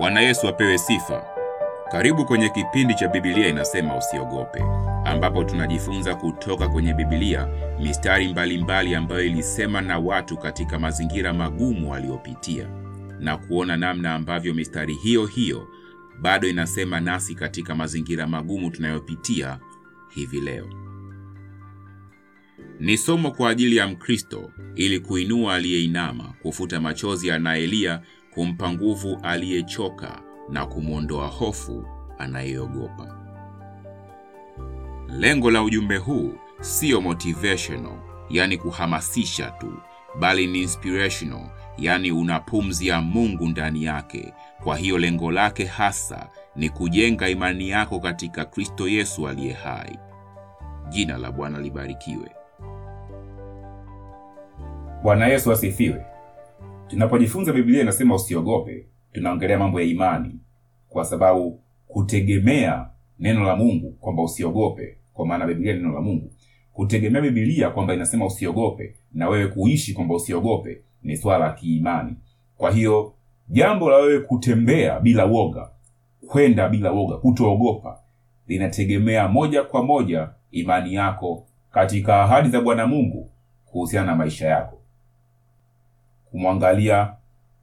Bwana 0.00 0.20
Yesu 0.20 0.48
apewe 0.48 0.78
sifa. 0.78 1.24
Karibu 1.92 2.24
kwenye 2.26 2.48
kipindi 2.48 2.94
cha 2.94 3.08
Biblia 3.08 3.48
inasema 3.48 3.96
usiogope, 3.96 4.62
ambapo 5.04 5.44
tunajifunza 5.44 6.14
kutoka 6.14 6.68
kwenye 6.68 6.94
Biblia 6.94 7.48
mistari 7.80 8.28
mbalimbali 8.28 8.58
mbali 8.64 8.94
ambayo 8.94 9.24
ilisema 9.24 9.80
na 9.80 9.98
watu 9.98 10.36
katika 10.36 10.78
mazingira 10.78 11.32
magumu 11.32 11.90
waliopitia 11.90 12.68
na 13.18 13.36
kuona 13.36 13.76
namna 13.76 14.14
ambavyo 14.14 14.54
mistari 14.54 14.94
hiyo 14.94 15.26
hiyo 15.26 15.68
bado 16.20 16.48
inasema 16.48 17.00
nasi 17.00 17.34
katika 17.34 17.74
mazingira 17.74 18.26
magumu 18.26 18.70
tunayopitia 18.70 19.58
hivi 20.14 20.40
leo. 20.40 20.68
Ni 22.80 22.98
somo 22.98 23.30
kwa 23.30 23.50
ajili 23.50 23.76
ya 23.76 23.86
Mkristo 23.88 24.50
ili 24.74 25.00
kuinua 25.00 25.54
aliyeinama, 25.54 26.34
kufuta 26.42 26.80
machozi 26.80 27.30
anayelia, 27.30 28.00
kumpa 28.34 28.72
nguvu 28.72 29.18
aliyechoka 29.22 30.22
na 30.48 30.66
kumwondoa 30.66 31.26
hofu 31.26 31.84
anayeogopa. 32.18 33.16
Lengo 35.08 35.50
la 35.50 35.62
ujumbe 35.62 35.96
huu 35.96 36.32
siyo 36.60 37.00
motivational, 37.00 37.98
yani 38.30 38.56
kuhamasisha 38.58 39.50
tu, 39.50 39.72
bali 40.20 40.46
ni 40.46 40.62
inspirational, 40.62 41.46
yani 41.78 42.12
una 42.12 42.40
pumzi 42.40 42.86
ya 42.88 43.00
Mungu 43.00 43.46
ndani 43.48 43.84
yake. 43.84 44.34
Kwa 44.64 44.76
hiyo 44.76 44.98
lengo 44.98 45.30
lake 45.32 45.64
hasa 45.64 46.28
ni 46.56 46.68
kujenga 46.70 47.28
imani 47.28 47.68
yako 47.68 48.00
katika 48.00 48.44
Kristo 48.44 48.88
Yesu 48.88 49.28
aliye 49.28 49.52
hai. 49.52 49.98
Jina 50.88 51.18
la 51.18 51.32
Bwana 51.32 51.58
libarikiwe. 51.60 52.30
Bwana 55.02 55.26
Yesu 55.26 55.52
asifiwe. 55.52 56.04
Tunapojifunza 56.90 57.52
Biblia 57.52 57.82
inasema 57.82 58.14
usiogope, 58.14 58.86
tunaongelea 59.12 59.58
mambo 59.58 59.80
ya 59.80 59.86
imani, 59.86 60.40
kwa 60.88 61.04
sababu 61.04 61.60
kutegemea 61.88 62.86
neno 63.18 63.44
la 63.44 63.56
Mungu 63.56 63.90
kwamba 63.90 64.22
usiogope, 64.22 64.96
kwa 65.12 65.26
maana 65.26 65.46
Biblia 65.46 65.72
neno 65.74 65.92
la 65.92 66.00
Mungu, 66.00 66.32
kutegemea 66.72 67.22
Biblia 67.22 67.70
kwamba 67.70 67.94
inasema 67.94 68.26
usiogope 68.26 68.94
na 69.12 69.28
wewe 69.28 69.46
kuishi 69.48 69.94
kwamba 69.94 70.14
usiogope 70.14 70.80
ni 71.02 71.16
swala 71.16 71.46
la 71.46 71.52
kiimani. 71.52 72.16
Kwa 72.56 72.70
hiyo 72.70 73.12
jambo 73.48 73.90
la 73.90 73.96
wewe 73.96 74.20
kutembea 74.20 75.00
bila 75.00 75.24
woga, 75.24 75.70
kwenda 76.28 76.68
bila 76.68 76.92
woga, 76.92 77.16
kutoogopa, 77.16 77.98
linategemea 78.48 79.28
moja 79.28 79.62
kwa 79.62 79.82
moja 79.82 80.28
imani 80.50 80.94
yako 80.94 81.46
katika 81.72 82.22
ahadi 82.22 82.48
za 82.48 82.60
Bwana 82.60 82.86
Mungu 82.86 83.30
kuhusiana 83.64 84.06
na 84.06 84.16
maisha 84.16 84.48
yako 84.48 84.79
kumwangalia 86.30 87.12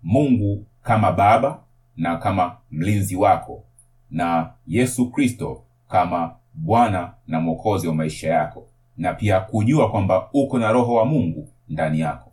Mungu 0.04 0.66
kama 0.84 1.12
baba 1.12 1.60
na 1.98 2.18
kama 2.18 2.58
mlinzi 2.72 3.16
wako 3.16 3.64
na 4.12 4.50
Yesu 4.68 5.12
Kristo 5.12 5.64
kama 5.90 6.36
Bwana 6.54 7.14
na 7.28 7.40
Mwokozi 7.42 7.88
wa 7.88 7.96
maisha 7.96 8.30
yako, 8.30 8.68
na 8.98 9.14
pia 9.14 9.40
kujua 9.40 9.92
kwamba 9.92 10.30
uko 10.34 10.60
na 10.60 10.72
Roho 10.72 10.94
wa 10.94 11.06
Mungu 11.06 11.50
ndani 11.70 12.00
yako. 12.00 12.32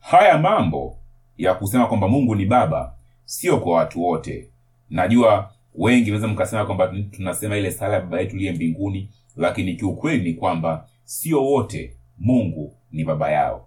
Haya 0.00 0.38
mambo 0.38 0.96
ya 1.38 1.54
kusema 1.54 1.86
kwamba 1.86 2.08
Mungu 2.08 2.34
ni 2.34 2.46
baba 2.46 2.94
sio 3.24 3.60
kwa 3.60 3.74
watu 3.76 4.02
wote. 4.02 4.48
Najua 4.90 5.50
wengi 5.74 6.10
naweza 6.10 6.28
mkasema 6.28 6.64
kwamba 6.66 6.92
tunasema 7.10 7.56
ile 7.56 7.70
sala 7.70 7.94
ya 7.94 8.00
baba 8.00 8.20
yetu 8.20 8.36
liye 8.36 8.52
mbinguni, 8.52 9.10
lakini 9.36 9.74
kiukweli 9.74 10.22
ni 10.24 10.34
kwamba 10.34 10.88
sio 11.04 11.44
wote 11.44 11.96
Mungu 12.18 12.74
ni 12.92 13.04
baba 13.04 13.30
yao. 13.30 13.66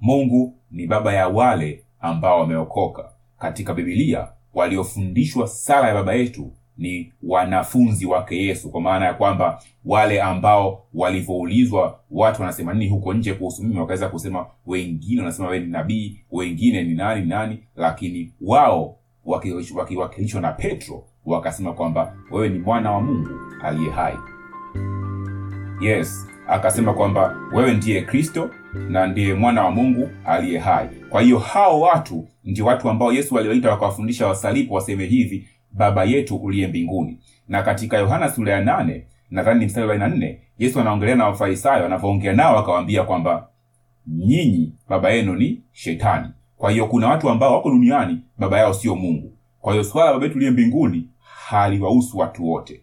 Mungu 0.00 0.54
ni 0.70 0.86
baba 0.86 1.12
ya 1.14 1.28
wale 1.28 1.84
ambao 2.00 2.40
wameokoka. 2.40 3.10
Katika 3.38 3.74
Biblia 3.74 4.28
waliofundishwa 4.54 5.46
sala 5.48 5.88
ya 5.88 5.94
baba 5.94 6.14
yetu 6.14 6.52
ni 6.78 7.12
wanafunzi 7.22 8.06
wake 8.06 8.44
Yesu, 8.46 8.70
kwa 8.70 8.80
maana 8.80 9.04
ya 9.06 9.14
kwamba 9.14 9.62
wale 9.84 10.22
ambao 10.22 10.84
walivyoulizwa 10.94 12.00
watu 12.10 12.40
wanasema 12.42 12.72
nini 12.74 12.88
huko 12.88 13.14
nje 13.14 13.34
kuhusu 13.34 13.62
mimi, 13.62 13.78
wakaweza 13.80 14.08
kusema, 14.08 14.46
wengine 14.66 15.20
wanasema 15.20 15.48
wewe 15.48 15.64
ni 15.64 15.70
nabii, 15.72 16.20
wengine 16.30 16.82
ni 16.84 16.94
nani 16.94 17.26
nani, 17.26 17.58
lakini 17.76 18.32
wao 18.40 18.96
wakiwakilishwa 19.24 20.40
na 20.40 20.52
Petro 20.52 21.04
wakasema 21.26 21.72
kwamba 21.72 22.16
wewe 22.30 22.48
ni 22.48 22.58
mwana 22.58 22.92
wa 22.92 23.00
Mungu 23.00 23.28
aliye 23.62 23.90
hai. 23.90 24.14
Yes, 25.80 26.26
akasema 26.48 26.94
kwamba 26.94 27.36
wewe 27.52 27.74
ndiye 27.74 28.02
Kristo 28.02 28.50
na 28.88 29.06
ndiye 29.06 29.34
mwana 29.34 29.64
wa 29.64 29.70
Mungu 29.70 30.10
aliye 30.26 30.58
hai. 30.58 30.88
Kwa 31.10 31.22
hiyo 31.22 31.38
hao 31.38 31.80
watu 31.80 32.28
ndio 32.44 32.66
watu 32.66 32.90
ambao 32.90 33.12
Yesu 33.12 33.38
aliwaita 33.38 33.70
wakawafundisha 33.70 34.26
wasalipo 34.26 34.74
waseme 34.74 35.04
hivi, 35.06 35.48
baba 35.72 36.04
yetu 36.04 36.36
uliye 36.36 36.66
mbinguni. 36.68 37.18
Na 37.48 37.62
katika 37.62 37.98
Yohana 37.98 38.30
sura 38.30 38.52
ya 38.52 38.60
nane 38.64 39.06
nadhani 39.30 39.60
ni 39.60 39.66
mstari 39.66 39.90
arobaini 39.90 40.16
nne 40.16 40.40
Yesu 40.58 40.80
anaongelea 40.80 41.16
na 41.16 41.26
Wafarisayo, 41.26 41.86
anavyoongea 41.86 42.32
nao 42.32 42.58
akawaambia 42.58 43.02
kwamba 43.04 43.48
nyinyi 44.06 44.74
baba 44.88 45.10
yenu 45.10 45.34
ni 45.34 45.62
Shetani. 45.72 46.28
Kwa 46.56 46.70
hiyo 46.70 46.86
kuna 46.86 47.08
watu 47.08 47.28
ambao 47.30 47.54
wako 47.54 47.70
duniani 47.70 48.18
baba 48.38 48.58
yao 48.58 48.74
sio 48.74 48.94
Mungu. 48.96 49.32
Kwa 49.60 49.72
hiyo 49.72 49.84
swala 49.84 50.06
la 50.06 50.12
baba 50.12 50.24
yetu 50.24 50.36
uliye 50.36 50.50
mbinguni 50.50 51.08
haliwahusu 51.48 52.18
watu 52.18 52.46
wote 52.48 52.82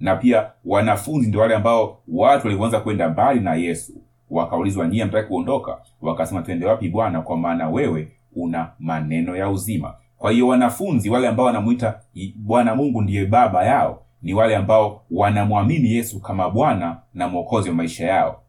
na 0.00 0.16
pia 0.16 0.50
wanafunzi 0.64 1.28
ndio 1.28 1.40
wale 1.40 1.54
ambao 1.54 1.98
watu 2.08 2.46
walivyoanza 2.46 2.80
kwenda 2.80 3.08
mbali 3.08 3.40
na 3.40 3.54
Yesu 3.54 3.92
wakaulizwa, 4.30 4.86
nyie 4.88 5.04
mtaki 5.04 5.28
kuondoka? 5.28 5.78
Wakasema, 6.00 6.42
twende 6.42 6.66
wapi 6.66 6.88
Bwana? 6.88 7.22
Kwa 7.22 7.36
maana 7.36 7.68
wewe 7.68 8.12
una 8.36 8.72
maneno 8.78 9.36
ya 9.36 9.48
uzima. 9.50 9.94
Kwa 10.18 10.30
hiyo 10.32 10.48
wanafunzi 10.48 11.10
wale 11.10 11.28
ambao 11.28 11.46
wanamwita 11.46 12.00
Bwana 12.36 12.74
Mungu 12.74 13.02
ndiye 13.02 13.26
baba 13.26 13.64
yao 13.64 14.02
ni 14.22 14.34
wale 14.34 14.56
ambao 14.56 15.02
wanamwamini 15.10 15.90
Yesu 15.90 16.20
kama 16.20 16.50
Bwana 16.50 16.96
na 17.14 17.28
Mwokozi 17.28 17.68
wa 17.68 17.74
maisha 17.74 18.06
yao. 18.06 18.42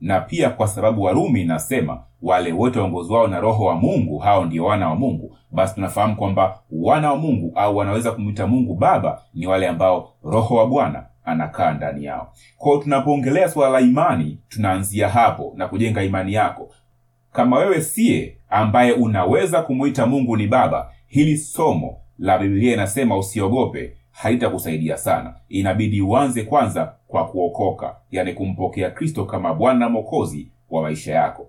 Na 0.00 0.20
pia 0.20 0.50
kwa 0.50 0.68
sababu 0.68 1.02
Warumi 1.02 1.40
inasema 1.42 2.02
wale 2.22 2.52
wote 2.52 2.78
waongozwao 2.78 3.26
na 3.26 3.40
Roho 3.40 3.64
wa 3.64 3.74
Mungu 3.74 4.18
hao 4.18 4.44
ndio 4.44 4.64
wana 4.64 4.88
wa 4.88 4.94
Mungu, 4.96 5.36
basi 5.50 5.74
tunafahamu 5.74 6.16
kwamba 6.16 6.58
wana 6.70 7.10
wa 7.12 7.16
Mungu 7.18 7.52
au 7.54 7.76
wanaweza 7.76 8.12
kumwita 8.12 8.46
Mungu 8.46 8.74
Baba 8.74 9.22
ni 9.34 9.46
wale 9.46 9.68
ambao 9.68 10.12
Roho 10.24 10.54
wa 10.56 10.66
Bwana 10.66 11.06
anakaa 11.24 11.72
ndani 11.72 12.04
yao. 12.04 12.32
Kwa 12.58 12.78
tunapoongelea 12.78 13.48
suala 13.48 13.72
la 13.72 13.80
imani, 13.86 14.38
tunaanzia 14.48 15.08
hapo 15.08 15.52
na 15.56 15.68
kujenga 15.68 16.02
imani 16.02 16.32
yako. 16.32 16.70
Kama 17.32 17.58
wewe 17.58 17.80
siye 17.80 18.36
ambaye 18.50 18.92
unaweza 18.92 19.62
kumwita 19.62 20.06
Mungu 20.06 20.36
ni 20.36 20.46
Baba, 20.46 20.90
hili 21.06 21.36
somo 21.38 21.96
la 22.18 22.38
Biblia 22.38 22.74
inasema 22.74 23.18
usiogope 23.18 23.92
halitakusaidia 24.10 24.96
sana. 24.96 25.34
Inabidi 25.48 26.00
uanze 26.02 26.42
kwanza 26.42 26.94
kwa 27.08 27.26
kuokoka, 27.28 27.96
yani 28.10 28.32
kumpokea 28.32 28.90
Kristo 28.90 29.24
kama 29.24 29.54
Bwana 29.54 29.78
na 29.78 29.88
Mwokozi 29.88 30.48
wa 30.70 30.82
maisha 30.82 31.14
yako. 31.14 31.46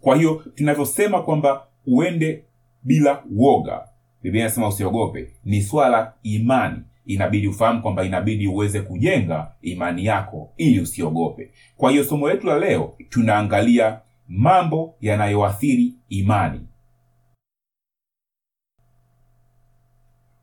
Kwa 0.00 0.16
hiyo 0.16 0.42
tunavyosema 0.54 1.22
kwamba 1.22 1.62
uende 1.86 2.44
bila 2.82 3.22
uoga. 3.30 3.88
Biblia 4.22 4.42
inasema 4.44 4.68
usiogope, 4.68 5.32
ni 5.44 5.62
swala 5.62 6.12
imani. 6.22 6.82
Inabidi 7.06 7.48
ufahamu 7.48 7.82
kwamba 7.82 8.04
inabidi 8.04 8.46
uweze 8.48 8.80
kujenga 8.80 9.52
imani 9.62 10.04
yako 10.04 10.52
ili 10.56 10.80
usiogope. 10.80 11.50
Kwa 11.76 11.90
hiyo 11.90 12.04
somo 12.04 12.28
letu 12.28 12.46
la 12.46 12.58
leo 12.58 12.94
tunaangalia 13.08 14.00
mambo 14.28 14.94
yanayoathiri 15.00 15.94
imani. 16.08 16.60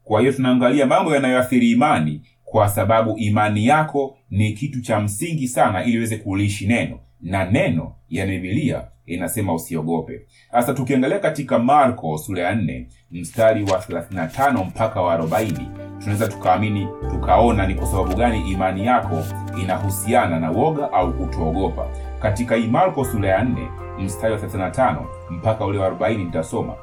Kwa 0.04 0.20
hiyo 0.22 0.32
tunaangalia 0.34 0.86
mambo 0.86 1.16
yanayoathiri 1.16 1.72
imani, 1.72 2.22
kwa 2.46 2.70
sababu 2.70 3.18
imani 3.18 3.66
yako 3.66 4.18
ni 4.30 4.54
kitu 4.54 4.82
cha 4.82 5.00
msingi 5.00 5.48
sana 5.48 5.84
ili 5.84 5.98
uweze 5.98 6.18
kuliishi 6.18 6.68
neno, 6.68 7.00
na 7.22 7.46
neno 7.46 7.96
ya 8.10 8.26
bibilia 8.26 8.84
inasema 9.06 9.54
usiogope. 9.54 10.22
Sasa 10.52 10.74
tukiangalia 10.74 11.20
katika 11.20 11.60
Marko 11.60 12.18
sura 12.18 12.44
ya 12.44 12.56
4 12.56 12.86
mstari 13.12 13.64
wa 13.64 13.78
35 13.80 14.66
mpaka 14.66 15.02
wa 15.02 15.18
40, 15.18 15.54
tunaweza 16.00 16.28
tukaamini 16.28 16.88
tukaona 17.12 17.68
ni 17.68 17.76
kwa 17.76 17.88
sababu 17.88 18.16
gani 18.16 18.52
imani 18.52 18.86
yako 18.86 19.24
inahusiana 19.62 20.40
na 20.40 20.52
woga 20.52 20.92
au 20.94 21.14
kutoogopa. 21.14 21.88
Katika 22.22 22.56
hii 22.56 22.68
Marko 22.68 23.06
sura 23.06 23.30
ya 23.30 23.44
4 23.44 23.68
mstari 24.04 24.34
wa 24.34 24.40
35 24.40 25.06
mpaka 25.30 25.66
ule 25.66 25.80
wa 25.80 25.90
40 25.90 26.18
nitasoma. 26.26 26.74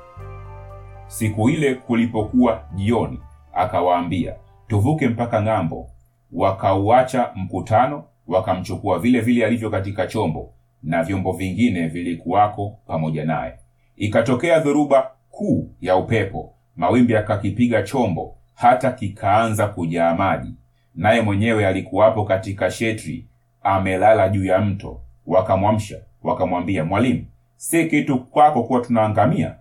Siku 1.07 1.51
ile 1.51 1.75
kulipokuwa 1.75 2.63
jioni, 2.75 3.21
akawaambia 3.55 4.35
tuvuke 4.69 5.09
mpaka 5.09 5.43
ng'ambo. 5.43 5.91
Wakauacha 6.33 7.31
mkutano, 7.35 8.05
wakamchukua 8.27 8.99
vile 8.99 9.21
vile 9.21 9.47
alivyo 9.47 9.71
katika 9.71 10.07
chombo 10.07 10.53
na 10.83 11.03
vyombo 11.03 11.33
vingine 11.33 11.89
vilikuwako 11.89 12.79
pamoja 12.87 13.25
naye. 13.25 13.53
Ikatokea 13.97 14.59
dhoruba 14.61 15.11
kuu 15.31 15.71
ya 15.81 15.97
upepo, 15.97 16.55
mawimbi 16.77 17.13
yakakipiga 17.13 17.83
chombo, 17.83 18.37
hata 18.55 18.93
kikaanza 18.93 19.67
kujaa 19.67 20.15
maji, 20.15 20.55
naye 20.95 21.21
mwenyewe 21.21 21.67
alikuwapo 21.67 22.25
katika 22.25 22.71
shetri, 22.71 23.27
amelala 23.63 24.29
juu 24.29 24.45
ya 24.45 24.59
mto. 24.61 25.01
Wakamwamsha 25.27 25.97
wakamwambia, 26.23 26.85
Mwalimu, 26.85 27.25
si 27.57 27.87
kitu 27.87 28.19
kwako 28.25 28.63
kuwa 28.63 28.81
tunaangamia? 28.81 29.55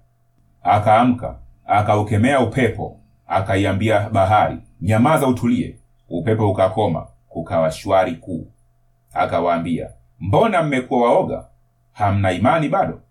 akaamka 0.64 1.40
akaukemea 1.66 2.40
upepo 2.40 3.00
akaiambia 3.28 4.10
bahari 4.10 4.58
nyamaza 4.82 5.28
utulie 5.28 5.76
upepo 6.10 6.52
ukakoma 6.52 7.08
kukawa 7.30 7.72
shwari 7.72 8.16
kuu 8.16 8.48
akawaambia 9.16 9.90
mbona 10.20 10.64
mmekuwa 10.64 11.02
waoga? 11.12 11.48
Hamna 11.92 12.32
imani 12.32 12.70
bado? 12.70 13.02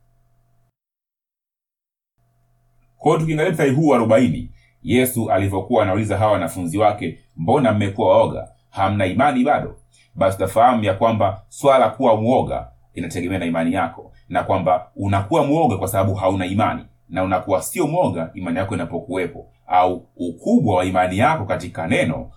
Kwao 2.99 3.19
tukiangalia 3.19 3.53
mstari 3.53 3.71
huu 3.75 3.89
wa 3.89 3.97
arobaini 3.97 4.51
yesu 4.83 5.31
alivyokuwa 5.31 5.83
anauliza 5.83 6.19
hawa 6.19 6.33
wanafunzi 6.33 6.79
wake 6.79 7.19
mbona 7.37 7.73
mmekuwa 7.73 8.09
waoga? 8.09 8.49
Hamna 8.71 9.07
imani 9.07 9.45
bado? 9.45 9.77
Basi 10.15 10.37
utafahamu 10.37 10.85
ya 10.85 10.95
kwamba 10.95 11.43
swala 11.49 11.89
kuwa 11.89 12.17
mwoga 12.17 12.69
inategemea 12.95 13.39
na 13.39 13.45
imani 13.47 13.73
yako 13.73 14.13
na 14.29 14.43
kwamba 14.45 14.91
unakuwa 14.97 15.45
mwoga 15.47 15.77
kwa 15.77 15.89
sababu 15.89 16.15
hauna 16.15 16.47
imani 16.47 16.85
na 17.09 17.25
unakuwa 17.25 17.63
sio 17.63 17.87
mwoga 17.87 18.31
imani 18.35 18.59
yako 18.59 18.75
inapokuwepo 18.75 19.47
au 19.67 20.07
ukubwa 20.17 20.77
wa 20.77 20.85
imani 20.85 21.19
yako 21.19 21.45
katika 21.45 21.87
neno 21.87 22.31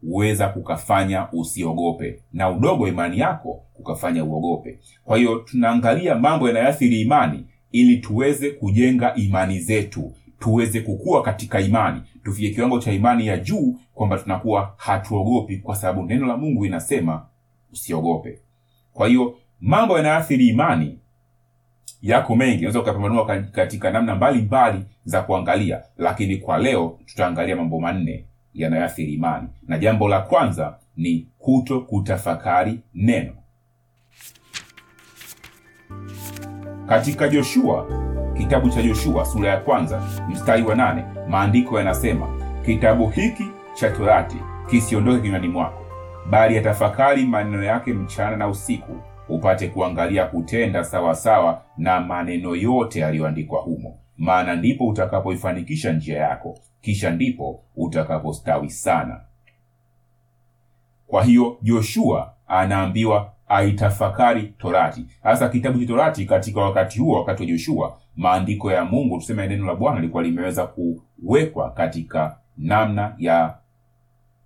kunaweza 0.00 0.48
kukafanya 0.48 1.28
usiogope 1.32 2.22
na 2.32 2.50
udogo 2.50 2.88
imani 2.88 3.18
yako 3.18 3.62
kukafanya 3.74 4.24
uogope. 4.24 4.78
Kwa 5.04 5.18
hiyo 5.18 5.36
tunaangalia 5.38 6.14
mambo 6.14 6.48
yanayoathiri 6.48 7.00
imani 7.00 7.44
ili 7.72 7.96
tuweze 7.96 8.50
kujenga 8.50 9.14
imani 9.14 9.58
zetu 9.60 10.12
tuweze 10.38 10.80
kukua 10.80 11.22
katika 11.22 11.60
imani 11.60 12.00
tufike 12.24 12.50
kiwango 12.54 12.78
cha 12.78 12.92
imani 12.92 13.26
ya 13.26 13.38
juu 13.38 13.76
kwamba 13.94 14.18
tunakuwa 14.18 14.74
hatuogopi 14.76 15.56
kwa 15.56 15.76
sababu 15.76 16.02
neno 16.06 16.26
la 16.26 16.36
mungu 16.36 16.66
inasema 16.66 17.26
usiogope. 17.72 18.38
Kwa 18.92 19.08
hiyo 19.08 19.38
mambo 19.60 19.96
yanayoathiri 19.96 20.48
imani 20.48 20.98
yako 22.02 22.36
mengi 22.36 22.58
unaweza 22.58 22.80
ukapambanua 22.80 23.26
katika 23.52 23.90
namna 23.90 24.14
mbalimbali 24.14 24.80
za 25.04 25.22
kuangalia 25.22 25.82
lakini 25.96 26.36
kwa 26.36 26.58
leo 26.58 26.98
tutaangalia 27.06 27.56
mambo 27.56 27.80
manne 27.80 28.24
yanayoathiri 28.54 29.12
imani. 29.14 29.48
Na 29.68 29.78
jambo 29.78 30.08
la 30.08 30.20
kwanza 30.20 30.78
ni 30.96 31.28
kuto 31.38 31.80
kutafakari 31.80 32.80
neno. 32.94 33.32
Katika 36.88 37.28
joshua 37.28 37.86
kitabu 38.36 38.70
cha 38.70 38.82
joshua 38.82 39.24
sura 39.24 39.50
ya 39.50 39.56
kwanza 39.60 40.02
mstari 40.28 40.62
wa 40.62 40.74
nane 40.74 41.04
maandiko 41.28 41.78
yanasema 41.78 42.26
kitabu 42.66 43.08
hiki 43.08 43.44
cha 43.74 43.90
torati 43.90 44.36
kisiondoke 44.70 45.20
kinywani 45.22 45.48
mwako 45.48 45.84
bali 46.30 46.56
yatafakari 46.56 47.24
maneno 47.26 47.62
yake 47.64 47.92
mchana 47.92 48.36
na 48.36 48.48
usiku 48.48 48.96
upate 49.28 49.68
kuangalia 49.68 50.24
kutenda 50.26 50.84
sawasawa 50.84 51.14
sawa 51.14 51.62
na 51.76 52.00
maneno 52.00 52.56
yote 52.56 53.00
yaliyoandikwa 53.00 53.60
humo. 53.60 53.98
Maana 54.16 54.54
ndipo 54.56 54.86
utakapoifanikisha 54.88 55.92
njia 55.92 56.18
yako 56.18 56.58
kisha 56.80 57.10
ndipo 57.10 57.62
utakapostawi 57.76 58.70
sana. 58.70 59.20
Kwa 61.06 61.24
hiyo 61.24 61.58
joshua 61.62 62.34
anaambiwa 62.48 63.32
aitafakari 63.48 64.42
torati. 64.42 65.06
Hasa 65.22 65.48
kitabu 65.48 65.80
cha 65.80 65.86
torati 65.86 66.26
katika 66.26 66.60
wakati 66.60 66.98
huo 66.98 67.18
wakati 67.18 67.42
wa 67.42 67.48
joshua 67.48 67.98
maandiko 68.16 68.72
ya 68.72 68.84
mungu 68.84 69.18
tuseme 69.18 69.46
neno 69.46 69.66
la 69.66 69.74
bwana 69.74 70.00
lilikuwa 70.00 70.22
limeweza 70.22 70.66
kuwekwa 70.66 71.70
katika 71.70 72.36
namna 72.58 73.14
ya 73.18 73.54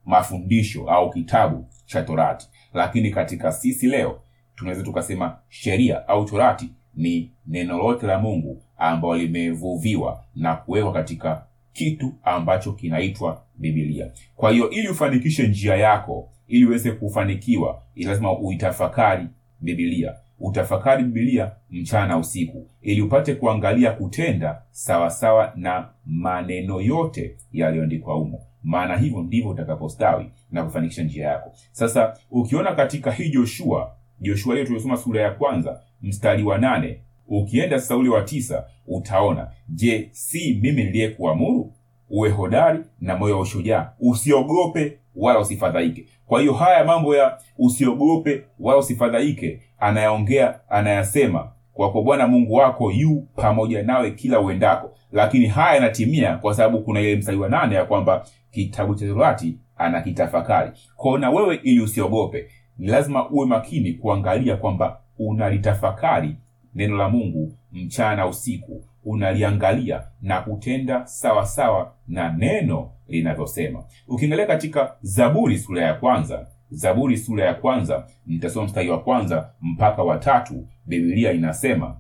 mafundisho 0.05 0.91
au 0.91 1.11
kitabu 1.11 1.67
cha 1.87 2.03
torati. 2.03 2.49
Lakini 2.75 3.11
katika 3.11 3.53
sisi 3.53 3.87
leo 3.87 4.21
tunaweza 4.57 4.83
tukasema 4.85 5.37
sheria 5.49 6.09
au 6.09 6.25
torati 6.25 6.71
ni 6.95 7.31
neno 7.47 7.79
lote 7.79 8.07
la 8.07 8.19
mungu 8.19 8.63
ambalo 8.79 9.17
limevuviwa 9.17 10.25
na 10.35 10.55
kuwekwa 10.55 10.93
katika 10.93 11.45
kitu 11.73 12.13
ambacho 12.23 12.73
kinaitwa 12.73 13.43
bibilia 13.55 14.11
kwa 14.37 14.51
hiyo 14.51 14.71
ili 14.71 14.89
ufanikishe 14.89 15.49
njia 15.49 15.77
yako 15.77 16.29
ili 16.47 16.67
uweze 16.67 16.93
kufanikiwa 16.93 17.83
lazima 17.97 18.39
uitafakari 18.39 19.27
bibilia 19.61 20.15
utafakari 20.43 21.05
bibilia 21.05 21.51
mchana 21.71 22.19
usiku 22.19 22.71
ili 22.83 23.03
upate 23.03 23.35
kuangalia 23.35 23.93
kutenda 23.93 24.63
sawasawa 24.71 25.11
sawa 25.11 25.53
na 25.57 25.89
maneno 26.07 26.81
yote 26.81 27.37
yaliyoandikwa 27.53 28.15
humo. 28.15 28.41
Maana 28.63 28.97
hivyo 28.97 29.23
ndivyo 29.23 29.51
utakapostawi 29.51 30.31
na 30.51 30.65
kufanikisha 30.65 31.03
njia 31.03 31.27
yako. 31.27 31.53
Sasa 31.73 32.17
ukiona 32.31 32.75
katika 32.75 33.11
hii 33.11 33.31
joshua 33.31 33.97
joshua 34.21 34.55
hiyo 34.55 34.67
tuliosoma 34.67 34.97
sura 34.97 35.23
ya 35.23 35.31
kwanza 35.31 35.81
mstari 36.03 36.43
wa 36.43 36.59
nane 36.59 37.01
ukienda 37.29 37.81
sasa 37.81 37.97
ule 37.97 38.09
wa 38.09 38.23
tisa 38.23 38.65
utaona 38.87 39.51
je 39.69 40.09
si 40.13 40.59
mimi 40.63 40.85
niliyekuamuru? 40.85 41.73
Uwe 42.11 42.31
hodari 42.31 42.79
na 43.01 43.17
moyo 43.17 43.35
wa 43.35 43.41
ushujaa. 43.41 43.93
Usiogope 44.01 44.99
wala 45.17 45.39
usifadhaike. 45.39 46.07
Kwa 46.27 46.41
hiyo 46.41 46.53
haya 46.53 46.85
mambo 46.85 47.17
ya 47.17 47.39
usiogope 47.59 48.43
wala 48.61 48.79
usifadhaike 48.79 49.61
anayaongea 49.79 50.61
anayasema 50.71 51.53
kwa 51.73 52.03
bwana 52.03 52.27
mungu 52.27 52.55
wako 52.55 52.93
yu 52.93 53.27
pamoja 53.37 53.83
nawe 53.83 54.11
kila 54.11 54.41
uendako. 54.41 54.91
Lakini 55.13 55.47
haya 55.47 55.75
yanatimia 55.75 56.37
kwa 56.37 56.55
sababu 56.55 56.81
kuna 56.81 57.01
ile 57.01 57.17
mstari 57.17 57.39
wa 57.39 57.49
nane 57.49 57.75
ya 57.75 57.85
kwamba 57.85 58.27
kitabu 58.51 58.95
cha 58.95 59.07
torati 59.07 59.59
anakitafakari. 59.77 60.71
Kwao 60.97 61.19
na 61.19 61.31
wewe 61.31 61.61
ili 61.63 61.81
usiogope 61.81 62.47
ni 62.79 62.87
lazima 62.87 63.31
uwe 63.31 63.47
makini 63.47 63.93
kuangalia 63.93 64.57
kwamba 64.57 65.01
unalitafakari 65.19 66.37
neno 66.75 66.97
la 66.97 67.09
mungu 67.09 67.53
mchana 67.73 68.27
usiku 68.27 68.85
unaliangalia 69.05 70.03
na 70.23 70.41
kutenda 70.41 71.07
sawa 71.07 71.47
sawa 71.47 71.95
na 72.09 72.33
neno 72.33 72.91
linavyosema. 73.09 73.85
Ukiangalia 74.09 74.47
katika 74.47 74.95
zaburi 75.03 75.59
sura 75.59 75.83
ya 75.85 75.95
kwanza 75.95 76.47
zaburi 76.71 77.17
sura 77.17 77.45
ya 77.47 77.55
kwanza 77.55 78.07
nitasoma 78.27 78.67
mstari 78.67 78.91
wa 78.91 79.03
kwanza 79.03 79.51
mpaka 79.63 80.03
watatu 80.03 80.69
bibilia 80.87 81.33
inasema 81.33 81.97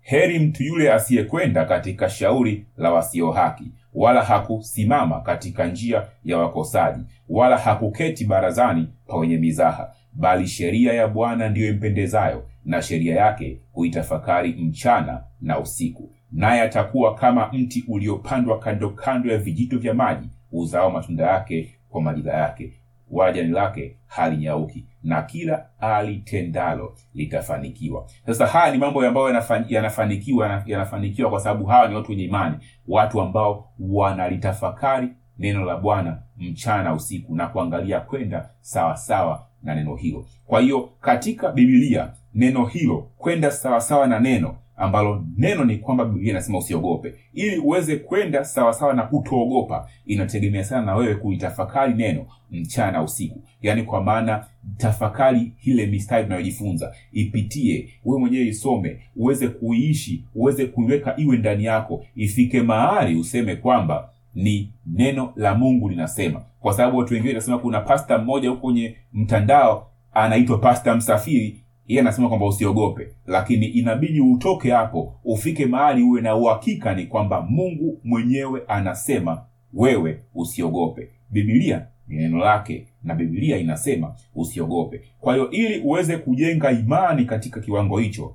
heri 0.00 0.38
mtu 0.38 0.62
yule 0.62 0.92
asiyekwenda 0.92 1.64
katika 1.64 2.08
shauri 2.10 2.66
la 2.76 2.92
wasio 2.92 3.30
haki 3.30 3.72
wala 3.94 4.22
hakusimama 4.22 5.20
katika 5.20 5.66
njia 5.66 6.06
ya 6.24 6.38
wakosaji 6.38 7.02
wala 7.28 7.58
hakuketi 7.58 8.24
barazani 8.24 8.88
pa 9.06 9.16
wenye 9.16 9.36
mizaha 9.38 9.92
bali 10.12 10.46
sheria 10.48 10.92
ya 10.92 11.08
bwana 11.08 11.48
ndiyo 11.48 11.68
impendezayo 11.68 12.48
na 12.64 12.82
sheria 12.82 13.16
yake 13.16 13.60
huitafakari 13.72 14.52
mchana 14.52 15.22
na 15.40 15.58
usiku. 15.58 16.12
Naye 16.32 16.62
atakuwa 16.62 17.14
kama 17.14 17.48
mti 17.52 17.84
uliopandwa 17.88 18.58
kando 18.58 18.90
kando 18.90 19.32
ya 19.32 19.38
vijito 19.38 19.78
vya 19.78 19.94
maji 19.94 20.28
uzao 20.52 20.90
matunda 20.90 21.24
yake 21.26 21.74
kwa 21.88 22.02
majira 22.02 22.32
yake 22.34 22.72
wala 23.10 23.32
jani 23.32 23.48
lake 23.50 23.96
halinyauki 24.06 24.86
na 25.02 25.22
kila 25.22 25.66
alitendalo 25.80 26.96
litafanikiwa. 27.14 28.06
Sasa 28.26 28.46
haya 28.46 28.72
ni 28.72 28.78
mambo 28.78 29.06
ambayo 29.06 29.42
yanafanikiwa 29.68 30.62
yanafanikiwa 30.66 31.30
kwa 31.30 31.40
sababu 31.40 31.64
hawa 31.66 31.88
ni 31.88 31.94
watu 31.94 32.10
wenye 32.10 32.24
imani 32.24 32.56
watu 32.88 33.20
ambao 33.20 33.68
wanalitafakari 33.78 35.08
neno 35.38 35.64
la 35.64 35.76
bwana 35.76 36.22
mchana 36.36 36.94
usiku 36.94 37.34
na 37.36 37.46
kuangalia 37.46 38.00
kwenda 38.00 38.50
sawasawa 38.60 39.46
na 39.62 39.74
neno 39.74 39.96
hilo. 39.96 40.26
Kwa 40.46 40.60
hiyo 40.60 40.80
katika 41.00 41.52
bibilia 41.52 42.12
neno 42.34 42.66
hilo 42.66 43.08
kwenda 43.18 43.50
sawasawa 43.50 44.06
na 44.06 44.20
neno 44.20 44.54
ambalo 44.76 45.24
neno 45.36 45.64
ni 45.64 45.76
kwamba 45.76 46.04
biblia 46.04 46.30
inasema 46.30 46.58
usiogope. 46.58 47.14
Ili 47.34 47.58
uweze 47.58 47.96
kwenda 47.96 48.44
sawasawa 48.44 48.94
na 48.94 49.02
kutoogopa 49.02 49.88
inategemea 50.06 50.64
sana 50.64 50.86
na 50.86 50.94
wewe 50.94 51.14
kulitafakari 51.14 51.94
neno 51.94 52.26
mchana 52.50 53.02
usiku. 53.02 53.42
Yaani 53.62 53.82
kwa 53.82 54.02
maana 54.04 54.46
tafakari 54.76 55.52
ile 55.62 55.86
mistari 55.86 56.24
tunayojifunza 56.24 56.94
ipitie 57.12 57.88
wewe 58.04 58.20
mwenyewe 58.20 58.46
isome 58.46 58.98
uweze 59.16 59.48
kuiishi 59.48 60.24
uweze 60.34 60.66
kuiweka 60.66 61.14
iwe 61.16 61.36
ndani 61.36 61.64
yako. 61.64 62.04
Ifike 62.16 62.62
mahali 62.62 63.14
useme 63.16 63.56
kwamba 63.56 64.08
ni 64.34 64.72
neno 64.86 65.32
la 65.36 65.54
mungu 65.54 65.88
linasema. 65.88 66.42
Kwa 66.60 66.72
sababu 66.72 66.98
watu 66.98 67.14
wengine 67.14 67.32
inasema 67.32 67.58
kuna 67.58 67.80
pasta 67.80 68.18
mmoja 68.18 68.48
huko 68.50 68.60
kwenye 68.60 68.96
mtandao 69.12 69.90
anaitwa 70.12 70.58
pasta 70.58 70.94
msafiri 70.96 71.61
yeye 71.86 72.00
anasema 72.00 72.28
kwamba 72.28 72.46
usiogope 72.46 73.08
lakini 73.26 73.66
inabidi 73.66 74.20
utoke 74.20 74.70
hapo 74.70 75.14
ufike 75.24 75.66
mahali 75.66 76.02
uwe 76.02 76.20
na 76.20 76.36
uhakika 76.36 76.94
ni 76.94 77.06
kwamba 77.06 77.40
mungu 77.42 78.00
mwenyewe 78.04 78.62
anasema 78.68 79.42
wewe 79.74 80.20
usiogope. 80.34 81.08
Bibilia 81.30 81.86
ni 82.08 82.16
neno 82.16 82.38
lake 82.38 82.86
na 83.04 83.14
bibilia 83.14 83.56
inasema 83.56 84.14
usiogope. 84.34 85.00
Kwa 85.20 85.34
hiyo 85.34 85.50
ili 85.50 85.78
uweze 85.80 86.16
kujenga 86.16 86.70
imani 86.70 87.24
katika 87.24 87.60
kiwango 87.60 87.98
hicho 87.98 88.34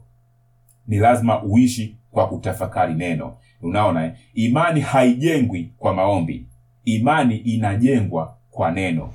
ni 0.88 0.98
lazima 0.98 1.44
uishi 1.44 1.96
kwa 2.12 2.28
kutafakari 2.28 2.94
neno. 2.94 3.38
Unaona 3.62 4.06
eh? 4.06 4.12
imani 4.34 4.82
haijengwi 4.82 5.72
kwa 5.78 5.94
maombi. 5.94 6.46
Imani 6.86 7.38
inajengwa 7.38 8.38
kwa 8.52 8.72
neno. 8.72 9.14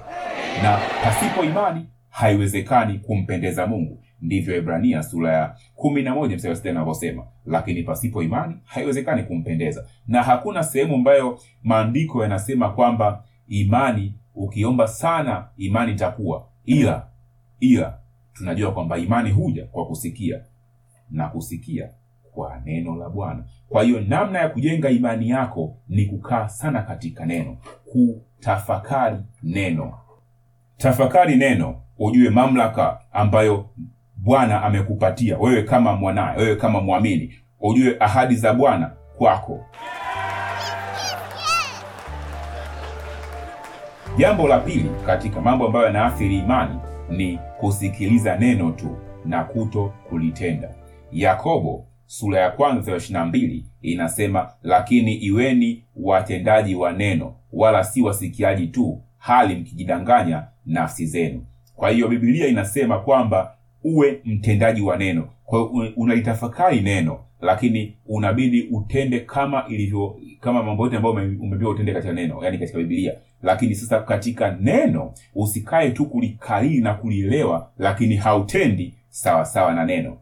Na 0.63 0.79
pasipo 1.05 1.45
imani 1.45 1.87
haiwezekani 2.11 2.99
kumpendeza 2.99 3.67
mungu 3.67 3.99
ndivyo 4.23 4.57
Ibrania 4.59 5.03
sura 5.03 5.33
ya 5.33 5.57
kumi 5.75 6.03
na 6.03 6.15
moja 6.15 6.37
mstari 6.37 6.57
sita 6.57 6.71
inavyosema, 6.71 7.27
lakini 7.47 7.83
pasipo 7.83 8.23
imani 8.23 8.55
haiwezekani 8.65 9.23
kumpendeza. 9.23 9.87
Na 10.07 10.23
hakuna 10.23 10.63
sehemu 10.63 10.95
ambayo 10.95 11.39
maandiko 11.63 12.23
yanasema 12.23 12.71
kwamba 12.73 13.25
imani, 13.49 14.15
ukiomba 14.35 14.89
sana 14.89 15.49
imani 15.57 15.93
itakuwa, 15.93 16.49
ila 16.65 17.07
ila 17.61 17.99
tunajua 18.33 18.73
kwamba 18.73 18.99
imani 18.99 19.31
huja 19.31 19.65
kwa 19.67 19.87
kusikia 19.87 20.41
na 21.11 21.29
kusikia 21.29 21.91
kwa 22.35 22.61
neno 22.65 22.97
la 22.97 23.09
Bwana. 23.11 23.45
Kwa 23.69 23.83
hiyo 23.83 24.01
namna 24.01 24.39
ya 24.39 24.49
kujenga 24.49 24.91
imani 24.91 25.29
yako 25.29 25.77
ni 25.89 26.07
kukaa 26.07 26.49
sana 26.49 26.83
katika 26.83 27.27
neno, 27.27 27.57
kutafakari 27.85 29.17
neno. 29.43 29.99
Tafakari 30.77 31.37
neno, 31.37 31.81
ujue 31.99 32.31
mamlaka 32.31 33.01
ambayo 33.13 33.69
Bwana 34.25 34.63
amekupatia 34.63 35.39
wewe 35.39 35.63
kama 35.63 35.93
mwanaye, 35.97 36.39
wewe 36.39 36.57
kama 36.57 36.81
mwamini, 36.81 37.35
ujue 37.61 37.97
ahadi 38.01 38.35
za 38.35 38.55
Bwana 38.55 38.91
kwako. 39.19 39.67
Jambo 44.19 44.49
la 44.49 44.59
pili 44.59 44.91
katika 45.07 45.41
mambo 45.41 45.67
ambayo 45.67 45.87
yanaathiri 45.87 46.39
imani 46.39 46.75
ni 47.11 47.39
kusikiliza 47.61 48.37
neno 48.37 48.71
tu 48.71 48.97
na 49.25 49.45
kuto 49.45 49.93
kulitenda. 50.09 50.69
Yakobo 51.13 51.87
sura 52.07 52.41
ya 52.41 52.51
kwanza 52.51 52.91
ya 52.91 52.97
ishirini 52.97 53.19
na 53.19 53.25
mbili 53.27 53.67
inasema, 53.83 54.49
lakini 54.63 55.15
iweni 55.15 55.85
watendaji 55.97 56.75
wa 56.75 56.93
neno, 56.93 57.35
wala 57.53 57.85
si 57.85 58.03
wasikiaji 58.03 58.67
tu, 58.67 59.03
hali 59.19 59.55
mkijidanganya 59.55 60.45
nafsi 60.67 61.07
zenu. 61.07 61.45
Kwa 61.77 61.91
hiyo 61.91 62.09
Biblia 62.09 62.47
inasema 62.47 62.99
kwamba 62.99 63.55
uwe 63.85 64.21
mtendaji 64.25 64.81
wa 64.83 64.97
neno. 64.97 65.29
Kwa 65.45 65.59
hiyo 65.59 65.93
unalitafakari 65.97 66.81
neno, 66.81 67.19
lakini 67.41 67.97
unabidi 68.07 68.63
utende 68.63 69.21
kama 69.21 69.65
ilivyo, 69.69 70.17
kama 70.41 70.63
mambo 70.63 70.85
yote 70.85 70.97
ambayo 70.97 71.15
umepewa 71.41 71.71
utende 71.71 71.93
katika 71.93 72.13
neno, 72.13 72.45
yani 72.45 72.59
katika 72.59 72.79
bibilia 72.79 73.15
Lakini 73.43 73.75
sasa 73.75 74.01
katika 74.01 74.57
neno 74.61 75.13
usikae 75.35 75.91
tu 75.91 76.07
kulikariri 76.07 76.81
na 76.81 76.95
kulielewa, 76.95 77.71
lakini 77.79 78.17
hautendi 78.17 78.95
sawa 79.09 79.45
sawa 79.45 79.75
na 79.75 79.85
neno. 79.85 80.17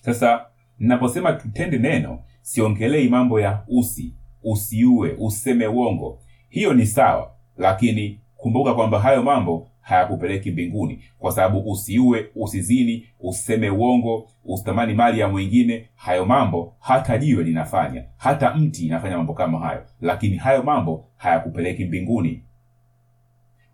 Sasa 0.00 0.46
ninaposema 0.78 1.32
tutende 1.32 1.78
neno, 1.78 2.18
siongelei 2.42 3.08
mambo 3.08 3.40
ya 3.40 3.62
usi, 3.68 4.14
usiue, 4.44 5.14
useme 5.18 5.66
uongo. 5.66 6.18
Hiyo 6.48 6.74
ni 6.74 6.86
sawa, 6.86 7.30
lakini 7.58 8.20
kumbuka 8.36 8.74
kwamba 8.74 9.00
hayo 9.00 9.22
mambo 9.22 9.68
hayakupeleki 9.86 10.50
mbinguni, 10.50 11.04
kwa 11.18 11.32
sababu 11.32 11.70
usiue, 11.72 12.26
usizini, 12.34 13.06
useme 13.20 13.70
uongo, 13.70 14.28
usitamani 14.44 14.94
mali 14.94 15.20
ya 15.20 15.28
mwingine. 15.28 15.88
Hayo 15.94 16.24
mambo 16.24 16.74
hata 16.80 17.18
jiwe 17.18 17.44
linafanya, 17.44 18.04
hata 18.16 18.54
mti 18.54 18.86
inafanya 18.86 19.16
mambo 19.16 19.34
kama 19.34 19.58
hayo, 19.58 19.82
lakini 20.00 20.36
hayo 20.36 20.62
mambo 20.62 21.04
hayakupeleki 21.16 21.84
mbinguni. 21.84 22.42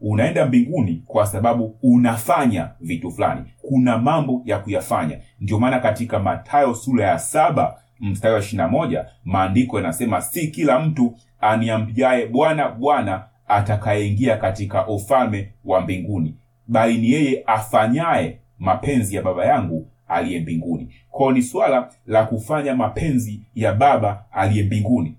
Unaenda 0.01 0.47
mbinguni 0.47 1.03
kwa 1.07 1.27
sababu 1.27 1.77
unafanya 1.83 2.71
vitu 2.81 3.11
fulani, 3.11 3.43
kuna 3.63 3.99
mambo 3.99 4.43
ya 4.45 4.59
kuyafanya. 4.59 5.19
Ndio 5.41 5.59
maana 5.59 5.81
katika 5.81 6.19
matayo 6.19 6.75
sura 6.75 7.07
ya 7.09 7.19
saba 7.19 7.79
mstari 8.01 8.35
wa 8.35 8.41
ishirina 8.41 8.69
moja 8.69 9.07
maandiko 9.25 9.77
yanasema, 9.77 10.21
si 10.23 10.49
kila 10.49 10.79
mtu 10.81 11.17
aniambiaye 11.41 12.27
Bwana, 12.27 12.69
Bwana 12.69 13.25
atakayeingia 13.49 14.37
katika 14.37 14.87
ufalme 14.89 15.53
wa 15.65 15.81
mbinguni, 15.81 16.35
bali 16.67 16.99
ni 16.99 17.11
yeye 17.11 17.43
afanyaye 17.47 18.39
mapenzi 18.59 19.17
ya 19.17 19.23
Baba 19.23 19.45
yangu 19.47 19.87
aliye 20.09 20.41
mbinguni. 20.41 20.89
Kwao 21.11 21.33
ni 21.33 21.43
swala 21.43 21.89
la 22.07 22.25
kufanya 22.25 22.75
mapenzi 22.75 23.41
ya 23.55 23.73
Baba 23.75 24.25
aliye 24.33 24.65
mbinguni. 24.65 25.15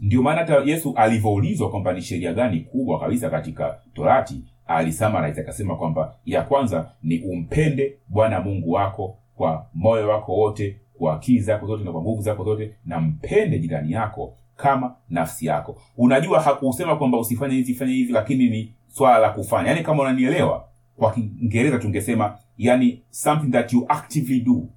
Ndio 0.00 0.22
maana 0.22 0.40
hata 0.40 0.62
Yesu 0.64 0.92
alivyoulizwa 0.96 1.70
kwamba 1.70 1.92
ni 1.92 2.02
sheria 2.02 2.32
gani 2.32 2.60
kubwa 2.60 3.00
kabisa 3.00 3.30
katika 3.30 3.78
Torati, 3.94 4.44
alisamarize 4.66 5.40
akasema 5.40 5.76
kwamba 5.76 6.14
ya 6.26 6.42
kwanza 6.42 6.90
ni 7.02 7.18
umpende 7.20 7.92
Bwana 8.08 8.40
Mungu 8.40 8.70
wako 8.72 9.16
kwa 9.36 9.66
moyo 9.74 10.08
wako 10.08 10.32
wote, 10.34 10.76
kwa 10.98 11.14
akili 11.14 11.40
zako 11.40 11.66
zote 11.66 11.84
na 11.84 11.92
kwa 11.92 12.02
nguvu 12.02 12.22
zako 12.22 12.44
zote, 12.44 12.70
na 12.86 13.00
mpende 13.00 13.58
jirani 13.58 13.92
yako 13.92 14.34
kama 14.56 14.94
nafsi 15.10 15.46
yako. 15.46 15.80
Unajua, 15.96 16.40
hakusema 16.40 16.96
kwamba 16.96 17.18
usifanye 17.18 17.54
hivi 17.54 17.74
fanye 17.74 17.92
hivi, 17.92 18.12
lakini 18.12 18.50
ni 18.50 18.72
swala 18.88 19.18
la 19.18 19.30
kufanya. 19.30 19.68
yaani 19.68 19.82
kama 19.82 20.02
unanielewa, 20.02 20.64
kwa 20.96 21.12
Kiingereza 21.12 21.78
tungesema 21.78 22.38
yani 22.58 23.02
something 23.10 23.50
that 23.50 23.72
you 23.72 23.84
actively 23.88 24.40
do, 24.40 24.68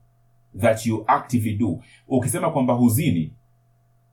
that 0.60 0.86
you 0.86 1.04
actively 1.08 1.56
do. 1.56 1.80
Ukisema 2.08 2.50
kwamba 2.52 2.74
huzini 2.74 3.34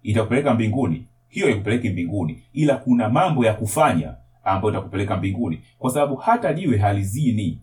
itakupeleka 0.03 0.55
mbinguni, 0.55 1.07
hiyo 1.29 1.51
ikupeleki 1.51 1.91
mbinguni, 1.91 2.43
ila 2.53 2.77
kuna 2.77 3.09
mambo 3.09 3.45
ya 3.45 3.55
kufanya 3.55 4.15
ambayo 4.45 4.71
itakupeleka 4.75 5.17
mbinguni, 5.17 5.61
kwa 5.79 5.91
sababu 5.91 6.17
hata 6.17 6.53
jiwe 6.53 6.79
halizini. 6.79 7.61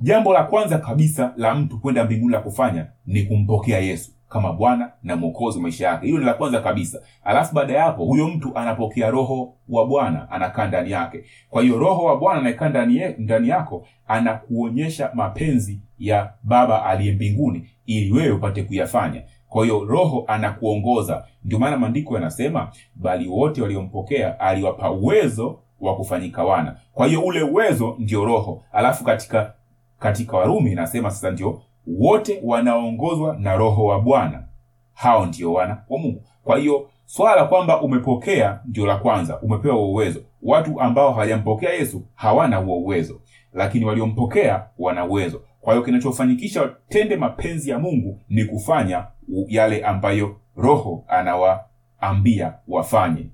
Jambo 0.00 0.32
la 0.32 0.44
kwanza 0.44 0.78
kabisa 0.78 1.34
la 1.36 1.54
mtu 1.54 1.78
kwenda 1.80 2.04
mbinguni 2.04 2.32
la 2.32 2.40
kufanya 2.40 2.86
ni 3.06 3.22
kumpokea 3.22 3.78
Yesu 3.78 4.12
kama 4.28 4.52
Bwana 4.52 4.90
na 5.02 5.16
Mwokozi 5.16 5.56
wa 5.58 5.62
maisha 5.62 5.86
yake. 5.88 6.06
Hilo 6.06 6.18
ni 6.18 6.24
la 6.24 6.34
kwanza 6.34 6.60
kabisa. 6.60 7.00
Alafu 7.24 7.54
baada 7.54 7.72
ya 7.72 7.82
hapo, 7.84 8.04
huyo 8.04 8.28
mtu 8.28 8.58
anapokea 8.58 9.10
Roho 9.10 9.54
wa 9.68 9.86
Bwana 9.86 10.30
anakaa 10.30 10.66
ndani 10.66 10.90
yake. 10.90 11.24
Kwa 11.50 11.62
hiyo 11.62 11.78
Roho 11.78 12.04
wa 12.04 12.16
Bwana 12.16 12.40
anayekaa 12.40 12.68
ndani 12.68 13.00
ndani 13.18 13.48
yako 13.48 13.86
anakuonyesha 14.06 15.10
mapenzi 15.14 15.80
ya 15.98 16.32
Baba 16.42 16.84
aliye 16.86 17.12
mbinguni 17.12 17.68
ili 17.86 18.12
wewe 18.12 18.30
upate 18.30 18.62
kuyafanya. 18.62 19.22
Kwa 19.48 19.64
hiyo 19.64 19.84
Roho 19.84 20.24
anakuongoza. 20.26 21.24
Ndio 21.44 21.58
maana 21.58 21.76
maandiko 21.76 22.14
yanasema, 22.14 22.70
bali 22.94 23.28
wote 23.28 23.62
waliompokea 23.62 24.40
aliwapa 24.40 24.90
uwezo 24.90 25.58
wa 25.80 25.96
kufanyika 25.96 26.44
wana. 26.44 26.76
Kwa 26.92 27.06
hiyo 27.06 27.20
ule 27.22 27.42
uwezo 27.42 27.96
ndio 27.98 28.24
Roho. 28.24 28.62
Alafu 28.72 29.04
katika 29.04 29.52
katika 29.98 30.36
Warumi 30.36 30.72
inasema 30.72 31.10
sasa 31.10 31.30
ndio 31.30 31.62
wote 31.86 32.40
wanaongozwa 32.44 33.36
na 33.40 33.56
Roho 33.56 33.84
wa 33.84 34.00
Bwana, 34.00 34.44
hao 34.92 35.26
ndio 35.26 35.52
wana 35.52 35.82
wa 35.88 35.98
Mungu. 35.98 36.22
Kwa 36.44 36.58
hiyo 36.58 36.90
swala 37.06 37.36
la 37.36 37.44
kwamba 37.44 37.80
umepokea 37.82 38.60
ndio 38.64 38.86
la 38.86 38.96
kwanza, 38.96 39.40
umepewa 39.40 39.88
uwezo. 39.88 40.20
Watu 40.42 40.80
ambao 40.80 41.12
hawajampokea 41.12 41.70
Yesu 41.72 42.02
hawana 42.14 42.56
huo 42.56 42.78
uwezo, 42.78 43.20
lakini 43.52 43.84
waliompokea 43.84 44.66
wana 44.78 45.04
uwezo. 45.04 45.42
Kwa 45.60 45.72
hiyo 45.74 45.84
kinachofanikisha 45.84 46.74
tende 46.88 47.16
mapenzi 47.16 47.70
ya 47.70 47.78
Mungu 47.78 48.20
ni 48.28 48.44
kufanya 48.44 49.06
yale 49.48 49.84
ambayo 49.84 50.36
Roho 50.56 51.04
anawaambia 51.08 52.54
wafanye. 52.68 53.26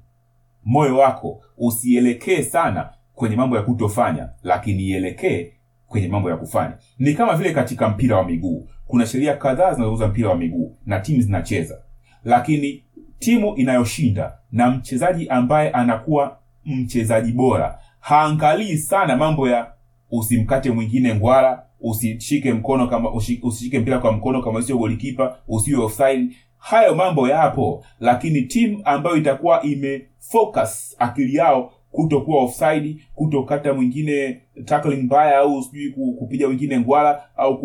Moyo 0.64 0.98
wako 0.98 1.42
usielekee 1.58 2.42
sana 2.42 2.90
kwenye 3.14 3.36
mambo 3.36 3.56
ya 3.56 3.62
kutofanya, 3.62 4.28
lakini 4.42 4.82
ielekee 4.82 5.52
kwenye 5.90 6.08
mambo 6.08 6.30
ya 6.30 6.36
kufanya. 6.36 6.72
Ni 6.98 7.14
kama 7.14 7.36
vile 7.36 7.52
katika 7.52 7.88
mpira 7.88 8.16
wa 8.16 8.24
miguu, 8.24 8.68
kuna 8.86 9.06
sheria 9.06 9.36
kadhaa 9.36 9.74
zinazouza 9.74 10.08
mpira 10.08 10.28
wa 10.28 10.36
miguu 10.36 10.76
na 10.86 11.00
timu 11.00 11.20
zinacheza, 11.22 11.78
lakini 12.24 12.84
timu 13.18 13.54
inayoshinda 13.56 14.32
na 14.52 14.70
mchezaji 14.70 15.28
ambaye 15.28 15.70
anakuwa 15.70 16.38
mchezaji 16.64 17.32
bora 17.32 17.78
haangalii 18.00 18.76
sana 18.76 19.16
mambo 19.16 19.48
ya 19.48 19.72
usimkate 20.10 20.70
mwingine 20.70 21.14
ngwara, 21.14 21.62
usishike 21.80 22.52
mkono 22.52 22.88
kama 22.88 23.10
usishike 23.42 23.78
mpira 23.78 23.98
kwa 23.98 24.12
mkono 24.12 24.42
kama 24.42 24.62
sio 24.62 24.78
golikipa, 24.78 25.36
usiwe 25.48 25.84
offside. 25.84 26.36
Hayo 26.58 26.94
mambo 26.94 27.28
yapo, 27.28 27.84
lakini 28.00 28.42
timu 28.42 28.80
ambayo 28.84 29.16
itakuwa 29.16 29.62
imefocus 29.62 30.96
akili 30.98 31.34
yao 31.34 31.72
kutokuwa 31.90 32.42
offside, 32.42 32.96
kutokata 33.14 33.74
mwingine 33.74 34.40
tackling 34.64 35.02
mbaya, 35.02 35.38
au 35.38 35.62
sijui 35.62 35.90
kupiga 36.18 36.46
wengine 36.48 36.80
ngwala 36.80 37.22
au 37.36 37.58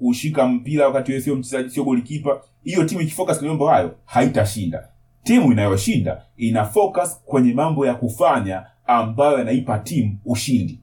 kushika 0.00 0.46
mpira 0.48 0.86
wakati 0.86 1.10
wewe 1.12 1.22
sio 1.24 1.36
mchezaji, 1.36 1.70
sio 1.70 1.84
golikipa. 1.84 2.40
Hiyo 2.64 2.84
timu 2.84 3.00
ikifocus 3.00 3.36
kwenye 3.38 3.48
mambo 3.48 3.66
hayo 3.68 3.94
haitashinda. 4.04 4.88
Timu 5.22 5.52
inayoshinda 5.52 6.22
ina 6.36 6.64
focus 6.64 7.20
kwenye 7.24 7.52
mambo 7.54 7.86
ya 7.86 7.94
kufanya 7.94 8.62
ambayo 8.86 9.38
yanaipa 9.38 9.78
timu 9.78 10.18
ushindi, 10.24 10.80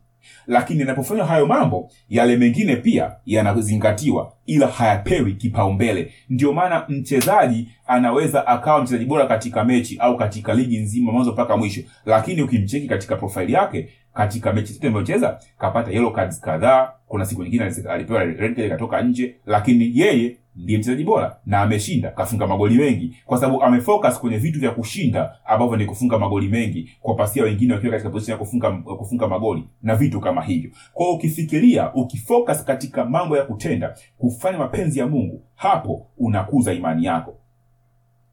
lakini 0.48 0.79
yanapofanywa 0.79 1.25
hayo 1.25 1.45
mambo, 1.45 1.89
yale 2.10 2.38
mengine 2.38 2.75
pia 2.75 3.12
yanazingatiwa, 3.25 4.34
ila 4.45 4.67
hayapewi 4.67 5.34
kipaumbele. 5.34 6.13
Ndio 6.29 6.53
maana 6.53 6.86
mchezaji 6.89 7.69
anaweza 7.88 8.48
akawa 8.48 8.81
mchezaji 8.81 9.05
bora 9.05 9.27
katika 9.27 9.63
mechi 9.63 9.98
au 9.98 10.17
katika 10.17 10.53
ligi 10.53 10.77
nzima 10.77 11.12
mwanzo 11.12 11.31
mpaka 11.31 11.57
mwisho, 11.57 11.81
lakini 12.05 12.41
ukimcheki 12.41 12.88
katika 12.88 13.15
profaili 13.15 13.53
yake 13.53 13.89
katika 14.15 14.53
mechi 14.53 14.74
zote 14.74 14.88
amezocheza 14.88 15.39
kapata 15.57 15.91
yellow 15.91 16.12
cards 16.13 16.41
kadhaa. 16.41 16.91
Kuna 17.07 17.25
siku 17.25 17.43
nyingine 17.43 17.72
alipewa 17.89 18.24
red 18.24 18.38
card 18.55 18.60
ikatoka 18.60 19.01
nje, 19.01 19.36
lakini 19.45 19.91
yeye 20.00 20.38
ndiye 20.55 20.79
mchezaji 20.79 21.03
bora 21.03 21.38
na 21.45 21.62
ameshinda 21.62 22.12
kafunga 22.12 22.48
magoli 22.48 22.75
mengi. 22.75 23.17
Kwa 23.25 23.38
sababu 23.38 23.63
amefocus 23.63 24.19
kwenye 24.19 24.38
vitu 24.38 24.60
vya 24.60 24.72
kushinda 24.72 25.36
ambavyo 25.45 25.77
ni 25.77 25.86
kufunga 25.86 26.19
magoli 26.19 26.48
mengi 26.48 26.91
kwa 27.01 27.15
pasia 27.15 27.43
wengine 27.43 27.74
wakiwa 27.74 27.91
katika 27.91 28.10
position 28.10 28.31
ya 28.34 28.38
kufunga, 28.45 28.72
kufunga 28.72 29.27
magoli 29.27 29.63
na 29.84 29.95
vitu 29.95 30.19
kama 30.22 30.43
hivyo. 30.43 30.72
Kwao 30.93 31.13
ukifikiria 31.13 31.93
ukifocus 31.93 32.63
katika 32.65 33.05
mambo 33.05 33.38
ya 33.38 33.43
kutenda 33.43 33.95
kufanya 34.17 34.57
mapenzi 34.57 35.00
ya 35.00 35.07
mungu 35.07 35.41
hapo 35.55 36.07
unakuza 36.17 36.74
imani 36.74 37.05
yako. 37.05 37.38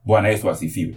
Bwana 0.05 0.29
yesu 0.29 0.51
asifiwe. 0.51 0.95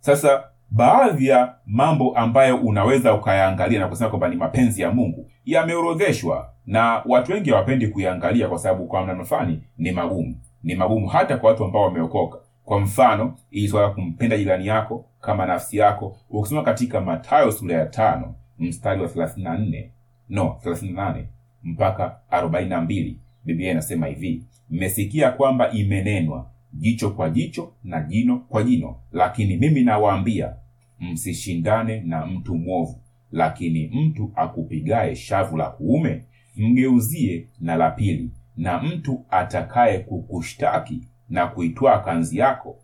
Sasa 0.00 0.44
baadhi 0.70 1.26
ya 1.26 1.54
mambo 1.66 2.16
ambayo 2.18 2.56
unaweza 2.56 3.14
ukayaangalia 3.14 3.80
na 3.80 3.88
kusema 3.88 4.10
kwamba 4.10 4.28
ni 4.28 4.36
mapenzi 4.36 4.82
ya 4.82 4.90
mungu 4.90 5.30
yameorodheshwa 5.44 6.52
na 6.66 7.02
watu 7.06 7.32
wengi 7.32 7.50
hawapendi 7.50 7.88
kuyaangalia 7.88 8.48
kwa 8.48 8.58
sababu 8.58 8.86
kwa 8.86 9.06
namna 9.06 9.24
fulani 9.24 9.62
ni 9.78 9.92
magumu. 9.92 10.34
Ni 10.62 10.74
magumu 10.74 11.06
hata 11.08 11.36
kwa 11.36 11.50
watu 11.50 11.64
ambao 11.64 11.82
wameokoka. 11.82 12.38
Kwa 12.64 12.80
mfano 12.80 13.34
ili 13.50 13.68
swala 13.68 13.86
la 13.88 13.94
kumpenda 13.94 14.36
jirani 14.38 14.66
yako 14.66 15.04
kama 15.20 15.46
nafsi 15.46 15.76
yako 15.76 16.16
ukisoma 16.30 16.62
katika 16.62 17.00
matayo 17.00 17.52
sura 17.52 17.74
ya 17.76 17.86
tano 17.86 18.34
mstari 18.58 19.02
wa 19.02 19.08
34 19.08 19.84
no 20.28 20.58
38 20.64 21.24
mpaka 21.62 22.16
42 22.30 23.14
biblia 23.44 23.70
inasema 23.70 24.06
hivi 24.06 24.44
mmesikia 24.70 25.30
kwamba 25.30 25.70
imenenwa 25.70 26.50
jicho 26.72 27.10
kwa 27.10 27.30
jicho 27.30 27.72
na 27.84 28.00
jino 28.00 28.38
kwa 28.38 28.62
jino 28.62 28.96
lakini 29.12 29.56
mimi 29.56 29.82
nawaambia 29.82 30.54
msishindane 31.00 32.00
na 32.00 32.26
mtu 32.26 32.54
mwovu. 32.54 33.00
Lakini 33.32 33.88
mtu 33.94 34.32
akupigaye 34.34 35.16
shavu 35.16 35.56
la 35.56 35.70
kuume 35.70 36.24
mgeuzie 36.56 37.46
na 37.60 37.76
la 37.76 37.90
pili. 37.90 38.30
Na 38.56 38.82
mtu 38.82 39.24
atakaye 39.30 39.98
kukushtaki 39.98 41.00
na 41.28 41.46
kuitwaa 41.46 41.98
kanzi 41.98 42.38
yako 42.38 42.78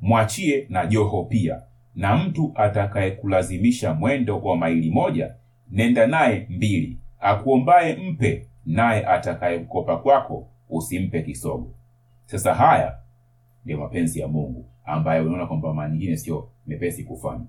mwachie 0.00 0.66
na 0.68 0.86
joho 0.86 1.24
pia. 1.24 1.62
Na 1.94 2.16
mtu 2.16 2.52
atakayekulazimisha 2.54 3.94
mwendo 3.94 4.38
wa 4.40 4.56
maili 4.56 4.90
moja 4.90 5.34
nenda 5.70 6.06
naye 6.06 6.46
mbili. 6.50 6.98
Akuombaye 7.20 7.96
mpe 7.96 8.46
naye 8.66 9.06
atakayekukopa 9.06 9.96
kwako 9.96 10.48
usimpe 10.70 11.22
kisogo. 11.22 11.74
Sasa 12.26 12.54
haya 12.54 12.96
ndio 13.64 13.78
mapenzi 13.78 14.20
ya 14.20 14.28
mungu 14.28 14.66
ambayo 14.84 15.26
unaona 15.26 15.46
kwamba 15.46 15.74
mara 15.74 15.88
nyingine 15.90 16.16
sio 16.16 16.48
mepesi 16.66 17.04
kufanya. 17.04 17.44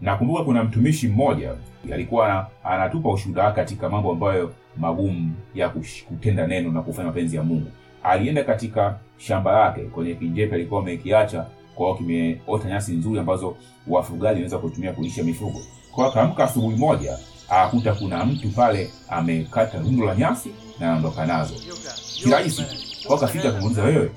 Nakumbuka 0.00 0.44
kuna 0.44 0.64
mtumishi 0.64 1.08
mmoja 1.08 1.54
alikuwa 1.92 2.50
anatupa 2.64 3.10
ushuhuda 3.12 3.52
katika 3.52 3.88
mambo 3.88 4.12
ambayo 4.12 4.54
magumu 4.76 5.34
ya 5.54 5.68
kutenda 6.08 6.46
neno 6.46 6.72
na 6.72 6.82
kufanya 6.82 7.06
mapenzi 7.08 7.36
ya 7.36 7.42
mungu. 7.42 7.70
Alienda 8.02 8.44
katika 8.44 8.98
shamba 9.18 9.52
lake 9.52 9.80
kwenye 9.82 10.14
kinjepe 10.14 10.54
alikuwa 10.54 10.80
amekiacha 10.82 11.46
kwao 11.74 11.94
kimeota 11.94 12.68
nyasi 12.68 12.92
nzuri 12.92 13.18
ambazo 13.20 13.56
wafugaji 13.88 14.26
wanaweza 14.34 14.58
kutumia 14.58 14.92
kulisha 14.92 15.22
mifugo. 15.22 15.58
Kwao 15.92 16.08
akaamka 16.10 16.44
asubuhi 16.44 16.76
moja 16.76 17.18
akakuta 17.48 17.94
kuna 17.94 18.24
mtu 18.24 18.48
pale 18.50 18.90
amekata 19.08 19.78
rundo 19.78 20.06
la 20.06 20.14
nyasi 20.16 20.50
na 20.80 20.86
anaondoka 20.88 21.26
nazo. 21.26 21.54
Kirahisi 22.22 22.62
kwao 23.06 23.18
akafika 23.18 23.50
kumuuliza 23.52 23.82
wewe. 23.82 24.10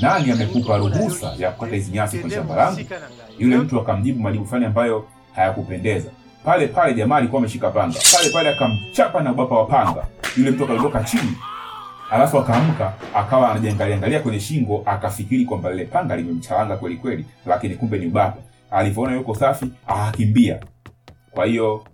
Nani 0.00 0.30
amekupa 0.30 0.76
ruhusa 0.76 1.34
ya 1.38 1.50
kukata 1.50 1.74
hizi 1.76 1.90
nyasi 1.92 2.18
kwenye 2.18 2.34
shamba 2.36 2.56
langu? 2.56 2.80
Yule 3.38 3.56
mtu 3.56 3.80
akamjibu 3.80 4.22
majibu 4.22 4.46
fulani 4.46 4.66
ambayo 4.66 5.06
hayakupendeza. 5.34 6.10
Pale 6.44 6.66
pale 6.68 6.94
jamaa 6.94 7.16
alikuwa 7.16 7.38
ameshika 7.40 7.70
panga. 7.70 7.98
Pale 8.16 8.30
pale 8.30 8.48
akamchapa 8.48 9.20
na 9.22 9.32
ubapa 9.32 9.54
wa 9.58 9.66
panga. 9.66 10.06
Yule 10.36 10.50
mtu 10.50 10.64
akadondoka 10.64 11.04
chini. 11.04 11.36
Alafu 12.10 12.38
akaamka 12.38 12.92
akawa 13.14 13.50
anajiangaliangalia 13.50 14.20
kwenye 14.20 14.40
shingo 14.40 14.82
akafikiri 14.86 15.44
kwamba 15.44 15.70
lile 15.70 15.84
panga 15.84 16.16
limemchalanga 16.16 16.76
kweli 16.76 16.96
kweli 16.96 17.24
lakini 17.46 17.74
kumbe 17.74 17.98
ni 17.98 18.06
ubapa 18.06 18.38
alivyoona 18.70 19.14
yuko 19.16 19.34
safi 19.34 19.66
akakimbia. 19.86 20.60
Kwa 21.30 21.46
hiyo 21.46 21.84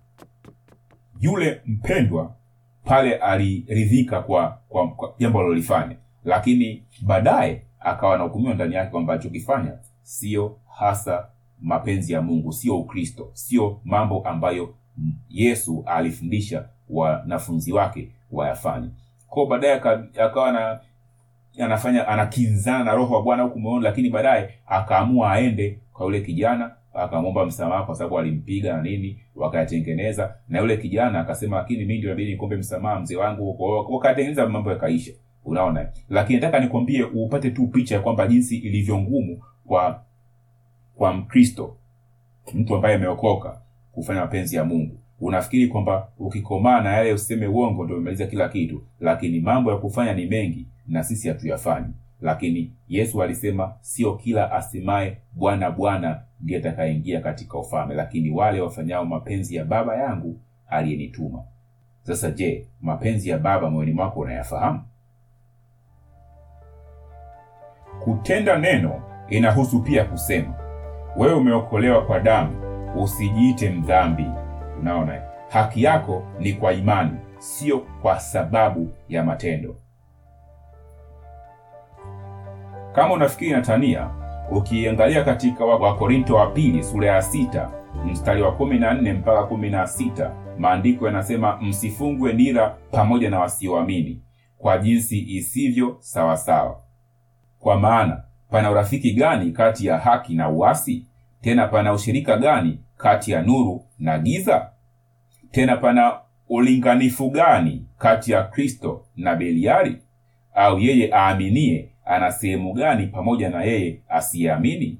yule 1.20 1.60
mpendwa 1.66 2.32
pale 2.90 3.14
aliridhika 3.14 4.20
kwa 4.22 4.58
kwa 4.68 4.88
kwa 4.88 5.14
jambo 5.18 5.38
alilolifanya. 5.40 5.96
Lakini 6.24 6.84
baadaye 7.02 7.62
akawa 7.80 8.14
anahukumiwa 8.14 8.54
ndani 8.54 8.74
yake 8.74 8.90
kwamba 8.90 9.12
alichokifanya 9.12 9.78
sio 10.02 10.56
hasa 10.78 11.26
mapenzi 11.60 12.12
ya 12.12 12.22
mungu 12.22 12.52
sio 12.52 12.78
ukristo 12.78 13.30
sio 13.32 13.80
mambo 13.84 14.28
ambayo 14.28 14.74
yesu 15.28 15.82
alifundisha 15.86 16.68
wanafunzi 16.88 17.72
wake 17.72 18.10
wayafanye. 18.30 18.88
Kwao 19.28 19.46
baadaye 19.46 19.74
akawa 20.22 20.52
na 20.52 20.80
anafanya 21.64 22.08
anakinzana 22.08 22.84
na 22.84 22.94
roho 22.94 23.14
wa 23.14 23.22
bwana 23.22 23.42
huku 23.42 23.60
moyoni 23.60 23.84
lakini 23.84 24.10
baadaye 24.10 24.54
akaamua 24.66 25.32
aende 25.32 25.80
kwa 25.92 26.06
yule 26.06 26.20
kijana 26.20 26.74
akamwomba 26.94 27.46
msamaha 27.46 27.82
kwa 27.82 27.94
sababu 27.94 28.18
alimpiga 28.18 28.76
na 28.76 28.82
nini 28.82 29.20
wakayatengeneza. 29.36 30.34
Na 30.48 30.60
yule 30.60 30.76
kijana 30.76 31.20
akasema 31.20 31.56
lakini 31.56 31.78
mimi 31.80 31.98
ndio 31.98 32.08
inabidi 32.10 32.30
nikombe 32.32 32.56
msamaha 32.56 33.00
mzee 33.00 33.16
wangu 33.16 33.56
wakatengeneza 33.94 34.46
mambo 34.48 34.70
yakaisha. 34.70 35.12
Unaona? 35.44 35.88
Lakini 36.08 36.40
nataka 36.40 36.60
nikwambie 36.64 37.02
upate 37.04 37.50
tu 37.50 37.66
picha 37.66 37.94
ya 37.94 38.00
kwamba 38.00 38.26
jinsi 38.26 38.56
ilivyo 38.56 38.98
ngumu 38.98 39.42
kwa 39.66 40.02
kwa 40.96 41.12
mkristo 41.12 41.76
mtu 42.54 42.74
ambaye 42.76 42.94
ameokoka 42.94 43.60
kufanya 43.92 44.20
mapenzi 44.20 44.56
ya 44.56 44.64
mungu. 44.64 44.96
Unafikiri 45.20 45.68
kwamba 45.68 46.08
ukikomaa 46.18 46.80
na 46.80 46.92
yale 46.92 47.12
useme 47.12 47.46
uongo 47.46 47.84
ndio 47.84 47.96
umemaliza 47.96 48.26
kila 48.26 48.48
kitu 48.48 48.82
lakini 49.00 49.40
mambo 49.40 49.70
ya 49.70 49.76
kufanya 49.76 50.14
ni 50.14 50.26
mengi 50.26 50.66
na 50.88 51.04
sisi 51.04 51.28
hatuyafanyi 51.28 51.92
lakini 52.20 52.72
yesu 52.88 53.22
alisema 53.22 53.74
sio 53.80 54.14
kila 54.14 54.52
asemaye 54.52 55.16
bwana 55.32 55.70
bwana 55.70 56.22
ndiye 56.40 56.58
atakayeingia 56.58 57.20
katika 57.20 57.58
ufalme. 57.58 57.94
Lakini 57.94 58.30
wale 58.30 58.60
wafanyao 58.60 59.04
mapenzi 59.04 59.56
ya 59.56 59.64
baba 59.64 59.96
yangu 59.96 60.40
aliyenituma. 60.68 61.44
Sasa 62.02 62.30
je 62.30 62.66
mapenzi 62.80 63.28
ya 63.30 63.38
baba 63.38 63.70
moyoni 63.70 63.92
mwako 63.92 64.20
unayafahamu? 64.20 64.80
Kutenda 68.04 68.58
neno 68.58 69.02
inahusu 69.28 69.82
pia 69.82 70.04
kusema. 70.04 70.54
Wewe 71.16 71.34
umeokolewa 71.34 72.06
kwa 72.06 72.20
damu 72.20 72.56
usijiite 73.02 73.70
mdhambi. 73.70 74.26
Unaona 74.80 75.22
haki 75.48 75.82
yako 75.82 76.22
ni 76.38 76.52
kwa 76.52 76.72
imani 76.72 77.16
sio 77.38 77.78
kwa 78.02 78.20
sababu 78.20 78.88
ya 79.08 79.24
matendo 79.24 79.76
kama 82.92 83.14
unafikiri 83.14 83.50
natania 83.50 84.10
ukiangalia 84.50 85.24
katika 85.24 85.64
wakorinto 85.64 86.34
wa 86.36 86.46
pili 86.50 86.82
sura 86.82 87.08
ya 87.08 87.22
sita 87.22 87.70
mstari 88.06 88.42
wa 88.42 88.52
kumi 88.52 88.78
na 88.78 88.94
nne 88.94 89.12
mpaka 89.12 89.42
kumi 89.42 89.70
na 89.70 89.86
sita 89.86 90.32
maandiko 90.58 91.06
yanasema 91.06 91.56
msifungwe 91.62 92.32
nira 92.32 92.76
pamoja 92.90 93.30
na 93.30 93.40
wasioamini 93.40 94.22
kwa 94.58 94.78
jinsi 94.78 95.18
isivyo 95.36 95.96
sawasawa. 96.00 96.80
Kwa 97.58 97.80
maana 97.80 98.22
pana 98.50 98.70
urafiki 98.70 99.12
gani 99.12 99.52
kati 99.52 99.86
ya 99.86 99.98
haki 99.98 100.34
na 100.34 100.48
uasi? 100.48 101.06
Tena 101.40 101.66
pana 101.68 101.92
ushirika 101.92 102.36
gani 102.36 102.78
kati 102.96 103.32
ya 103.32 103.42
nuru 103.42 103.84
na 103.98 104.18
giza? 104.18 104.70
Tena 105.50 105.76
pana 105.76 106.12
ulinganifu 106.48 107.30
gani 107.30 107.86
kati 107.98 108.32
ya 108.32 108.42
kristo 108.42 109.04
na 109.16 109.34
beliari? 109.36 109.96
Au 110.54 110.78
yeye 110.78 111.10
aaminie 111.14 111.89
ana 112.10 112.32
sehemu 112.32 112.72
gani 112.72 113.06
pamoja 113.06 113.48
na 113.50 113.62
yeye 113.62 114.00
asiyeamini? 114.08 114.98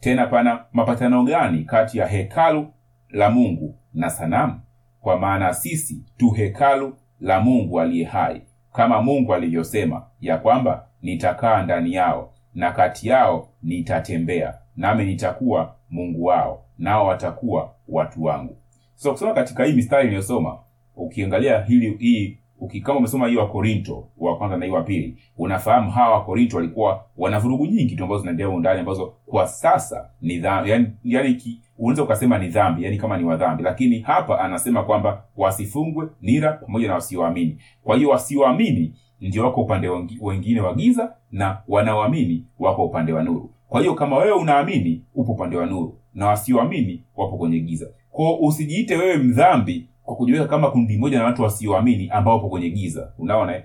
Tena 0.00 0.26
pana 0.26 0.64
mapatano 0.72 1.24
gani 1.24 1.64
kati 1.64 1.98
ya 1.98 2.06
hekalu 2.06 2.66
la 3.10 3.30
mungu 3.30 3.74
na 3.94 4.10
sanamu? 4.10 4.60
Kwa 5.00 5.18
maana 5.18 5.54
sisi 5.54 6.04
tu 6.16 6.30
hekalu 6.30 6.96
la 7.20 7.40
mungu 7.40 7.80
aliye 7.80 8.04
hai 8.04 8.42
kama 8.72 9.02
mungu 9.02 9.34
alivyosema 9.34 10.02
ya 10.20 10.38
kwamba 10.38 10.86
nitakaa 11.02 11.62
ndani 11.62 11.92
yao 11.94 12.32
na 12.54 12.72
kati 12.72 13.08
yao 13.08 13.48
nitatembea 13.62 14.54
nami 14.76 15.04
nitakuwa 15.04 15.74
mungu 15.90 16.24
wao 16.24 16.64
nao 16.78 17.06
watakuwa 17.06 17.74
watu 17.88 18.24
wangu. 18.24 18.56
So 18.94 19.12
kusoma 19.12 19.34
katika 19.34 19.64
hii 19.64 19.72
mistari 19.72 20.08
inayosoma 20.08 20.58
ukiangalia 20.96 21.62
hili 21.64 21.96
hii 21.98 22.38
kama 22.82 22.98
umesoma 22.98 23.28
hiyo 23.28 23.40
Wakorinto 23.40 24.08
wa 24.18 24.36
kwanza 24.36 24.56
na 24.56 24.64
hiyo 24.64 24.76
wa 24.76 24.82
pili 24.82 25.16
unafahamu 25.38 25.90
hawa 25.90 26.14
Wakorinto 26.14 26.56
walikuwa 26.56 27.04
wana 27.16 27.40
vurugu 27.40 27.66
nyingi 27.66 27.96
tu 27.96 28.02
ambazo 28.04 28.20
zinaendelea 28.20 28.58
ndani 28.58 28.80
ambazo 28.80 29.14
kwa 29.26 29.46
sasa 29.48 30.10
ni 30.20 30.38
dhambi. 30.38 30.70
Yani, 30.70 30.86
yani 31.04 31.60
unaweza 31.78 32.02
ukasema 32.02 32.38
ni 32.38 32.48
dhambi 32.48 32.84
yani 32.84 32.96
kama 32.98 33.16
ni 33.16 33.24
wadhambi 33.24 33.62
lakini 33.62 34.00
hapa 34.00 34.40
anasema 34.40 34.82
kwamba 34.82 35.24
wasifungwe 35.36 36.08
nira 36.20 36.52
pamoja 36.52 36.88
na 36.88 36.94
wasioamini. 36.94 37.58
Kwa 37.82 37.96
hiyo 37.96 38.08
wasioamini 38.08 38.94
ndio 39.20 39.44
wako 39.44 39.60
upande 39.62 39.88
wengine 40.20 40.60
wa 40.60 40.74
giza 40.74 41.12
na 41.32 41.58
wanaoamini 41.68 42.46
wako 42.58 42.84
upande 42.84 43.12
wa 43.12 43.22
nuru. 43.22 43.50
Kwa 43.68 43.80
hiyo 43.80 43.94
kama 43.94 44.16
wewe 44.16 44.32
unaamini 44.32 45.04
upo 45.14 45.32
upande 45.32 45.56
wa 45.56 45.66
nuru 45.66 45.98
na 46.14 46.26
wasioamini 46.26 47.04
wapo 47.16 47.36
kwenye 47.36 47.60
giza. 47.60 47.86
Kwao 48.10 48.38
usijiite 48.40 48.96
wewe 48.96 49.16
mdhambi 49.16 49.88
kwa 50.04 50.16
kujiweka 50.16 50.46
kama 50.46 50.70
kundi 50.70 50.98
moja 50.98 51.18
na 51.18 51.24
watu 51.24 51.42
wasioamini 51.42 52.08
ambao 52.10 52.34
wapo 52.34 52.48
kwenye 52.48 52.70
giza. 52.70 53.12
Unaona 53.18 53.56
eh? 53.56 53.64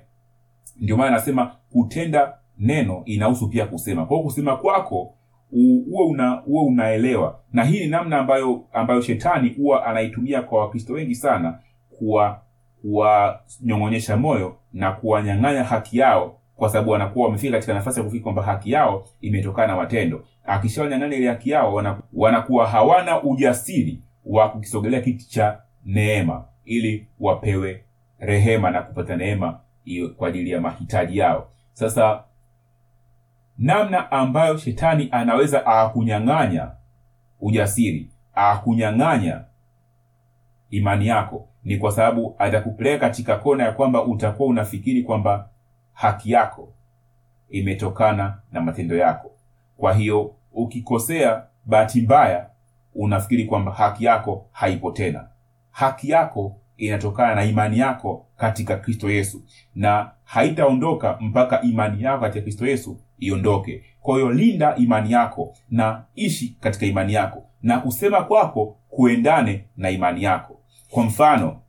ndio 0.82 0.98
maana 0.98 1.12
anasema 1.12 1.52
kutenda 1.72 2.34
neno 2.58 3.02
inahusu 3.06 3.50
pia 3.50 3.66
kusema. 3.66 4.06
Kwa 4.06 4.22
kusema 4.24 4.58
kwako 4.58 5.14
uwe 5.52 6.06
una 6.06 6.44
unaelewa. 6.46 7.40
Na 7.54 7.64
hii 7.64 7.80
ni 7.80 7.88
namna 7.88 8.18
ambayo 8.20 8.64
ambayo 8.74 9.02
shetani 9.02 9.50
huwa 9.50 9.86
anaitumia 9.86 10.42
kwa 10.42 10.62
wakristo 10.62 10.94
wengi 10.94 11.16
sana 11.16 11.60
kuwa 11.98 12.42
kuwanyong'onyesha 12.82 14.18
moyo 14.18 14.56
na 14.74 14.92
kuwanyang'anya 14.92 15.64
haki 15.64 15.98
yao 15.98 16.40
kwa 16.56 16.70
sababu 16.70 16.92
wanakuwa 16.92 17.26
wamefika 17.26 17.52
katika 17.54 17.74
nafasi 17.74 18.00
ya 18.00 18.04
kufikiri 18.04 18.24
kwamba 18.24 18.44
haki 18.44 18.72
yao 18.72 19.06
imetokana 19.22 19.68
na 19.68 19.76
matendo. 19.76 20.24
Akishawanyang'anya 20.46 21.16
ile 21.18 21.28
haki 21.28 21.50
yao 21.50 21.82
wanakuwa 22.14 22.68
hawana 22.68 23.24
ujasiri 23.24 24.02
wa 24.26 24.50
kukisogelea 24.50 25.02
kiti 25.02 25.30
cha 25.30 25.60
neema 25.86 26.46
ili 26.66 27.08
wapewe 27.20 27.84
rehema 28.20 28.72
na 28.72 28.82
kupata 28.82 29.16
neema 29.16 29.60
kwa 30.18 30.28
ajili 30.28 30.52
ya 30.52 30.62
mahitaji 30.62 31.18
yao. 31.18 31.50
Sasa 31.74 32.24
namna 33.58 34.12
ambayo 34.12 34.58
shetani 34.58 35.08
anaweza 35.12 35.66
akunyang'anya 35.66 36.72
ujasiri 37.42 38.10
akunyang'anya 38.36 39.42
imani 40.70 41.08
yako 41.08 41.48
ni 41.64 41.78
kwa 41.78 41.92
sababu 41.92 42.36
atakupeleka 42.38 43.00
katika 43.08 43.36
kona 43.38 43.64
ya 43.64 43.72
kwamba 43.72 44.04
utakuwa 44.04 44.50
unafikiri 44.50 45.04
kwamba 45.04 45.50
haki 45.94 46.32
yako 46.32 46.74
imetokana 47.50 48.38
na 48.52 48.62
matendo 48.62 48.96
yako. 48.96 49.32
Kwa 49.78 49.94
hiyo 49.94 50.36
ukikosea 50.54 51.44
bahati 51.66 52.02
mbaya 52.02 52.50
unafikiri 52.96 53.46
kwamba 53.46 53.72
haki 53.72 54.06
yako 54.06 54.46
haipo 54.52 54.92
tena 54.92 55.28
haki 55.76 56.10
yako 56.10 56.56
inatokana 56.78 57.36
na 57.36 57.44
imani 57.46 57.80
yako 57.80 58.26
katika 58.38 58.78
kristo 58.78 59.10
yesu. 59.10 59.44
Na 59.76 60.12
haitaondoka 60.24 61.18
mpaka 61.22 61.62
imani 61.62 62.04
yako 62.04 62.22
katika 62.22 62.42
kristo 62.44 62.68
yesu 62.68 62.98
iondoke. 63.20 63.84
Kwa 64.02 64.16
hiyo 64.16 64.32
linda 64.32 64.76
imani 64.76 65.12
yako 65.12 65.54
na 65.70 66.04
ishi 66.16 66.58
katika 66.60 66.86
imani 66.86 67.14
yako. 67.14 67.44
Na 67.62 67.80
kusema 67.80 68.22
kwako 68.24 68.78
kuendane 68.90 69.66
na 69.78 69.90
imani 69.90 70.24
yako. 70.24 70.60
Kwa 70.90 71.04
mfano 71.04 71.60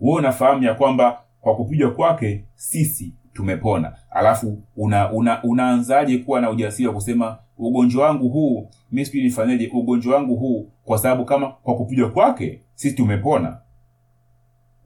wewe 0.00 0.18
unafahamu 0.18 0.62
ya 0.64 0.74
kwamba 0.74 1.20
kwa 1.40 1.56
kupigwa 1.56 1.90
kwake 1.90 2.44
sisi 2.54 3.14
tumepona. 3.32 3.92
Alafu 4.10 4.62
una, 4.76 5.12
una, 5.12 5.42
unaanzaje 5.42 6.18
kuwa 6.18 6.40
na 6.40 6.50
ujasiri 6.50 6.88
wa 6.88 6.94
kusema 6.94 7.38
ugonjwa 7.58 8.06
wangu 8.06 8.28
huu 8.28 8.70
mi 8.92 9.04
sijui 9.06 9.22
nifanyeje 9.22 9.70
ugonjwa 9.74 10.14
wangu 10.14 10.36
huu 10.36 10.70
kwa 10.84 10.98
sababu 10.98 11.24
kama 11.24 11.48
kwa 11.48 11.76
kupigwa 11.76 12.10
kwake 12.10 12.60
sisi 12.76 12.96
tumepona. 12.96 13.58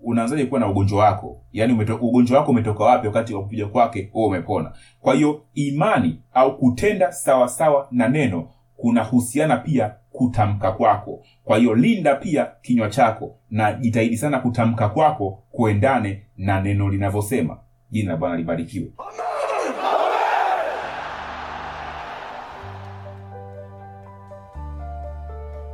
Unaanzaje 0.02 0.46
kuwa 0.46 0.60
na 0.60 0.68
ugonjwa 0.68 1.04
wako? 1.04 1.40
Yaani 1.52 1.84
ugonjwa 2.00 2.38
wako 2.38 2.50
umetoka 2.50 2.84
wapi 2.84 3.06
wakati 3.06 3.34
wa 3.34 3.42
kupiga 3.42 3.66
kwake 3.66 4.10
huo 4.12 4.26
umepona. 4.26 4.72
Kwa 5.00 5.14
hiyo 5.14 5.42
imani 5.54 6.20
au 6.34 6.58
kutenda 6.58 7.12
sawasawa 7.12 7.48
sawa 7.48 7.88
na 7.90 8.08
neno 8.08 8.48
kunahusiana 8.76 9.56
pia 9.56 9.94
kutamka 10.12 10.72
kwako. 10.72 11.22
Kwa 11.44 11.58
hiyo 11.58 11.74
linda 11.74 12.14
pia 12.14 12.44
kinywa 12.62 12.88
chako 12.90 13.34
na 13.50 13.72
jitahidi 13.72 14.16
sana 14.16 14.38
kutamka 14.38 14.88
kwako 14.88 15.42
kuendane 15.50 16.22
na 16.36 16.60
neno 16.60 16.88
linavyosema. 16.88 17.58
Jina 17.90 18.10
la 18.12 18.16
bwana 18.16 18.36
libarikiwe 18.36 18.90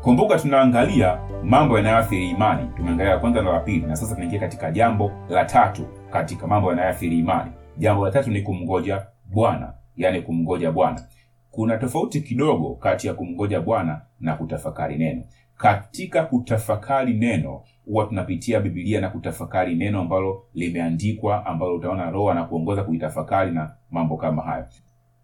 kumbuka 0.06 0.38
tunaangalia 0.38 1.18
mambo 1.44 1.76
yanayoathiri 1.76 2.30
imani. 2.30 2.68
Tumeangalia 2.76 3.12
la 3.12 3.18
kwanza 3.18 3.42
na 3.42 3.50
la 3.52 3.60
pili 3.60 3.86
na 3.86 3.96
sasa 3.96 4.14
tunaingia 4.14 4.40
katika 4.40 4.70
jambo 4.70 5.10
la 5.28 5.44
tatu 5.44 5.86
katika 6.10 6.46
mambo 6.46 6.70
yanayoathiri 6.70 7.18
imani. 7.18 7.50
Jambo 7.78 8.04
la 8.04 8.10
tatu 8.10 8.30
ni 8.30 8.42
kumngoja 8.42 9.06
bwana 9.24 9.74
yani 9.96 10.22
kumngoja 10.22 10.72
bwana. 10.72 11.02
Kuna 11.50 11.76
tofauti 11.78 12.20
kidogo 12.20 12.74
kati 12.74 13.06
ya 13.06 13.14
kumngoja 13.14 13.60
bwana 13.60 14.00
na 14.20 14.36
kutafakari 14.36 14.98
neno. 14.98 15.22
Katika 15.56 16.24
kutafakari 16.24 17.14
neno 17.14 17.62
huwa 17.86 18.06
tunapitia 18.06 18.60
bibilia 18.60 19.00
na 19.00 19.10
kutafakari 19.10 19.74
neno 19.74 20.00
ambalo 20.00 20.42
limeandikwa 20.54 21.46
ambalo 21.46 21.74
utaona 21.74 22.10
roho 22.10 22.30
anakuongoza 22.30 22.82
kuitafakari 22.84 23.50
na 23.50 23.70
mambo 23.90 24.16
kama 24.16 24.42
hayo. 24.42 24.66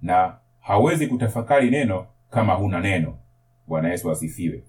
Na 0.02 0.34
hawezi 0.60 1.06
kutafakari 1.06 1.70
neno 1.70 2.06
kama 2.30 2.54
huna 2.54 2.80
neno. 2.80 3.14
Bwana 3.66 3.88
yesu 3.90 4.10
asifiwe 4.10 4.62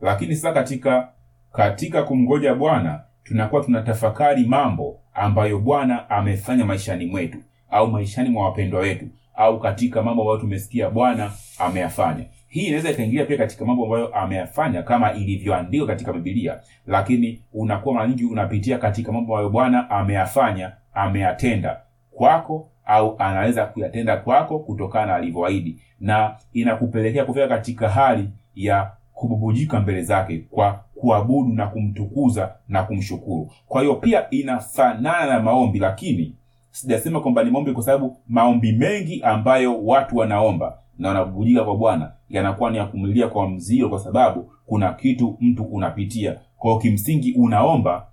lakini 0.00 0.36
sasa 0.36 0.52
katika 0.52 1.08
katika 1.52 2.02
kumngoja 2.02 2.54
bwana 2.54 3.00
tunakuwa 3.24 3.62
tunatafakari 3.64 4.44
mambo 4.46 5.00
ambayo 5.14 5.58
bwana 5.58 6.10
amefanya 6.10 6.64
maishani 6.64 7.06
mwetu 7.06 7.38
au 7.70 7.90
maishani 7.90 8.28
mwa 8.30 8.44
wapendwa 8.44 8.80
wetu 8.80 9.06
au 9.34 9.60
katika 9.60 10.02
mambo 10.02 10.22
ambayo 10.22 10.38
tumesikia 10.40 10.90
bwana 10.90 11.30
ameyafanya. 11.58 12.24
Hii 12.48 12.66
inaweza 12.66 12.90
ikaingilia 12.90 13.24
pia 13.24 13.36
katika 13.38 13.64
mambo 13.64 13.84
ambayo 13.84 14.06
ameyafanya 14.14 14.82
kama 14.82 15.12
ilivyoandikwa 15.12 15.86
katika 15.86 16.12
bibilia 16.12 16.60
lakini 16.86 17.42
unakuwa 17.52 17.94
mara 17.94 18.08
nyingi 18.08 18.24
unapitia 18.24 18.78
katika 18.78 19.12
mambo 19.12 19.32
ambayo 19.34 19.50
bwana 19.50 19.90
ameyafanya 19.90 20.72
ameyatenda 20.94 21.80
kwako 22.10 22.70
au 22.84 23.16
anaweza 23.18 23.66
kuyatenda 23.66 24.16
kwako 24.16 24.58
kutokana 24.58 25.06
na 25.06 25.14
alivyoahidi. 25.14 25.80
Na 26.00 26.36
inakupelekea 26.52 27.24
kufika 27.24 27.48
katika 27.48 27.88
hali 27.88 28.28
ya 28.54 28.90
kububujika 29.14 29.80
mbele 29.80 30.02
zake 30.02 30.38
kwa 30.50 30.80
kuabudu 30.94 31.52
na 31.54 31.66
kumtukuza 31.66 32.54
na 32.68 32.82
kumshukuru. 32.82 33.50
Kwa 33.68 33.82
hiyo 33.82 33.94
pia 33.94 34.30
inafanana 34.30 35.26
na 35.26 35.40
maombi 35.40 35.78
lakini 35.78 36.34
sijasema 36.70 37.20
kwamba 37.20 37.44
ni 37.44 37.50
maombi 37.50 37.72
kwa 37.72 37.82
sababu 37.82 38.16
maombi 38.28 38.72
mengi 38.72 39.22
ambayo 39.22 39.84
watu 39.84 40.16
wanaomba 40.16 40.78
na 40.98 41.08
wanabubujika 41.08 41.64
kwa 41.64 41.76
bwana 41.76 42.12
yanakuwa 42.30 42.70
ni 42.70 42.78
ya 43.20 43.28
kwa 43.28 43.48
mzio 43.48 43.88
kwa 43.88 43.98
sababu 43.98 44.50
kuna 44.66 44.92
kitu 44.92 45.36
mtu 45.40 45.62
unapitia. 45.62 46.36
Kwa 46.56 46.70
hiyo 46.70 46.80
kimsingi 46.82 47.32
unaomba 47.32 48.06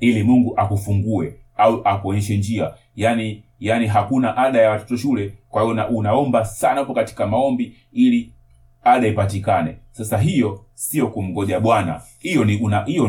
ili 0.00 0.22
mungu 0.22 0.54
akufungue 0.56 1.34
au 1.56 1.80
akuonyeshe 1.84 2.36
njia. 2.36 2.70
Yani 2.96 3.44
yani 3.60 3.86
hakuna 3.86 4.36
ada 4.36 4.60
ya 4.62 4.70
watoto 4.70 4.96
shule. 4.96 5.34
Kwa 5.48 5.62
hiyo 5.62 5.86
unaomba 5.88 6.44
sana 6.44 6.82
upo 6.82 6.94
katika 6.94 7.26
maombi 7.26 7.76
ili 7.92 8.32
ada 8.82 9.06
ipatikane. 9.08 9.76
Sasa 9.90 10.18
hiyo 10.18 10.64
sio 10.74 11.08
kumgoja 11.08 11.60
bwana. 11.60 12.00
Hiyo 12.18 12.44
ni 12.44 12.56
una 12.56 12.84
hiyo 12.84 13.04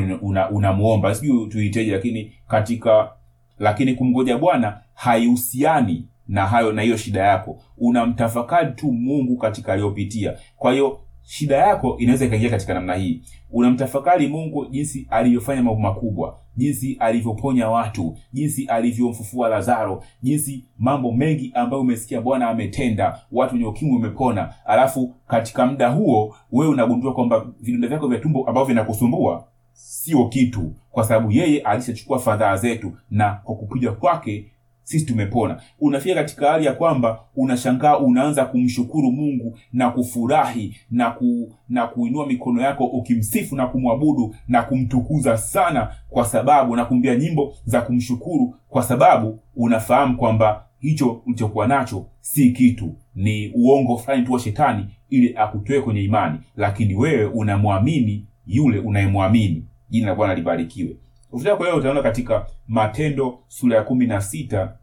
unamwomba 0.52 1.08
una, 1.10 1.16
sijui 1.16 1.48
tuiteje 1.48 1.92
lakini 1.92 2.32
katika 2.48 3.12
lakini 3.60 3.94
kumgoja 3.94 4.38
bwana 4.38 4.82
haihusiani 4.94 6.08
na 6.28 6.46
hayo 6.48 6.72
na 6.72 6.82
hiyo 6.82 6.98
shida 6.98 7.22
yako. 7.24 7.62
Unamtafakari 7.78 8.72
tu 8.74 8.92
mungu 8.92 9.38
katika 9.38 9.74
aliyopitia. 9.74 10.34
Kwa 10.58 10.72
hiyo 10.72 11.00
shida 11.22 11.56
yako 11.58 11.98
inaweza 12.00 12.26
ikaingia 12.26 12.50
katika 12.50 12.74
namna 12.74 12.96
hii. 12.96 13.22
Unamtafakari 13.52 14.28
mungu 14.28 14.66
jinsi 14.66 15.08
alivyofanya 15.10 15.64
mambo 15.64 15.80
makubwa 15.82 16.40
jinsi 16.58 16.98
alivyoponya 17.00 17.70
watu 17.70 18.18
jinsi 18.34 18.66
alivyomfufua 18.66 19.50
lazaro 19.50 20.04
jinsi 20.22 20.66
mambo 20.80 21.12
mengi 21.12 21.52
ambayo 21.54 21.82
umesikia 21.82 22.22
bwana 22.22 22.50
ametenda 22.50 23.20
watu 23.32 23.54
wenye 23.56 23.66
ukimwi 23.68 23.96
umepona. 23.98 24.54
Alafu 24.66 25.16
katika 25.28 25.66
muda 25.66 25.90
huo 25.90 26.36
wewe 26.52 26.72
unagundua 26.72 27.14
kwamba 27.14 27.46
vidonda 27.62 27.88
vyako 27.88 28.08
vya 28.08 28.20
tumbo 28.20 28.40
ambavyo 28.40 28.66
vinakusumbua 28.66 29.48
sio 29.74 30.28
kitu 30.28 30.74
kwa 30.92 31.04
sababu 31.04 31.32
yeye 31.32 31.62
alishachukua 31.62 32.20
fadhaa 32.20 32.58
zetu 32.58 32.92
na 33.10 33.34
kwa 33.44 33.56
kupiga 33.56 33.92
kwake 33.92 34.52
sisi 34.84 35.06
tumepona. 35.06 35.62
Unafika 35.80 36.16
katika 36.16 36.52
hali 36.52 36.66
ya 36.66 36.74
kwamba 36.74 37.20
unashangaa 37.36 37.98
unaanza 37.98 38.46
kumshukuru 38.46 39.12
mungu 39.12 39.58
na 39.74 39.90
kufurahi 39.90 40.76
na 40.92 41.12
ku, 41.12 41.54
na 41.70 41.88
kuinua 41.88 42.28
mikono 42.28 42.62
yako 42.62 42.86
ukimsifu 42.86 43.56
na 43.56 43.68
kumwabudu 43.68 44.36
na 44.48 44.64
kumtukuza 44.64 45.38
sana 45.38 45.96
kwa 46.10 46.26
sababu 46.26 46.76
na 46.76 46.86
kumbia 46.86 47.16
nyimbo 47.16 47.54
za 47.66 47.82
kumshukuru 47.82 48.56
kwa 48.70 48.84
sababu 48.84 49.40
unafahamu 49.56 50.18
kwamba 50.18 50.66
hicho 50.80 51.22
ulichokuwa 51.26 51.68
nacho 51.68 52.06
si 52.22 52.52
kitu. 52.52 52.96
Ni 53.16 53.52
uongo 53.56 53.98
fulani 53.98 54.26
tu 54.26 54.34
wa 54.34 54.40
shetani 54.40 54.86
ili 55.10 55.36
akutoe 55.38 55.82
kwenye 55.82 56.04
imani. 56.04 56.40
Lakini 56.56 56.96
wewe 56.96 57.26
unamwamini 57.26 58.26
yule 58.48 58.80
unayemwamini. 58.80 59.66
Jina 59.90 60.08
la 60.08 60.16
bwana 60.16 60.36
libarikiwe 60.36 60.96
ukitaka 61.32 61.64
hiyo 61.64 61.76
utaona 61.78 62.02
katika 62.02 62.46
matendo 62.68 63.40
sura 63.48 63.78
ya 63.78 63.84
kumi 63.84 64.08
na 64.08 64.22
sita 64.22 64.74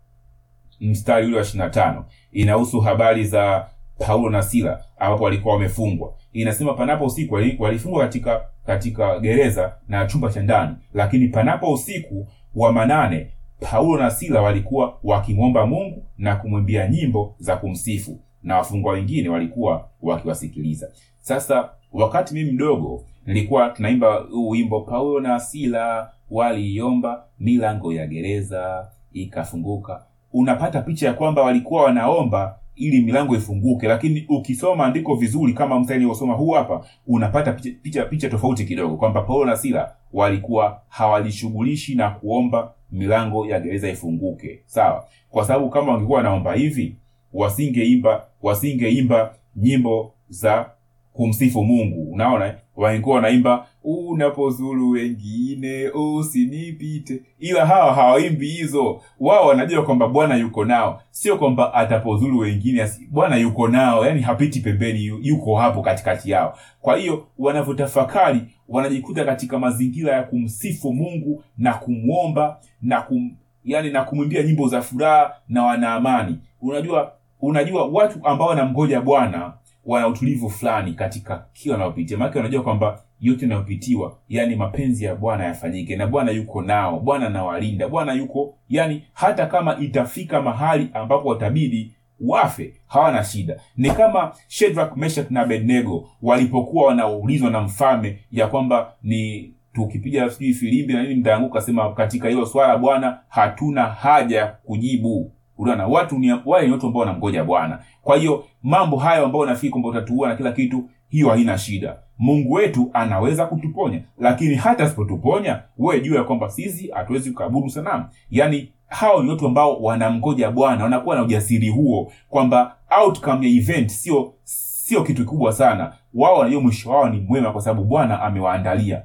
mstari 0.80 1.26
ule 1.26 1.36
wa 1.36 1.42
ishiri 1.42 1.70
tano. 1.70 2.04
Inahusu 2.32 2.80
habari 2.80 3.24
za 3.24 3.66
paulo 4.06 4.30
na 4.30 4.42
sila 4.42 4.84
ambapo 4.98 5.24
walikuwa 5.24 5.54
wamefungwa. 5.54 6.14
Inasema 6.32 6.74
panapo 6.74 7.04
usiku 7.04 7.34
walifungwa 7.58 8.00
katika 8.02 8.40
katika 8.66 9.18
gereza 9.20 9.76
na 9.88 10.06
chumba 10.06 10.30
cha 10.32 10.42
ndani. 10.42 10.76
Lakini 10.94 11.28
panapo 11.28 11.72
usiku 11.72 12.28
wa 12.54 12.72
manane 12.72 13.32
paulo 13.60 14.02
na 14.02 14.10
sila 14.10 14.42
walikuwa 14.42 14.98
wakimwomba 15.02 15.66
mungu 15.66 16.06
na 16.18 16.36
kumwimbia 16.36 16.88
nyimbo 16.88 17.34
za 17.38 17.56
kumsifu. 17.56 18.20
Na 18.42 18.56
wafungwa 18.56 18.92
wengine 18.92 19.28
walikuwa 19.28 19.88
wakiwasikiliza. 20.02 20.88
Sasa 21.18 21.70
wakati 21.92 22.34
mimi 22.34 22.52
mdogo 22.52 23.04
nilikuwa 23.26 23.68
tunaimba 23.68 24.14
huu 24.14 24.48
wimbo 24.48 24.80
paulo 24.80 25.20
na 25.20 25.40
sila 25.40 26.10
waliiomba 26.30 27.24
milango 27.40 27.92
ya 27.92 28.06
gereza 28.06 28.88
ikafunguka. 29.12 30.04
Unapata 30.32 30.82
picha 30.82 31.06
ya 31.06 31.12
kwamba 31.14 31.42
walikuwa 31.42 31.82
wanaomba 31.82 32.58
ili 32.76 33.02
milango 33.02 33.36
ifunguke 33.36 33.88
lakini 33.88 34.26
ukisoma 34.28 34.84
andiko 34.86 35.14
vizuri 35.14 35.52
kama 35.52 35.80
mstari 35.80 35.98
niliosoma 36.00 36.34
huu 36.34 36.50
hapa 36.50 36.84
unapata 37.06 37.52
picha, 37.52 37.70
picha, 37.82 38.04
picha 38.04 38.28
tofauti 38.28 38.64
kidogo 38.64 38.96
kwamba 38.96 39.22
paulo 39.22 39.44
na 39.44 39.56
sila 39.56 39.92
walikuwa 40.12 40.80
hawajishughulishi 40.88 41.94
na 41.94 42.10
kuomba 42.10 42.72
milango 42.92 43.46
ya 43.46 43.60
gereza 43.60 43.88
ifunguke. 43.88 44.62
Sawa? 44.66 45.08
Kwa 45.30 45.44
sababu 45.44 45.70
kama 45.70 45.92
wangekuwa 45.92 46.16
wanaomba 46.16 46.54
hivi 46.54 46.96
wasingeimba 47.32 48.24
wasingeimba 48.42 49.34
nyimbo 49.56 50.14
za 50.28 50.70
kumsifu 51.18 51.64
mungu. 51.64 52.12
Unaona 52.12 52.54
wangekuwa 52.76 53.16
wanaimba 53.16 53.66
unapozuru 53.84 54.90
wengine 54.90 55.88
usinipite. 55.90 57.22
Ila 57.38 57.66
hawa 57.66 57.94
hawaimbi 57.94 58.48
hizo. 58.48 59.00
Wao 59.20 59.46
wanajua 59.46 59.82
kwamba 59.84 60.08
bwana 60.08 60.36
yuko 60.36 60.64
nao. 60.64 61.02
Sio 61.10 61.36
kwamba 61.38 61.74
atapozuru 61.74 62.38
wengine 62.38 62.88
bwana 63.10 63.36
yuko 63.36 63.68
nao. 63.68 64.06
Yani 64.06 64.20
hapiti 64.22 64.60
pembeni 64.60 65.04
yuko 65.04 65.56
hapo 65.56 65.82
katikati 65.82 66.30
yao. 66.30 66.58
Kwa 66.80 66.96
hiyo 66.96 67.26
wanavyotafakari 67.38 68.40
wanajikuta 68.68 69.24
katika 69.24 69.58
mazingira 69.58 70.12
ya 70.14 70.22
kumsifu 70.22 70.92
mungu 70.92 71.44
na 71.58 71.74
kumwomba 71.74 72.60
na 72.82 73.00
kum 73.00 73.30
yani 73.64 73.90
na 73.90 74.04
kumwimbia 74.04 74.42
nyimbo 74.42 74.68
za 74.68 74.82
furaha 74.82 75.32
na 75.48 75.62
wana 75.62 75.94
amani. 75.94 76.38
Unajua 76.60 77.12
unajua 77.40 77.84
watu 77.88 78.18
ambao 78.26 78.48
wanamgoja 78.48 79.00
bwana 79.00 79.52
wana 79.88 80.08
utulivu 80.08 80.50
fulani 80.50 80.92
katika 80.92 81.46
kila 81.52 81.74
wanayopitia 81.74 82.18
maanake 82.18 82.38
wanajua 82.38 82.62
kwamba 82.62 83.02
yote 83.20 83.42
yanayopitiwa 83.42 84.18
yani 84.28 84.56
mapenzi 84.56 85.04
ya 85.04 85.14
bwana 85.14 85.44
yafanyike 85.44 85.96
na 85.96 86.06
bwana 86.06 86.30
yuko 86.32 86.62
nao 86.62 87.00
bwana 87.00 87.26
anawalinda 87.26 87.88
bwana 87.88 88.12
yuko 88.12 88.54
yani 88.68 89.02
hata 89.12 89.46
kama 89.46 89.78
itafika 89.78 90.42
mahali 90.42 90.88
ambapo 90.94 91.28
watabidi 91.28 91.94
wafe 92.20 92.74
hawana 92.86 93.24
shida. 93.24 93.60
Ni 93.76 93.90
kama 93.90 94.32
shedrak 94.48 94.96
meshak 94.96 95.30
na 95.30 95.40
Abednego 95.40 96.08
walipokuwa 96.22 96.86
wanaulizwa 96.86 97.50
na 97.50 97.60
mfalme 97.60 98.18
ya 98.32 98.46
kwamba 98.46 98.92
ni 99.02 99.52
tukipiga 99.72 100.30
sijui 100.30 100.54
filimbi 100.54 100.92
na 100.92 101.02
nini 101.02 101.14
mtaanguka 101.14 101.60
sema 101.60 101.92
katika 101.92 102.28
hilo 102.28 102.46
swala 102.46 102.78
bwana 102.78 103.18
hatuna 103.28 103.82
haja 103.86 104.38
ya 104.38 104.46
kujibu 104.46 105.32
unaona 105.58 105.86
watu 105.86 106.18
ni 106.18 106.32
wale 106.44 106.66
ni 106.66 106.72
watu 106.72 106.86
ambao 106.86 107.00
wanamgoja 107.00 107.44
bwana. 107.44 107.78
Kwa 108.02 108.16
hiyo 108.16 108.44
mambo 108.62 108.96
hayo 108.96 109.24
ambayo 109.24 109.46
nafikiri 109.46 109.70
kwamba 109.70 109.88
utatuua 109.88 110.28
na 110.28 110.36
kila 110.36 110.52
kitu 110.52 110.90
hiyo 111.08 111.28
haina 111.30 111.58
shida. 111.58 111.96
Mungu 112.18 112.52
wetu 112.52 112.90
anaweza 112.92 113.46
kutuponya 113.46 114.00
lakini 114.18 114.54
hata 114.54 114.84
asipotuponya 114.84 115.62
wewe 115.78 116.00
juu 116.00 116.14
ya 116.14 116.24
kwamba 116.24 116.50
sisi 116.50 116.90
hatuwezi 116.90 117.30
kuabudu 117.30 117.70
sanamu. 117.70 118.04
Yaani 118.30 118.72
hao 118.86 119.22
ni 119.22 119.30
watu 119.30 119.46
ambao 119.46 119.76
wanamgoja 119.82 120.50
bwana 120.50 120.84
wanakuwa 120.84 121.16
na 121.16 121.22
ujasiri 121.22 121.68
huo 121.68 122.12
kwamba 122.28 122.76
outcome 123.02 123.46
ya 123.50 123.56
event 123.56 123.90
sio 123.90 124.32
sio 124.44 125.02
kitu 125.02 125.22
kikubwa 125.22 125.52
sana. 125.52 125.92
Wao 126.14 126.38
wanajua 126.38 126.60
mwisho 126.60 126.90
wao 126.90 127.08
ni 127.08 127.20
mwema 127.20 127.52
kwa 127.52 127.60
sababu 127.62 127.84
bwana 127.84 128.22
amewaandalia. 128.22 129.02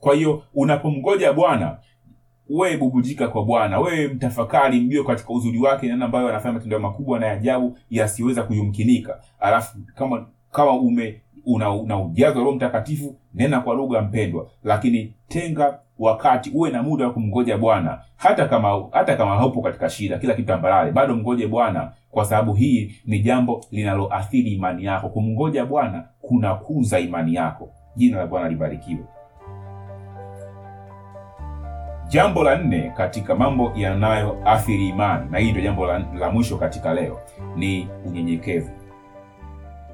Kwa 0.00 0.14
hiyo 0.14 0.42
unapomgoja 0.54 1.32
bwana 1.32 1.76
wewe 2.50 2.76
bubujika 2.76 3.28
kwa 3.28 3.44
bwana. 3.44 3.80
Wewe 3.80 4.08
mtafakari 4.08 4.80
mjue 4.80 5.04
katika 5.04 5.32
uzuri 5.32 5.58
wake 5.58 5.86
nani 5.88 6.04
ambayo 6.04 6.28
anafanya 6.28 6.52
matendo 6.54 6.78
makubwa 6.78 7.18
na 7.18 7.30
ajabu 7.30 7.78
yasiyoweza 7.90 8.42
kuyumkinika. 8.42 9.20
Alafu 9.40 9.78
kama 9.94 10.26
kama 10.52 10.72
ume 10.72 11.20
una, 11.46 11.70
una 11.70 12.00
ujazo 12.00 12.38
roho 12.40 12.52
mtakatifu 12.52 13.16
nena 13.34 13.60
kwa 13.60 13.74
lugha 13.74 14.02
mpendwa. 14.02 14.46
Lakini 14.64 15.14
tenga 15.28 15.78
wakati 15.98 16.50
uwe 16.50 16.70
na 16.70 16.82
muda 16.82 17.06
wa 17.06 17.12
kumgoja 17.12 17.58
bwana. 17.58 18.00
Hata 18.16 18.48
kama 18.48 18.84
hata 18.92 19.16
kama 19.16 19.36
haupo 19.36 19.62
katika 19.62 19.90
shida 19.90 20.18
kila 20.18 20.34
kitu 20.34 20.48
tambarare 20.48 20.92
bado 20.92 21.16
mgoje 21.16 21.46
bwana. 21.46 21.92
Kwa 22.10 22.24
sababu 22.24 22.54
hii 22.54 22.94
ni 23.06 23.18
jambo 23.20 23.64
linaloathiri 23.70 24.50
imani 24.50 24.84
yako. 24.84 25.08
Kumgoja 25.08 25.64
bwana 25.66 26.04
kunakuza 26.20 26.98
imani 27.00 27.34
yako. 27.34 27.70
Jina 27.96 28.18
la 28.18 28.26
bwana 28.26 28.48
libarikiwe 28.48 29.00
jambo 32.08 32.42
la 32.44 32.58
nne 32.58 32.90
katika 32.96 33.34
mambo 33.34 33.72
yanayoathiri 33.76 34.88
imani 34.88 35.30
na 35.30 35.38
hii 35.38 35.50
ndio 35.50 35.62
jambo 35.62 35.86
la, 35.86 35.98
la 35.98 36.30
mwisho 36.30 36.56
katika 36.58 36.94
leo 36.94 37.20
ni 37.56 37.88
unyenyekevu. 38.06 38.70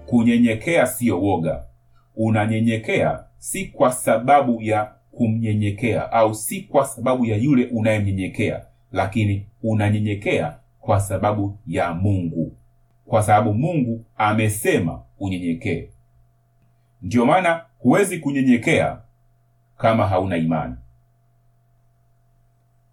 Kunyenyekea 0.07 0.87
siyo 0.87 1.20
woga. 1.23 1.64
Unanyenyekea 2.16 3.25
si 3.38 3.64
kwa 3.66 3.92
sababu 3.92 4.62
ya 4.62 4.92
kumnyenyekea 5.12 6.12
au 6.12 6.35
si 6.35 6.61
kwa 6.61 6.85
sababu 6.87 7.25
ya 7.27 7.37
yule 7.37 7.66
unayemnyenyekea 7.73 8.62
lakini 8.92 9.46
unanyenyekea 9.62 10.57
kwa 10.81 11.01
sababu 11.01 11.59
ya 11.66 11.94
mungu. 11.94 12.53
Kwa 13.07 13.23
sababu 13.23 13.55
mungu 13.55 14.05
amesema 14.16 15.03
unyenyekee. 15.18 15.88
Ndiyo 17.03 17.27
maana 17.27 17.64
huwezi 17.79 18.18
kunyenyekea 18.18 18.99
kama 19.79 20.07
hauna 20.07 20.37
imani 20.37 20.75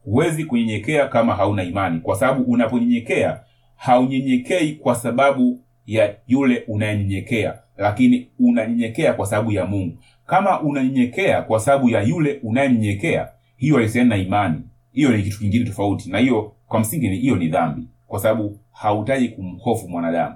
huwezi 0.07 0.45
kunyenyekea 0.45 1.07
kama 1.07 1.35
hauna 1.35 1.63
imani. 1.63 1.99
Kwa 1.99 2.15
sababu 2.15 2.43
unaponyenyekea 2.51 3.39
haunyenyekei 3.75 4.73
kwa 4.73 4.95
sababu 4.95 5.59
ya 5.85 6.15
yule 6.27 6.63
unayenyenyekea 6.67 7.59
lakini 7.77 8.29
unanyenyekea 8.39 9.13
kwa 9.13 9.25
sababu 9.25 9.51
ya 9.51 9.65
mungu. 9.65 9.97
Kama 10.25 10.61
unanyenyekea 10.61 11.41
kwa 11.41 11.59
sababu 11.59 11.89
ya 11.89 12.01
yule 12.01 12.39
unayenyenyekea 12.43 13.29
hiyo 13.57 13.75
haihusiani 13.75 14.09
na 14.09 14.17
imani. 14.17 14.61
Hiyo 14.91 15.17
ni 15.17 15.23
kitu 15.23 15.39
kingine 15.39 15.65
tofauti. 15.65 16.09
Na 16.11 16.19
hiyo 16.19 16.53
kwa 16.67 16.79
msingi 16.79 17.09
hiyo 17.09 17.35
ni 17.35 17.47
dhambi. 17.47 17.87
Kwa 18.07 18.19
sababu 18.19 18.59
hautaji 18.71 19.29
kumhofu 19.29 19.89
mwanadamu. 19.89 20.35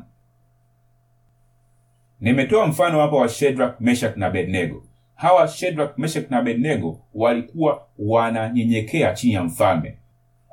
Nimetoa 2.19 2.67
mfano 2.67 2.99
hapa 2.99 3.15
wa 3.15 3.29
shedrak 3.29 3.81
meshak 3.81 4.17
na 4.17 4.25
Abednego 4.27 4.83
hawa 5.21 5.47
shedrak 5.47 5.97
meshek 5.97 6.31
na 6.31 6.37
Abednego 6.37 6.99
walikuwa 7.13 7.85
wananyenyekea 7.99 9.13
chini 9.13 9.33
ya 9.33 9.43
mfalme. 9.43 9.97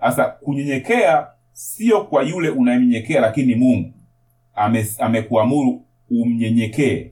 Sasa 0.00 0.24
kunyenyekea 0.24 1.26
sio 1.52 2.04
kwa 2.04 2.22
yule 2.22 2.48
unayemnyenyekea 2.48 3.20
lakini 3.20 3.54
mungu 3.54 3.92
ame, 4.54 4.86
amekuamuru 4.98 5.82
umnyenyekee. 6.10 7.10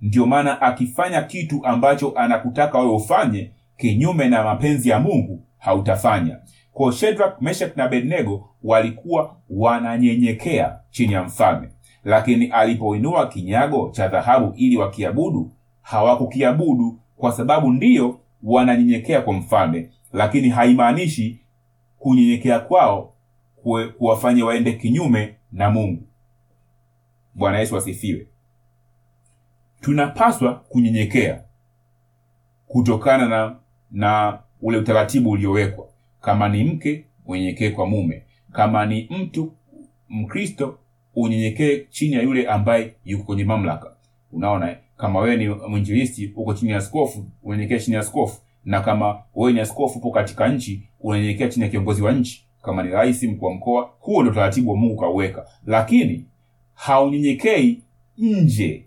Ndio 0.00 0.26
maana 0.26 0.60
akifanya 0.62 1.22
kitu 1.22 1.66
ambacho 1.66 2.12
anakutaka 2.16 2.78
wewe 2.78 2.92
ufanye 2.92 3.50
kinyume 3.76 4.28
na 4.28 4.44
mapenzi 4.44 4.88
ya 4.88 4.98
mungu 5.00 5.44
hautafanya. 5.58 6.38
Kwa 6.72 6.92
shedrak 6.92 7.40
meshek 7.42 7.76
na 7.76 7.84
Abednego 7.84 8.48
walikuwa 8.62 9.36
wananyenyekea 9.50 10.78
chini 10.90 11.12
ya 11.12 11.22
mfalme. 11.22 11.68
Lakini 12.04 12.46
alipoinua 12.46 13.26
kinyago 13.28 13.90
cha 13.92 14.08
dhahabu 14.08 14.52
ili 14.56 14.76
wakiabudu 14.76 15.52
hawakukiabudu 15.82 16.98
kwa 17.16 17.32
sababu 17.32 17.72
ndiyo 17.72 18.20
wananyenyekea 18.42 19.20
kwa 19.20 19.32
mfalme 19.34 19.90
lakini 20.12 20.48
haimaanishi 20.48 21.40
kunyenyekea 21.98 22.58
kwao 22.60 23.14
kuwafanya 23.98 24.44
waende 24.44 24.72
kinyume 24.72 25.34
na 25.52 25.70
mungu. 25.70 26.02
Bwana 27.34 27.58
yesu 27.58 27.76
asifiwe. 27.76 28.26
Tunapaswa 29.80 30.54
kunyenyekea 30.54 31.42
kutokana 32.66 33.28
na 33.28 33.56
na 33.90 34.38
ule 34.62 34.78
utaratibu 34.78 35.30
uliowekwa. 35.30 35.88
Kama 36.20 36.48
ni 36.48 36.64
mke 36.64 37.04
unyenyekee 37.26 37.70
kwa 37.70 37.86
mume. 37.86 38.22
Kama 38.52 38.86
ni 38.86 39.08
mtu 39.10 39.52
mkristo 40.08 40.78
unyenyekee 41.14 41.86
chini 41.90 42.14
ya 42.14 42.22
yule 42.22 42.46
ambaye 42.46 42.94
yuko 43.04 43.24
kwenye 43.24 43.44
mamlaka. 43.44 43.96
Unaona? 44.32 44.76
Kama 45.02 45.20
wewe 45.20 45.36
ni 45.36 45.48
mwinjilisti 45.48 46.32
uko 46.36 46.54
chini 46.54 46.70
ya 46.72 46.78
askofu 46.78 47.26
unaenyekea 47.42 47.78
chini 47.78 47.94
ya 47.94 48.00
askofu. 48.00 48.40
Na 48.64 48.80
kama 48.80 49.22
wewe 49.34 49.52
ni 49.52 49.60
askofu 49.60 49.98
upo 49.98 50.10
katika 50.10 50.48
nchi 50.48 50.88
unaenyekea 51.00 51.48
chini 51.48 51.64
ya 51.64 51.70
kiongozi 51.70 52.02
wa 52.02 52.12
nchi. 52.12 52.46
Kama 52.62 52.82
ni 52.82 52.90
rais 52.90 53.22
mkuu 53.22 53.46
wa 53.46 53.54
mkoa 53.54 53.90
huo 54.00 54.20
ndio 54.22 54.32
utaratibu 54.32 54.70
wa 54.70 54.76
mungu 54.76 54.96
kauweka 55.00 55.46
lakini 55.66 56.24
haunyenyekei 56.74 57.82
nje 58.18 58.84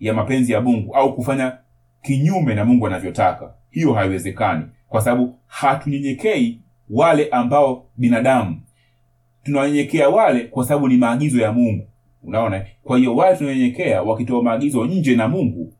ya 0.00 0.14
mapenzi 0.14 0.52
ya 0.52 0.60
mungu 0.60 0.94
au 0.94 1.14
kufanya 1.14 1.58
kinyume 2.02 2.54
na 2.54 2.64
mungu 2.64 2.86
anavyotaka. 2.86 3.54
Hiyo 3.70 3.92
haiwezekani. 3.92 4.64
Kwa 4.88 5.00
sababu 5.00 5.38
hatunyenyekei 5.46 6.60
wale 6.90 7.28
ambao 7.28 7.84
binadamu. 7.96 8.60
Tunanyenyekea 9.42 10.08
wale 10.08 10.40
kwa 10.40 10.64
sababu 10.64 10.88
ni 10.88 10.96
maagizo 10.96 11.40
ya 11.40 11.52
mungu 11.52 11.86
unaona? 12.26 12.64
Kwa 12.82 12.98
hiyo 12.98 13.16
wale 13.16 13.36
tunaonyenyekea 13.36 14.02
wakitoa 14.02 14.42
maagizo 14.42 14.84
nje 14.86 15.16
na 15.16 15.28
mungu 15.28 15.72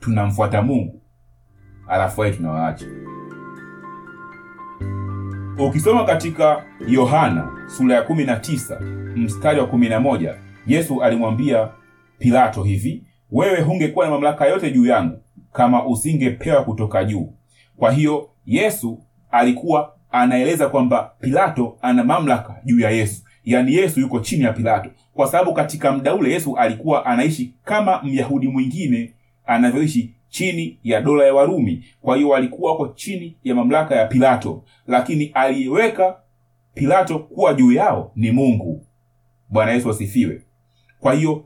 tunamfuata 0.00 0.62
mungu. 0.62 1.00
Alafu 1.88 2.20
wale 2.20 2.32
tunawaacha. 2.32 2.86
Ukisoma 5.58 6.04
katika 6.04 6.64
yohana 6.88 7.50
sura 7.66 7.94
ya 7.94 8.02
19 8.02 8.80
mstari 9.16 9.60
wa 9.60 9.66
11 9.66 10.34
yesu 10.66 11.02
alimwambia 11.02 11.68
pilato 12.18 12.62
hivi 12.62 13.02
wewe 13.32 13.60
hungekuwa 13.60 14.04
na 14.06 14.10
mamlaka 14.12 14.46
yote 14.46 14.70
juu 14.70 14.86
yangu 14.86 15.22
kama 15.52 15.86
usingepewa 15.86 16.64
kutoka 16.64 17.04
juu. 17.04 17.32
Kwa 17.76 17.92
hiyo 17.92 18.28
yesu 18.46 19.02
alikuwa 19.30 19.94
anaeleza 20.10 20.68
kwamba 20.68 21.10
pilato 21.20 21.78
ana 21.82 22.04
mamlaka 22.04 22.56
juu 22.64 22.80
ya 22.80 22.90
yesu. 22.90 23.22
Yaani 23.44 23.74
yesu 23.74 24.00
yuko 24.00 24.20
chini 24.20 24.42
ya 24.44 24.52
pilato 24.52 24.90
kwa 25.18 25.26
sababu 25.26 25.52
katika 25.54 25.92
muda 25.92 26.14
ule 26.14 26.32
yesu 26.32 26.56
alikuwa 26.56 27.06
anaishi 27.06 27.54
kama 27.64 28.02
myahudi 28.02 28.48
mwingine 28.48 29.12
anavyoishi 29.46 30.14
chini 30.28 30.78
ya 30.84 31.00
dola 31.00 31.24
ya 31.26 31.34
warumi. 31.34 31.84
Kwa 32.00 32.16
hiyo 32.16 32.28
walikuwa 32.28 32.72
wako 32.72 32.88
chini 32.88 33.36
ya 33.44 33.54
mamlaka 33.54 33.96
ya 33.96 34.06
pilato. 34.06 34.64
Lakini 34.86 35.30
aliyeweka 35.34 36.16
pilato 36.74 37.18
kuwa 37.18 37.54
juu 37.54 37.72
yao 37.72 38.12
ni 38.16 38.30
mungu. 38.30 38.86
Bwana 39.48 39.72
yesu 39.72 39.90
asifiwe. 39.90 40.42
Kwa 41.00 41.14
hiyo 41.14 41.44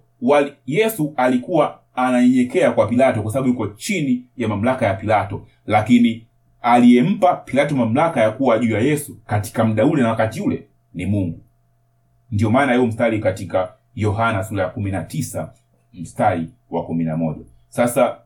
yesu 0.67 1.13
alikuwa 1.17 1.81
ananyenyekea 1.95 2.73
kwa 2.73 2.87
pilato 2.87 3.23
kwa 3.23 3.33
sababu 3.33 3.49
yuko 3.49 3.67
chini 3.67 4.25
ya 4.37 4.49
mamlaka 4.49 4.87
ya 4.87 4.95
pilato. 4.95 5.47
Lakini 5.67 6.27
aliyempa 6.63 7.37
pilato 7.37 7.77
mamlaka 7.77 8.21
ya 8.21 8.31
kuwa 8.31 8.59
juu 8.59 8.71
ya 8.73 8.81
yesu 8.81 9.19
katika 9.27 9.65
muda 9.65 9.87
ule 9.87 10.03
na 10.03 10.09
wakati 10.09 10.41
ule 10.41 10.67
ni 10.95 11.07
mungu 11.07 11.42
ndio 12.33 12.51
maana 12.51 12.73
hiyo 12.73 12.87
mstari 12.87 13.19
katika 13.19 13.73
yohana 13.95 14.45
sura 14.45 14.63
ya 14.65 14.69
kumi 14.71 14.91
na 14.91 15.03
tisa 15.05 15.53
mstari 15.93 16.47
wa 16.71 16.85
kumi 16.87 17.05
na 17.05 17.17
moja. 17.17 17.45
Sasa 17.69 18.17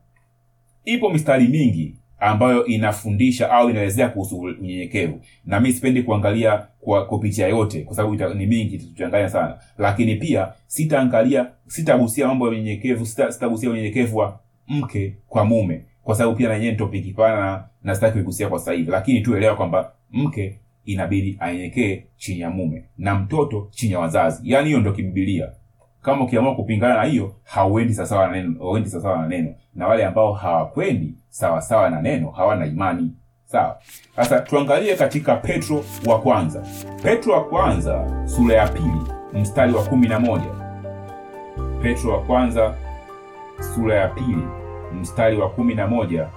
ipo 0.85 1.11
mistari 1.11 1.49
mingi 1.49 1.95
ambayo 2.19 2.64
inafundisha 2.66 3.51
au 3.51 3.71
inaelezea 3.71 4.09
kuhusu 4.09 4.38
unyenyekevu. 4.38 5.21
Na 5.45 5.61
mi 5.61 5.73
sipendi 5.73 6.03
kuangalia 6.03 6.66
kwa 6.81 7.07
kupitia 7.07 7.49
yote 7.49 7.81
kwa 7.83 7.97
sababu 7.97 8.35
ni 8.35 8.47
mingi 8.47 8.79
tutachanganya 8.79 9.29
sana. 9.29 9.59
Lakini 9.79 10.14
pia 10.16 10.53
sitaangalia 10.66 11.51
sitagusia 11.66 12.29
mambo 12.29 12.47
ya 12.47 12.53
unyenyekevu 12.53 13.05
sita- 13.07 13.33
sitagusia 13.33 13.71
unyenyekevu 13.71 14.16
wa 14.16 14.40
mke 14.69 15.16
kwa 15.29 15.45
mume. 15.45 15.83
Kwa 16.03 16.14
sababu 16.14 16.37
pia 16.37 16.49
nanyewe 16.49 16.73
ni 16.73 16.79
topiki 16.79 17.12
pana 17.12 17.37
na, 17.40 17.64
na 17.83 17.95
sitaki 17.95 18.12
kuigusia 18.12 18.49
kwa 18.49 18.59
sasa 18.59 18.73
hivi. 18.73 18.90
Lakini 18.90 19.21
tuelewa 19.21 19.57
kwamba 19.57 19.92
mke 20.11 20.59
inabidi 20.87 21.37
anyenyekee 21.40 22.05
chini 22.16 22.40
ya 22.40 22.51
mume 22.51 22.85
na 22.99 23.14
mtoto 23.14 23.68
chini 23.70 23.92
ya 23.92 23.99
wazazi. 23.99 24.51
Yaani 24.51 24.66
hiyo 24.66 24.81
ndo 24.81 24.92
kibibilia 24.92 25.49
kama 26.03 26.25
ukiamua 26.25 26.55
kupingana 26.55 26.94
na 26.96 27.03
hiyo 27.05 27.35
hauendi 27.42 27.94
sawasawa 27.94 28.27
na 28.29 28.33
neno 28.42 28.85
sawasawa 28.85 29.18
na 29.22 29.29
neno. 29.29 29.55
Na 29.75 29.87
wale 29.87 30.05
ambao 30.05 30.33
hawakwendi 30.33 31.14
sawasawa 31.29 31.90
na 31.90 32.03
neno 32.03 32.31
hawana 32.31 32.66
imani. 32.66 33.12
Sawa. 33.44 33.79
Sasa 34.16 34.40
tuangalie 34.40 34.96
katika 34.96 35.37
petro 35.37 35.85
wa 36.07 36.20
kwanza. 36.20 36.66
Petro 37.03 37.33
wa 37.35 37.44
kwanza 37.44 38.22
sura 38.27 38.55
ya 38.57 38.68
pili 38.68 39.03
mstari 39.33 39.72
wa 39.72 39.83
kumi 39.85 40.09
na 40.09 40.20
moja. 40.20 40.51
Petro 41.83 42.12
wa 42.12 42.22
kwanza 42.22 42.75
sura 43.75 43.94
ya 43.94 44.09
pili 44.09 44.44
mstari 45.01 45.37
wa 45.37 45.51
kumi 45.51 45.75
na 45.75 45.87
moja 45.87 46.29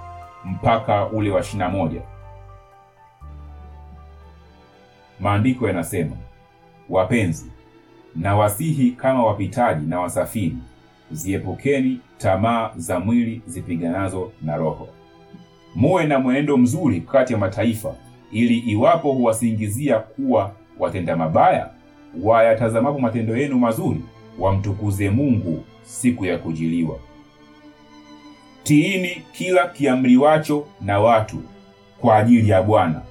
mpaka 0.46 1.08
ule 1.08 1.32
wa 1.32 1.40
ishirina 1.42 1.70
moja 1.70 2.02
maandiko 5.20 5.68
yanasema 5.68 6.16
wapenzi 6.90 7.52
na 8.16 8.36
wasihi 8.36 8.92
kama 8.92 9.26
wapitaji 9.26 9.86
na 9.88 10.00
wasafiri 10.00 10.58
ziepukeni 11.12 12.00
tamaa 12.18 12.72
za 12.78 13.00
mwili 13.00 13.42
zipiganazo 13.48 14.32
na 14.42 14.58
roho. 14.58 14.88
Muwe 15.76 16.06
na 16.06 16.20
mwenendo 16.20 16.58
mzuri 16.58 17.02
kati 17.02 17.34
ya 17.34 17.40
mataifa 17.40 17.96
ili 18.32 18.58
iwapo 18.58 19.12
huwasingizia 19.12 20.00
kuwa 20.00 20.52
watenda 20.80 21.16
mabaya 21.18 21.70
wayatazamapo 22.24 23.00
matendo 23.00 23.38
yenu 23.38 23.60
mazuri 23.60 24.02
wamtukuze 24.40 25.10
mungu 25.10 25.64
siku 25.84 26.26
ya 26.26 26.38
kujiliwa. 26.38 27.00
Tiini 28.64 29.22
kila 29.32 29.68
kiamriwacho 29.68 30.68
na 30.82 31.00
watu 31.00 31.42
kwa 32.02 32.16
ajili 32.18 32.50
ya 32.50 32.62
bwana. 32.64 33.02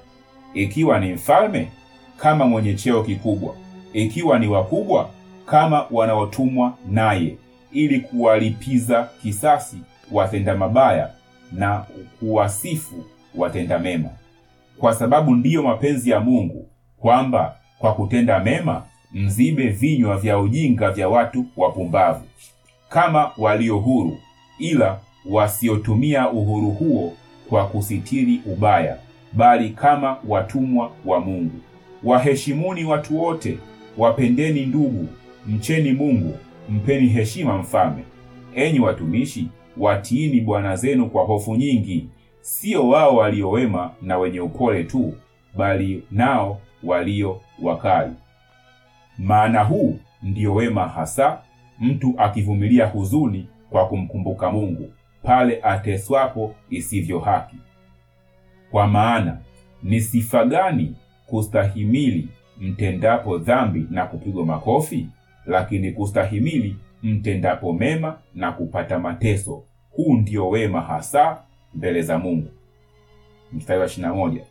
Ikiwa 0.53 0.99
ni 0.99 1.13
mfalme 1.13 1.71
kama 2.21 2.45
mwenye 2.47 2.73
cheo 2.73 3.03
kikubwa 3.03 3.55
ikiwa 3.93 4.39
ni 4.39 4.47
wakubwa 4.47 5.09
kama 5.45 5.85
wanaotumwa 5.91 6.73
naye 6.89 7.35
ili 7.71 7.99
kuwalipiza 7.99 9.09
kisasi 9.21 9.77
watenda 10.11 10.55
mabaya 10.55 11.09
na 11.51 11.85
kuwasifu 12.19 13.03
watenda 13.35 13.79
mema. 13.79 14.09
Kwa 14.77 14.95
sababu 14.95 15.35
ndiyo 15.35 15.63
mapenzi 15.63 16.09
ya 16.09 16.19
mungu 16.19 16.67
kwamba 16.99 17.55
kwa 17.79 17.93
kutenda 17.93 18.39
mema 18.39 18.83
mzibe 19.13 19.67
vinywa 19.69 20.17
vya 20.17 20.39
ujinga 20.39 20.91
vya 20.91 21.09
watu 21.09 21.45
wapumbavu 21.57 22.23
kama 22.89 23.31
walio 23.37 23.77
huru 23.77 24.17
ila 24.59 24.99
wasiotumia 25.29 26.29
uhuru 26.29 26.71
huo 26.71 27.13
kwa 27.49 27.67
kusitiri 27.67 28.41
ubaya 28.45 28.97
bali 29.33 29.69
kama 29.69 30.17
watumwa 30.27 30.91
wa 31.05 31.19
mungu 31.19 31.59
waheshimuni 32.03 32.83
watu 32.83 33.21
wote 33.23 33.57
wapendeni 33.97 34.65
ndugu 34.65 35.07
mcheni 35.47 35.91
mungu 35.91 36.37
mpeni 36.69 37.07
heshima 37.07 37.57
mfalme. 37.57 38.03
Enyi 38.55 38.79
watumishi 38.79 39.47
watiini 39.77 40.41
bwana 40.41 40.75
zenu 40.75 41.09
kwa 41.09 41.23
hofu 41.23 41.55
nyingi. 41.55 42.07
Sio 42.41 42.89
wao 42.89 43.15
waliowema 43.15 43.91
na 44.01 44.17
wenye 44.17 44.39
upole 44.39 44.83
tu 44.83 45.13
bali 45.57 46.03
nao 46.11 46.61
walio 46.83 47.41
wakali. 47.61 48.13
Maana 49.17 49.63
huu 49.63 49.99
ndiyo 50.23 50.53
wema 50.55 50.87
hasa 50.87 51.41
mtu 51.79 52.13
akivumilia 52.17 52.85
huzuni 52.85 53.47
kwa 53.69 53.87
kumkumbuka 53.87 54.51
mungu 54.51 54.91
pale 55.23 55.59
ateswapo 55.63 56.55
isivyo 56.69 57.19
haki. 57.19 57.55
Kwa 58.71 58.87
maana 58.87 59.37
ni 59.83 60.01
sifa 60.01 60.45
gani 60.45 60.95
kustahimili 61.29 62.27
mtendapo 62.59 63.37
dhambi 63.37 63.87
na 63.89 64.05
kupigwa 64.05 64.45
makofi? 64.45 65.07
Lakini 65.45 65.91
kustahimili 65.91 66.75
mtendapo 67.03 67.73
mema 67.73 68.19
na 68.35 68.51
kupata 68.51 68.99
mateso 68.99 69.63
huu 69.91 70.13
ndio 70.17 70.49
wema 70.49 70.81
hasa 70.81 71.43
mbele 71.73 72.01
za 72.01 72.17
mungu. 72.19 72.49
Mstari 73.53 73.79
wa 73.79 73.85
21 73.85 74.41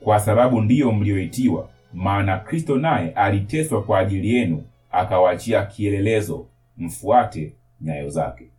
kwa 0.00 0.20
sababu 0.20 0.60
ndiyo 0.60 0.92
mlioitiwa 0.92 1.68
maana 1.92 2.38
kristo 2.38 2.76
naye 2.78 3.10
aliteswa 3.10 3.82
kwa 3.82 3.98
ajili 3.98 4.34
yenu 4.34 4.64
akawaachia 4.90 5.64
kielelezo 5.66 6.46
mfuate 6.76 7.52
nyayo 7.80 8.08
zake. 8.08 8.50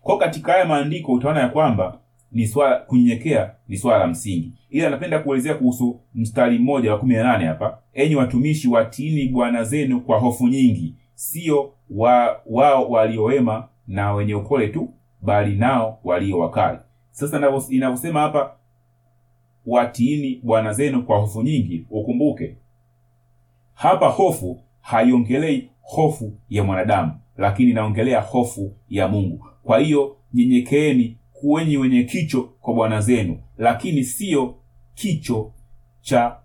Kwa 0.00 0.18
katika 0.18 0.52
haya 0.52 0.64
maandiko 0.64 1.12
utaona 1.12 1.40
ya 1.40 1.48
kwamba 1.48 1.98
ni 2.34 2.46
swala 2.46 2.76
kunyenyekea 2.76 3.54
ni 3.68 3.76
swala 3.76 3.98
la 3.98 4.06
msingi. 4.06 4.52
Ila 4.70 4.90
napenda 4.90 5.18
kuelezea 5.18 5.54
kuhusu 5.54 6.00
mstari 6.14 6.58
mmoja 6.58 6.92
wa 6.92 6.98
kumi 6.98 7.14
na 7.14 7.22
nane 7.22 7.44
hapa. 7.44 7.78
Enyi 7.92 8.14
watumishi 8.16 8.68
watiini 8.68 9.28
bwana 9.28 9.64
zenu 9.64 10.00
kwa 10.00 10.18
hofu 10.18 10.48
nyingi. 10.48 10.94
Sio 11.14 11.72
wa, 11.90 12.40
wao 12.46 12.88
waliowema 12.90 13.68
na 13.88 14.12
wenye 14.12 14.34
upole 14.34 14.68
tu 14.68 14.88
bali 15.22 15.56
nao 15.56 15.98
walio 16.04 16.38
wakali. 16.38 16.78
Sasa 17.10 17.38
inavyo- 17.38 17.70
inavyosema 17.74 18.20
hapa 18.20 18.56
watiini 19.66 20.40
bwana 20.42 20.72
zenu 20.72 21.02
kwa 21.02 21.18
hofu 21.18 21.42
nyingi. 21.42 21.86
Ukumbuke 21.90 22.56
hapa 23.74 24.08
hofu 24.08 24.60
haiongelei 24.80 25.70
hofu 25.82 26.32
ya 26.50 26.64
mwanadamu 26.64 27.12
lakini 27.36 27.70
inaongelea 27.70 28.20
hofu 28.20 28.72
ya 28.88 29.08
mungu. 29.08 29.46
Kwa 29.62 29.78
hiyo 29.78 30.16
nyenyekeeni 30.34 31.16
kuwenyi 31.44 31.76
wenye 31.76 32.02
kicho 32.02 32.42
kwa 32.60 32.74
bwana 32.74 33.00
zenu 33.00 33.38
lakini 33.58 34.04
siyo 34.04 34.54
kicho 34.94 35.52
cha 36.00 36.36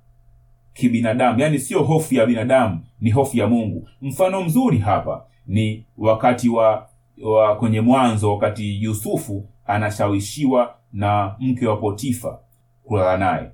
kibinadamu. 0.73 1.39
Yaani 1.39 1.59
siyo 1.59 1.83
hofu 1.83 2.15
ya 2.15 2.25
binadamu 2.25 2.79
ni 3.01 3.12
hofu 3.12 3.38
ya 3.38 3.47
mungu. 3.47 3.88
Mfano 4.01 4.41
mzuri 4.43 4.77
hapa 4.77 5.25
ni 5.47 5.85
wakati 5.97 6.49
wa, 6.49 6.89
wa 7.23 7.55
kwenye 7.55 7.81
mwanzo 7.81 8.31
wakati 8.33 8.83
yusufu 8.83 9.45
anashawishiwa 9.65 10.75
na 10.93 11.35
mke 11.39 11.67
wa 11.67 11.77
potifa 11.77 12.39
kulala 12.83 13.17
naye. 13.17 13.49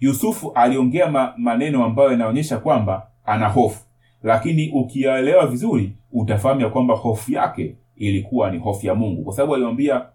Yusufu 0.00 0.52
aliongea 0.52 1.10
ma, 1.10 1.34
maneno 1.36 1.84
ambayo 1.84 2.10
yanaonyesha 2.10 2.58
kwamba 2.58 3.06
ana 3.24 3.48
hofu. 3.48 3.84
Lakini 4.22 4.70
ukiyaelewa 4.70 5.46
vizuri 5.46 5.92
utafahamu 6.12 6.60
ya 6.60 6.68
kwamba 6.68 6.94
hofu 6.94 7.32
yake 7.32 7.76
ilikuwa 7.96 8.50
ni 8.50 8.58
hofu 8.58 8.86
ya 8.86 8.94
mungu. 8.94 9.24
Kwa 9.24 9.32
sababu 9.34 9.54
alimwambia 9.54 10.06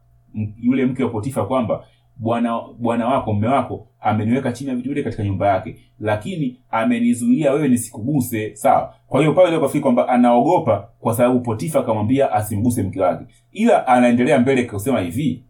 yule 0.61 0.85
mke 0.85 1.03
wa 1.03 1.09
potifa 1.09 1.45
kwamba 1.45 1.83
bwana 2.15 2.61
bwana 2.79 3.07
wako 3.07 3.33
mme 3.33 3.47
wako 3.47 3.87
ameniweka 3.99 4.51
chini 4.51 4.69
ya 4.69 4.75
vitu 4.75 4.89
vile 4.89 5.03
katika 5.03 5.23
nyumba 5.23 5.47
yake 5.47 5.75
lakini 5.99 6.59
amenizuia 6.69 7.51
wewe 7.51 7.67
nisikuguse 7.67 8.55
sawa? 8.55 8.95
Kwa 9.07 9.19
hiyo 9.19 9.33
pale 9.33 9.59
kafikiri 9.59 9.81
kwamba 9.81 10.07
anaogopa 10.07 10.89
kwa 10.99 11.13
sababu 11.13 11.39
potifa 11.39 11.79
akamwambia 11.79 12.31
asimguse 12.31 12.83
mke 12.83 13.01
wake. 13.01 13.25
Ila 13.51 13.87
anaendelea 13.87 14.39
mbele 14.39 14.63
kusema 14.63 15.01
hivi 15.01 15.43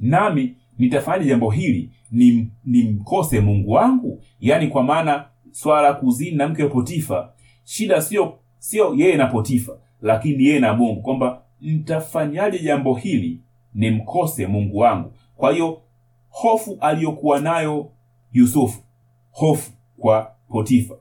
nami 0.00 0.56
nitafanya 0.78 1.24
jambo 1.24 1.50
hili? 1.50 1.90
Ni 2.10 3.00
mungu 3.42 3.70
wangu? 3.70 4.22
Yaani 4.40 4.68
kwa 4.68 4.82
maana 4.82 5.24
swala 5.50 5.92
kuzini 5.94 6.36
na 6.36 6.48
mke 6.48 6.62
wa 6.62 6.68
potifa 6.70 7.32
shida 7.64 8.02
sio 8.02 8.38
sio 8.58 8.94
yeye 8.94 9.16
na 9.16 9.26
potifa 9.26 9.72
lakini 10.02 10.44
yeye 10.44 10.60
na 10.60 10.74
mungu 10.74 11.02
kwamba 11.02 11.42
nitafanyaje 11.60 12.58
jambo 12.58 12.94
hili 12.94 13.40
nimkose 13.74 14.46
mungu 14.46 14.78
wangu. 14.78 15.12
Kwa 15.36 15.52
hiyo 15.52 15.80
hofu 16.28 16.78
aliyokuwa 16.80 17.40
nayo 17.40 17.90
yusufu 18.32 18.82
hofu 19.30 19.72
kwa 19.98 20.32
potifa 20.48 20.94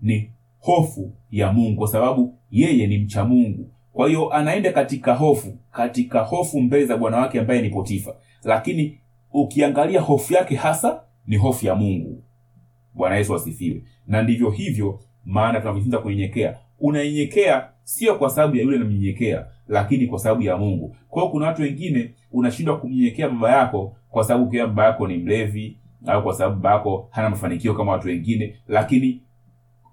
ni 0.00 0.30
hofu 0.60 1.12
ya 1.30 1.52
mungu 1.52 1.78
kwa 1.78 1.88
sababu 1.88 2.34
yeye 2.50 2.86
ni 2.86 2.98
mcha 2.98 3.24
mungu. 3.24 3.70
Kwa 3.92 4.08
hiyo 4.08 4.32
anaenda 4.32 4.72
katika 4.72 5.14
hofu 5.14 5.58
katika 5.72 6.20
hofu 6.20 6.60
mbele 6.60 6.86
za 6.86 6.96
bwana 6.96 7.16
wake 7.16 7.40
ambaye 7.40 7.62
ni 7.62 7.70
potifa. 7.70 8.14
Lakini 8.44 8.98
ukiangalia 9.32 10.00
hofu 10.00 10.34
yake 10.34 10.56
hasa 10.56 11.02
ni 11.26 11.36
hofu 11.36 11.66
ya 11.66 11.74
mungu. 11.74 12.22
Bwana 12.94 13.16
yesu 13.16 13.34
asifiwe. 13.34 13.82
Na 14.06 14.22
ndivyo 14.22 14.50
hivyo 14.50 15.00
maana 15.24 15.60
tunavyojifunza 15.60 15.98
kunyenyekea 15.98 16.58
unanyenyekea 16.80 17.68
sio 17.84 18.14
kwa 18.14 18.30
sababu 18.30 18.56
ya 18.56 18.62
yule 18.62 18.78
namnyenyekea 18.78 19.46
lakini 19.68 20.06
kwa 20.06 20.18
sababu 20.18 20.42
ya 20.42 20.56
mungu. 20.56 20.96
Kwao 21.08 21.28
kuna 21.28 21.46
watu 21.46 21.62
wengine 21.62 22.14
unashindwa 22.32 22.78
kumnyenyekea 22.78 23.28
baba 23.28 23.50
yako 23.56 23.96
kwa 24.10 24.24
sababu 24.24 24.50
pia 24.50 24.66
baba 24.66 24.84
yako 24.84 25.08
ni 25.08 25.16
mlevi 25.18 25.76
au 26.06 26.22
kwa 26.22 26.34
sababu 26.34 26.56
baba 26.60 26.74
yako 26.74 27.08
hana 27.10 27.30
mafanikio 27.30 27.74
kama 27.74 27.92
watu 27.92 28.08
wengine 28.08 28.56
lakini 28.68 29.22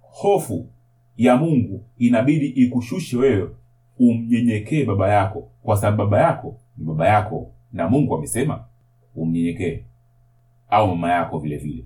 hofu 0.02 0.70
ya 1.18 1.38
mungu 1.38 1.86
inabidi 1.98 2.46
ikushushe 2.48 3.18
wewe 3.18 3.50
umnyenyekee 4.00 4.86
baba 4.86 5.14
yako 5.14 5.52
kwa 5.64 5.78
sababu 5.78 5.98
baba 5.98 6.22
yako 6.22 6.58
ni 6.78 6.86
baba 6.86 7.08
yako 7.08 7.52
na 7.74 7.90
mungu 7.90 8.16
amesema 8.16 8.66
umnyenyekee. 9.16 9.84
Au 10.70 10.88
mama 10.88 11.12
yako 11.12 11.40
vile 11.40 11.58
vile. 11.58 11.86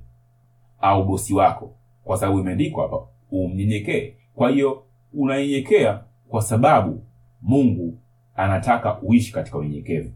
Au 0.82 1.04
bosi 1.06 1.34
wako 1.34 1.76
kwa 2.04 2.18
sababu 2.18 2.40
imeandikwa 2.40 2.84
hapa 2.84 2.98
umnyenyekee. 3.32 4.14
Kwa 4.36 4.50
hiyo 4.50 4.84
unanyenyekea 5.14 6.04
kwa 6.30 6.42
sababu 6.42 7.04
mungu 7.42 7.98
anataka 8.36 9.02
uishi 9.02 9.34
katika 9.34 9.58
unyenyekevu. 9.58 10.12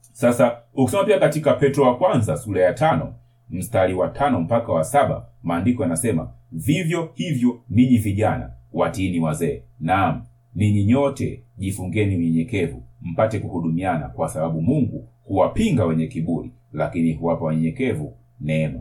Sasa 0.00 0.56
ukisoma 0.74 1.04
pia 1.04 1.18
katika 1.18 1.52
petro 1.54 1.84
wa 1.84 1.96
kwanza 1.98 2.36
sura 2.36 2.62
ya 2.62 2.72
tano 2.72 3.14
mstari 3.50 3.94
wa 3.94 4.08
tano 4.08 4.40
mpaka 4.40 4.72
wa 4.72 4.84
saba 4.84 5.26
maandiko 5.42 5.82
yanasema 5.82 6.30
vivyo 6.52 7.10
hivyo 7.14 7.60
ninyi 7.70 7.98
vijana 7.98 8.50
watiini 8.72 9.20
wazee. 9.20 9.62
Naam 9.80 10.22
ninyi 10.54 10.84
nyote 10.84 11.42
jifungeni 11.58 12.16
unyenyekevu 12.16 12.82
mpate 13.02 13.38
kuhudumiana 13.38 14.08
kwa 14.08 14.28
sababu 14.28 14.62
mungu 14.62 15.08
huwapinga 15.24 15.84
wenye 15.84 16.06
kiburi 16.06 16.52
lakini 16.72 17.12
huwapa 17.12 17.44
wanyenyekevu 17.44 18.16
neema. 18.40 18.80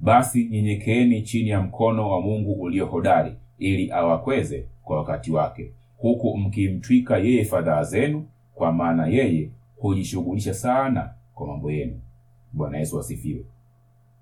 Basi 0.00 0.44
nyenyekeeni 0.44 1.22
chini 1.22 1.48
ya 1.48 1.60
mkono 1.62 2.10
wa 2.10 2.20
mungu 2.20 2.52
ulio 2.52 2.86
hodari 2.86 3.32
ili 3.58 3.92
awakweze 3.92 4.64
kwa 4.88 4.96
wakati 4.96 5.30
wake. 5.32 5.72
Huku 5.98 6.38
mkimtwika 6.38 7.18
yeye 7.18 7.44
fadhaa 7.44 7.82
zenu 7.84 8.26
kwa 8.54 8.72
maana 8.72 9.06
yeye 9.06 9.50
hujishughulisha 9.76 10.54
sana 10.54 11.10
kwa 11.34 11.46
mambo 11.46 11.70
yenu. 11.70 12.00
Bwana 12.52 12.78
yesu 12.78 13.00
asifiwe. 13.00 13.44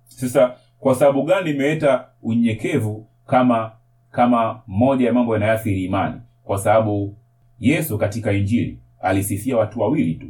Sasa 0.06 0.54
kwa 0.80 0.94
sababu 0.94 1.22
gani 1.22 1.50
imeleta 1.50 2.06
unyenyekevu 2.22 3.06
kama 3.26 3.72
kama 4.10 4.62
moja 4.66 5.06
ya 5.06 5.12
mambo 5.12 5.34
yanayoathiri 5.34 5.84
imani? 5.84 6.20
Kwa 6.44 6.58
sababu 6.58 7.16
yesu 7.60 7.98
katika 7.98 8.32
injili 8.32 8.78
alisifia 9.00 9.56
watu 9.56 9.80
wawili 9.80 10.14
tu 10.14 10.26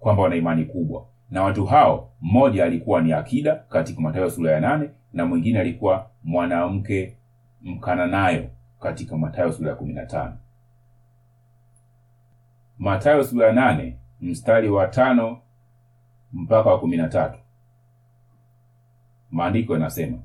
kwamba 0.00 0.22
wana 0.22 0.36
imani 0.36 0.64
kubwa. 0.64 1.06
Na 1.30 1.42
watu 1.42 1.66
hao 1.66 2.10
mmoja 2.20 2.64
alikuwa 2.64 3.00
ni 3.02 3.12
akida 3.12 3.54
katika 3.56 4.00
matayo 4.00 4.30
sura 4.30 4.52
ya 4.52 4.60
nane 4.60 4.88
na 5.12 5.26
mwingine 5.26 5.58
alikuwa 5.58 6.06
mwanamke 6.24 7.16
mkananayo 7.62 8.48
katika 8.82 9.16
Mathayo 9.16 9.52
sura 9.52 9.70
ya 9.70 9.76
15. 9.76 10.32
Mathayo 12.78 13.24
sura 13.24 13.46
ya 13.46 13.52
8 13.52 13.92
mstari 14.20 14.68
wa 14.70 14.86
tano 14.86 15.38
mpaka 16.32 16.70
wa 16.70 16.80
kumi 16.80 16.96
na 16.96 17.08
tatu. 17.08 17.38
Maandiko 19.30 19.72
yanasema 19.72 20.18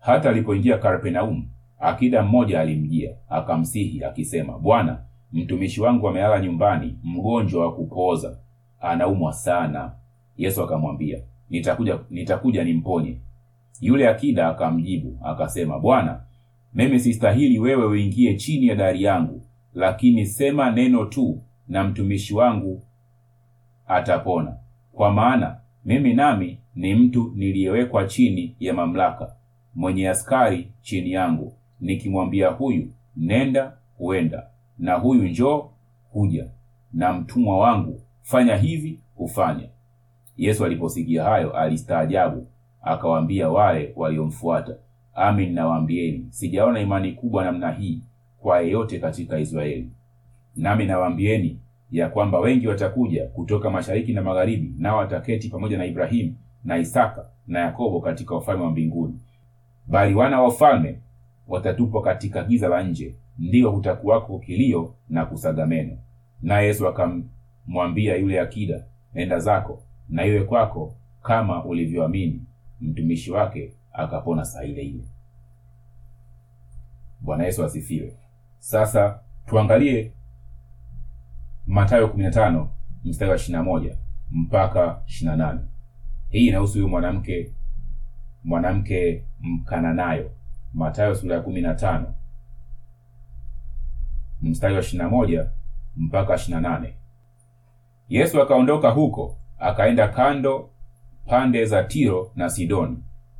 hata 0.00 0.30
alipoingia 0.30 0.78
karpenaumu 0.78 1.48
akida 1.78 2.22
mmoja 2.22 2.60
alimjia 2.60 3.16
akamsihi 3.28 4.04
akisema 4.04 4.58
bwana 4.58 5.02
mtumishi 5.32 5.80
wangu 5.80 6.08
amelala 6.08 6.40
nyumbani 6.40 6.98
mgonjwa 7.02 7.66
wa 7.66 7.74
kupooza 7.74 8.38
anaumwa 8.80 9.32
sana 9.32 9.92
yesu 10.36 10.62
akamwambia 10.62 11.18
nitakuja 11.50 11.98
nitakuja 12.10 12.64
nimponye 12.64 13.20
yule 13.80 14.08
akida 14.08 14.48
akamjibu 14.48 15.18
akasema 15.24 15.78
bwana 15.78 16.20
mimi 16.74 17.00
sistahili 17.00 17.58
wewe 17.58 17.86
uingie 17.86 18.34
chini 18.34 18.66
ya 18.66 18.74
dari 18.74 19.02
yangu 19.02 19.42
lakini 19.74 20.26
sema 20.26 20.70
neno 20.70 21.04
tu 21.04 21.42
na 21.68 21.84
mtumishi 21.84 22.34
wangu 22.34 22.82
atapona. 23.86 24.56
Kwa 24.92 25.12
maana 25.12 25.56
mimi 25.84 26.14
nami 26.14 26.58
ni 26.74 26.94
mtu 26.94 27.32
niliyewekwa 27.36 28.04
chini 28.04 28.56
ya 28.60 28.74
mamlaka 28.74 29.32
mwenye 29.74 30.08
askari 30.08 30.68
chini 30.82 31.12
yangu 31.12 31.52
nikimwambia 31.80 32.48
huyu 32.48 32.88
nenda 33.16 33.72
huenda 33.98 34.46
na 34.78 34.94
huyu 34.94 35.28
njoo 35.28 35.70
huja 36.12 36.46
na 36.92 37.12
mtumwa 37.12 37.58
wangu 37.58 38.00
fanya 38.22 38.56
hivi 38.56 39.00
hufanya 39.16 39.68
yesu 40.36 40.64
aliposikia 40.64 41.24
hayo 41.24 41.56
alistaajabu 41.56 42.46
akawaambia 42.82 43.48
wale 43.48 43.92
waliomfuata 43.96 44.74
amin 45.18 45.52
nawaambieni 45.54 46.26
sijaona 46.30 46.80
imani 46.80 47.12
kubwa 47.12 47.44
namna 47.44 47.72
hii 47.72 48.02
kwa 48.38 48.60
yeyote 48.60 48.98
katika 48.98 49.38
israeli. 49.38 49.90
Nami 50.56 50.86
nawaambieni 50.86 51.58
ya 51.90 52.08
kwamba 52.08 52.40
wengi 52.40 52.68
watakuja 52.68 53.26
kutoka 53.26 53.70
mashariki 53.70 54.12
na 54.12 54.22
magharibi 54.22 54.74
nao 54.78 54.98
wataketi 54.98 55.48
pamoja 55.48 55.78
na 55.78 55.86
ibrahimu 55.86 56.34
na 56.64 56.78
isaka 56.78 57.28
na 57.46 57.58
yakobo 57.60 58.00
katika 58.00 58.36
ufalme 58.36 58.64
wa 58.64 58.70
mbinguni. 58.70 59.20
Bali 59.86 60.14
wana 60.14 60.42
wa 60.42 60.48
ufalme 60.48 60.98
watatupwa 61.48 62.02
katika 62.02 62.44
giza 62.44 62.68
la 62.68 62.82
nje 62.82 63.14
ndiyo 63.38 63.72
kutakuwako 63.72 64.38
kilio 64.38 64.94
na 65.08 65.26
kusaga 65.26 65.66
meno. 65.66 65.96
Naye 66.42 66.66
yesu 66.66 66.88
akamwambia 66.88 68.16
yule 68.16 68.40
akida 68.40 68.84
nenda 69.14 69.38
zako 69.38 69.82
na 70.08 70.26
iwe 70.26 70.44
kwako 70.44 70.94
kama 71.22 71.64
ulivyoamini. 71.64 72.42
Mtumishi 72.80 73.30
wake 73.30 73.72
akapona 73.98 74.44
saa 74.44 74.62
ile 74.62 74.82
ile. 74.82 75.04
Bwana 77.20 77.44
yesu 77.44 77.64
asifiwe. 77.64 78.16
Sasa 78.58 79.20
tuangalie 79.46 80.12
matayo 81.66 82.06
15 82.06 82.66
mstari 83.04 83.30
wa 83.30 83.36
21 83.36 83.96
mpaka 84.30 85.02
28 85.06 85.58
hii 86.28 86.46
inahusu 86.48 86.72
huyu 86.72 86.88
mwanamke 86.88 87.52
mwanamke 88.44 89.24
mkananayo. 89.40 90.30
Matayo 90.74 91.14
sura 91.14 91.36
ya 91.36 91.42
15 91.42 92.12
mstari 94.42 94.74
wa 94.74 94.80
21 94.80 95.48
mpaka 95.96 96.34
28 96.34 96.92
yesu 98.08 98.42
akaondoka 98.42 98.90
huko 98.90 99.38
akaenda 99.58 100.08
kando 100.08 100.70
pande 101.26 101.64
za 101.64 101.84
tiro 101.84 102.32
na 102.36 102.50
sidoni 102.50 102.96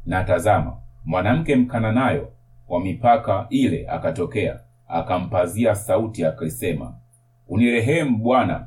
na 0.09 0.25
tazama 0.25 0.77
mwanamke 1.05 1.57
mkananayo 1.57 2.33
wa 2.69 2.81
mipaka 2.81 3.47
ile 3.51 3.89
akatokea 3.89 4.61
akampazia 4.89 5.75
sauti 5.75 6.25
akisema 6.25 6.95
unirehemu 7.49 8.19
bwana 8.19 8.67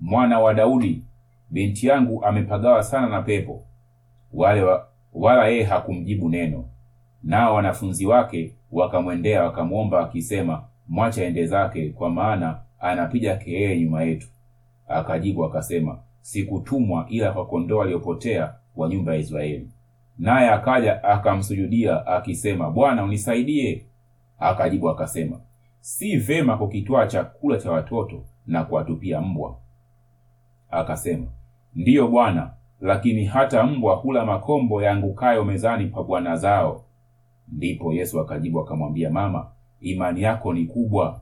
mwana 0.00 0.40
wa 0.40 0.54
daudi. 0.54 1.04
Binti 1.50 1.86
yangu 1.86 2.24
amepagawa 2.24 2.82
sana 2.82 3.08
na 3.08 3.22
pepo. 3.22 3.64
Wale 4.32 4.62
wa, 4.62 4.88
wala 5.12 5.46
yeye 5.48 5.62
hakumjibu 5.64 6.28
neno. 6.28 6.64
Nao 7.22 7.54
wanafunzi 7.54 8.06
wake 8.06 8.54
wakamwendea 8.72 9.42
wakamwomba 9.44 10.00
akisema 10.00 10.64
mwacha 10.88 11.24
ende 11.24 11.46
zake 11.46 11.90
kwa 11.90 12.10
maana 12.10 12.60
anapiga 12.80 13.36
kelele 13.36 13.80
nyuma 13.80 14.02
yetu. 14.02 14.28
Akajibu 14.88 15.44
akasema 15.44 15.98
sikutumwa 16.20 17.06
ila 17.08 17.32
kwa 17.32 17.46
kondoo 17.46 17.82
aliyopotea 17.82 18.54
wa 18.76 18.88
nyumba 18.88 19.14
ya 19.14 19.18
israeli 19.20 19.68
naye 20.18 20.50
akaja 20.50 21.04
akamsujudia 21.04 22.06
akisema 22.06 22.70
bwana 22.70 23.04
unisaidie. 23.04 23.86
Akajibu 24.38 24.90
akasema 24.90 25.40
si 25.80 26.16
vema 26.16 26.56
kukitwaa 26.58 27.06
chakula 27.06 27.58
cha 27.58 27.70
watoto 27.72 28.24
na 28.46 28.64
kuwatupia 28.64 29.20
mbwa. 29.20 29.56
Akasema 30.70 31.26
ndiyo 31.74 32.08
bwana 32.08 32.50
lakini 32.80 33.24
hata 33.24 33.66
mbwa 33.66 33.94
hula 33.96 34.24
makombo 34.26 34.82
yaangukayo 34.82 35.44
mezani 35.44 35.86
pa 35.86 36.02
bwana 36.02 36.36
zao. 36.36 36.84
Ndipo 37.48 37.92
yesu 37.92 38.20
akajibu 38.20 38.60
akamwambia 38.60 39.10
mama 39.10 39.46
imani 39.80 40.22
yako 40.22 40.54
ni 40.54 40.64
kubwa 40.66 41.20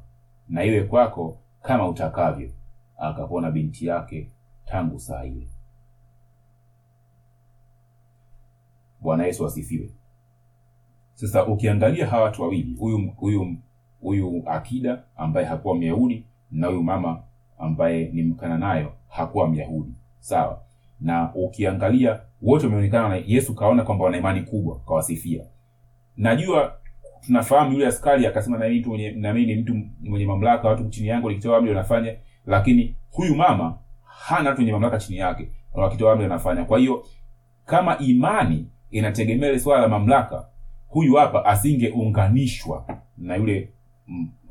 na 0.49 0.64
iwe 0.64 0.82
kwako 0.82 1.38
kama 1.62 1.88
utakavyo. 1.88 2.51
Akapona 2.99 3.51
binti 3.51 3.86
yake 3.86 4.30
tangu 4.64 4.99
saa 5.01 5.24
ile 5.24 5.47
bwana 9.01 9.26
yesu 9.26 9.46
asifiwe. 9.46 9.90
Sasa 11.14 11.46
ukiangalia 11.46 12.07
hawa 12.07 12.22
watu 12.24 12.42
wawili 12.42 12.74
huyu 12.78 13.12
huyu 13.16 13.57
huyu 14.01 14.42
akida 14.46 15.03
ambaye 15.16 15.46
hakuwa 15.46 15.74
myahudi 15.78 16.26
na 16.51 16.66
huyu 16.66 16.82
mama 16.82 17.22
ambaye 17.59 18.11
ni 18.12 18.22
mkananayo 18.22 18.92
hakuwa 19.09 19.48
myahudi. 19.48 19.92
Sawa. 20.18 20.62
Na 21.01 21.34
ukiangalia 21.34 22.20
wote 22.42 22.66
wameonekana 22.66 23.09
na 23.09 23.16
yesu 23.26 23.55
kaona 23.55 23.82
kwamba 23.84 24.05
wana 24.05 24.18
imani 24.18 24.42
kubwa 24.42 24.80
kawasifia. 24.80 25.44
Najua 26.16 26.72
tunafahamu 27.20 27.72
yule 27.72 27.86
askari 27.86 28.26
akasema 28.26 28.59
na 28.59 28.68
mimi 28.68 28.84
mwenye 28.86 29.11
na 29.11 29.34
mimi 29.34 29.55
ni 29.55 29.62
mtu 29.62 29.74
mwenye 30.01 30.26
mamlaka 30.26 30.68
watu 30.68 30.88
chini 30.88 31.09
yangu 31.09 31.28
nikitoa 31.30 31.59
amri 31.59 31.70
wanafanya. 31.70 32.14
Lakini 32.46 32.96
huyu 33.11 33.34
mama 33.36 33.78
hana 34.05 34.48
watu 34.51 34.61
wenye 34.61 34.72
mamlaka 34.72 34.98
chini 34.98 35.18
yake 35.18 35.48
wakitoa 35.74 36.12
amri 36.12 36.22
wanafanya. 36.24 36.64
Kwa 36.64 36.78
hiyo 36.78 37.05
kama 37.66 37.98
imani 37.98 38.66
inategemea 38.91 39.59
swala 39.59 39.82
la 39.82 39.88
mamlaka. 39.88 40.47
Huyu 40.88 41.14
hapa 41.14 41.45
asingeunganishwa 41.45 42.84
na 43.18 43.36
yule 43.36 43.68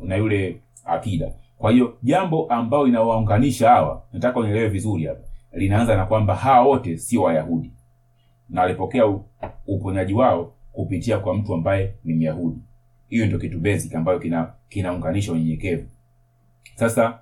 na 0.02 0.16
yule 0.16 0.62
akida. 0.86 1.34
Kwa 1.58 1.72
hiyo 1.72 1.98
jambo 2.04 2.46
ambayo 2.48 2.88
inawaunganisha 2.88 3.70
hawa 3.70 4.04
nataka 4.14 4.40
unielewe 4.40 4.68
vizuri 4.70 5.06
hapa. 5.06 5.22
Linaanza 5.54 5.98
na 5.98 6.06
kwamba 6.06 6.36
hawa 6.36 6.68
wote 6.68 6.98
sio 6.98 7.22
wayahudi. 7.22 7.72
Na 8.50 8.62
walipokea 8.62 9.06
uponyaji 9.68 10.14
wao 10.14 10.54
kupitia 10.72 11.20
kwa 11.20 11.34
mtu 11.34 11.54
ambaye 11.54 11.94
ni 12.04 12.14
myahudi. 12.14 12.60
Hiyo 13.08 13.26
ndio 13.26 13.40
kitu 13.40 13.60
basic 13.60 13.96
ambayo 13.96 14.20
kina 14.20 14.54
kinaunganisha 14.70 15.32
unyenyekevu. 15.32 15.88
Sasa 16.76 17.20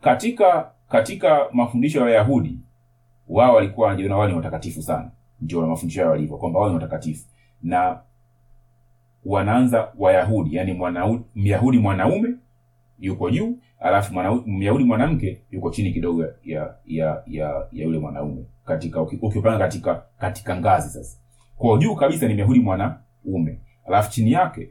katika 0.00 0.70
katika 0.88 1.46
mafundisho 1.52 1.98
ya 1.98 2.04
wayahudi 2.04 2.58
wao 3.28 3.54
walikuwa 3.54 3.86
wanajiona 3.86 4.16
wao 4.16 4.28
ni 4.28 4.34
watakatifu 4.34 4.82
sana 4.82 5.10
ndio 5.40 5.60
na 5.60 5.66
mafundisho 5.66 6.00
yao 6.00 6.10
walivyo 6.10 6.36
kwamba 6.36 6.58
wao 6.60 6.68
ni 6.68 6.74
watakatifu. 6.74 7.26
Na 7.62 8.00
wanaanza 9.24 9.88
wayahudi 9.98 10.56
yani 10.56 10.72
myahudi 11.34 11.78
mwanaume 11.78 12.28
yuko 12.98 13.30
juu 13.30 13.58
alafu 13.80 14.14
myahudi 14.46 14.84
mwanamke 14.84 15.40
yuko 15.50 15.70
chini 15.70 15.92
kidogo 15.92 16.24
ya 16.44 16.74
ya 16.86 17.22
ya 17.26 17.46
ya 17.72 17.84
yule 17.84 17.98
mwanaume 17.98 18.44
katika 18.66 19.02
uki- 19.02 19.18
ukipanga 19.22 19.58
katika 19.58 20.02
katika 20.18 20.56
ngazi 20.56 20.90
sasa. 20.90 21.18
Kwa 21.56 21.78
juu 21.78 21.94
kabisa 21.94 22.28
ni 22.28 22.34
myahudi 22.34 22.60
mwanaume 22.60 23.58
alafu 23.86 24.10
chini 24.10 24.32
yake 24.32 24.68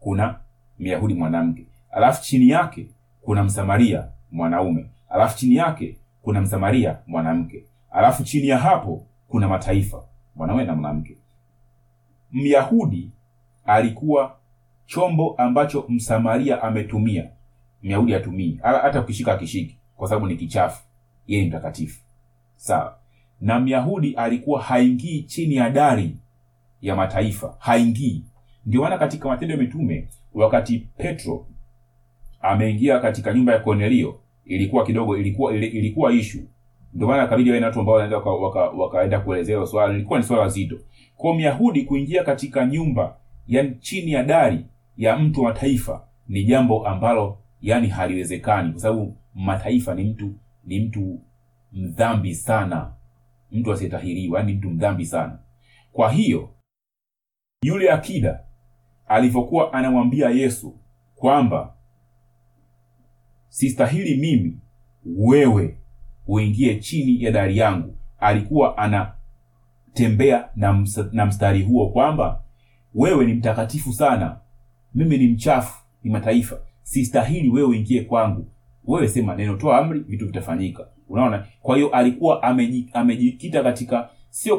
kuna 0.00 0.38
myahudi 0.78 1.14
mwanamke 1.14 1.66
alafu 1.90 2.22
chini 2.22 2.48
yake 2.48 2.86
kuna 3.22 3.44
msamaria 3.44 4.08
mwanaume 4.32 4.86
alafu 5.08 5.38
chini 5.38 5.54
yake 5.56 5.96
kuna 6.22 6.40
msamaria 6.40 6.98
mwanamke 7.06 7.64
alafu 7.90 8.24
chini 8.24 8.48
ya 8.48 8.58
hapo 8.58 9.06
kuna 9.34 9.48
mataifa 9.48 10.04
mwanaume 10.34 10.64
na 10.64 10.74
mwanamke. 10.74 11.16
Myahudi 12.32 13.10
alikuwa 13.64 14.36
chombo 14.86 15.34
ambacho 15.38 15.84
msamaria 15.88 16.62
ametumia. 16.62 17.30
Myahudi 17.82 18.14
atumii 18.14 18.58
hata 18.62 19.00
ukishika 19.00 19.32
akishiki 19.32 19.78
kwa 19.96 20.08
sababu 20.08 20.26
ni 20.26 20.36
kichafu. 20.36 20.82
Yeye 21.26 21.42
ni 21.42 21.48
mtakatifu. 21.48 22.00
Sawa. 22.56 22.98
Na 23.40 23.60
myahudi 23.60 24.14
alikuwa 24.14 24.62
haingii 24.62 25.22
chini 25.22 25.54
ya 25.54 25.70
dari 25.70 26.16
ya 26.80 26.96
mataifa. 26.96 27.56
Haingii. 27.58 28.24
Ndio 28.66 28.82
maana 28.82 28.98
katika 28.98 29.28
matendo 29.28 29.54
ya 29.54 29.60
mitume 29.60 30.08
wakati 30.34 30.78
petro 30.78 31.46
ameingia 32.40 32.98
katika 32.98 33.32
nyumba 33.34 33.52
ya 33.52 33.58
kornelio 33.58 34.20
ilikuwa 34.44 34.86
kidogo 34.86 35.16
ilikuwa 35.16 35.54
ilikuwa 35.54 36.12
ishu 36.12 36.38
ndio 36.94 37.08
maana 37.08 37.26
kabidi 37.26 37.50
wawe 37.50 37.62
watu 37.64 37.80
ambao 37.80 37.94
wanaenda 37.94 38.16
waka- 38.16 38.30
waka- 38.30 38.70
wakaenda 38.70 39.20
kuelezea 39.20 39.54
hilo 39.56 39.66
swala. 39.66 39.92
Lilikuwa 39.92 40.18
ni 40.18 40.24
swala 40.24 40.48
zito. 40.48 40.78
Kwa 41.16 41.34
myahudi 41.36 41.82
kuingia 41.82 42.24
katika 42.24 42.66
nyumba 42.66 43.16
yani 43.46 43.74
chini 43.80 44.12
ya 44.12 44.22
dari 44.22 44.64
ya 44.96 45.16
mtu 45.16 45.42
wa 45.42 45.52
taifa 45.52 46.06
ni 46.28 46.44
jambo 46.44 46.86
ambalo 46.88 47.38
yani 47.60 47.88
haliwezekani 47.88 48.72
kwa 48.72 48.80
sababu 48.80 49.16
mataifa 49.34 49.94
ni 49.94 50.04
mtu 50.04 50.34
ni 50.64 50.80
mtu 50.80 51.20
mdhambi 51.72 52.34
sana. 52.34 52.92
Mtu 53.52 53.72
asiyetahiriwa 53.72 54.40
yani 54.40 54.52
mtu 54.52 54.70
mdhambi 54.70 55.06
sana. 55.06 55.38
Kwa 55.92 56.12
hiyo 56.12 56.48
yule 57.62 57.90
akida 57.92 58.44
alivyokuwa 59.06 59.72
anamwambia 59.72 60.30
yesu 60.30 60.78
kwamba 61.14 61.74
sistahili 63.48 64.16
mimi 64.16 64.58
wewe 65.16 65.78
uingie 66.26 66.74
chini 66.80 67.22
ya 67.22 67.30
dari 67.32 67.56
yangu. 67.58 67.96
Alikuwa 68.18 68.78
anatembea 68.78 70.48
na, 70.56 70.72
ms- 70.72 71.08
na 71.12 71.26
mstari 71.26 71.62
huo 71.62 71.88
kwamba 71.88 72.42
wewe 72.94 73.26
ni 73.26 73.34
mtakatifu 73.34 73.92
sana. 73.92 74.36
Mimi 74.94 75.18
ni 75.18 75.28
mchafu 75.28 75.82
ni 76.04 76.10
mataifa. 76.10 76.56
Sistahili 76.82 77.48
wewe 77.50 77.68
uingie 77.68 78.00
kwangu. 78.04 78.46
Wewe 78.84 79.08
sema 79.08 79.34
neno 79.36 79.56
toa 79.56 79.78
amri 79.78 80.00
vitu 80.00 80.26
vitafanyika. 80.26 80.86
Unaona? 81.08 81.46
Kwa 81.60 81.76
hiyo 81.76 81.88
alikuwa 81.88 82.42
ameji- 82.42 82.88
amejikita 82.92 83.62
katika 83.62 84.08
sio 84.30 84.56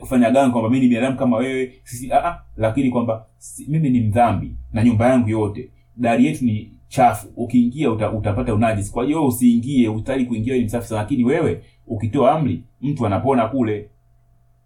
kufanya 0.00 0.30
ganga 0.30 0.50
kwamba 0.50 0.70
mi 0.70 0.80
ni 0.80 0.88
binadamu 0.88 1.16
kama 1.16 1.36
wewe 1.36 1.72
sisi 1.84 2.12
a 2.12 2.24
a 2.24 2.42
lakini 2.56 2.90
kwamba 2.90 3.26
si- 3.38 3.66
mimi 3.70 3.90
ni 3.90 4.00
mdhambi 4.00 4.56
na 4.72 4.84
nyumba 4.84 5.08
yangu 5.08 5.28
yote. 5.28 5.70
Dari 5.96 6.26
yetu 6.26 6.44
ni 6.44 6.72
chafu. 6.88 7.28
Ukiingia 7.36 7.90
uta, 7.90 8.12
utapata 8.12 8.54
unajisi. 8.54 8.92
Kwa 8.92 9.04
hiyo 9.04 9.26
usiingie 9.26 9.88
utali 9.88 10.24
kuingia 10.26 10.54
ni 10.56 10.64
msafi 10.64 10.88
sana. 10.88 11.00
Lakini 11.00 11.24
wewe 11.24 11.62
ukitoa 11.86 12.32
amri 12.32 12.64
mtu 12.80 13.06
anapona 13.06 13.48
kule 13.48 13.90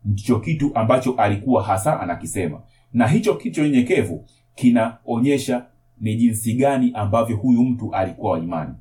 ndicho 0.05 0.41
kitu 0.41 0.71
ambacho 0.75 1.13
alikuwa 1.13 1.63
hasa 1.63 2.01
anakisema. 2.01 2.61
Na 2.93 3.07
hicho 3.09 3.35
kicho 3.35 3.63
nyenyekevu 3.63 4.25
kinaonyesha 4.55 5.67
ni 6.01 6.17
jinsi 6.17 6.55
gani 6.55 6.91
ambavyo 6.95 7.37
huyu 7.37 7.63
mtu 7.65 7.95
alikuwa 7.95 8.33
wa 8.33 8.39
imani. 8.39 8.75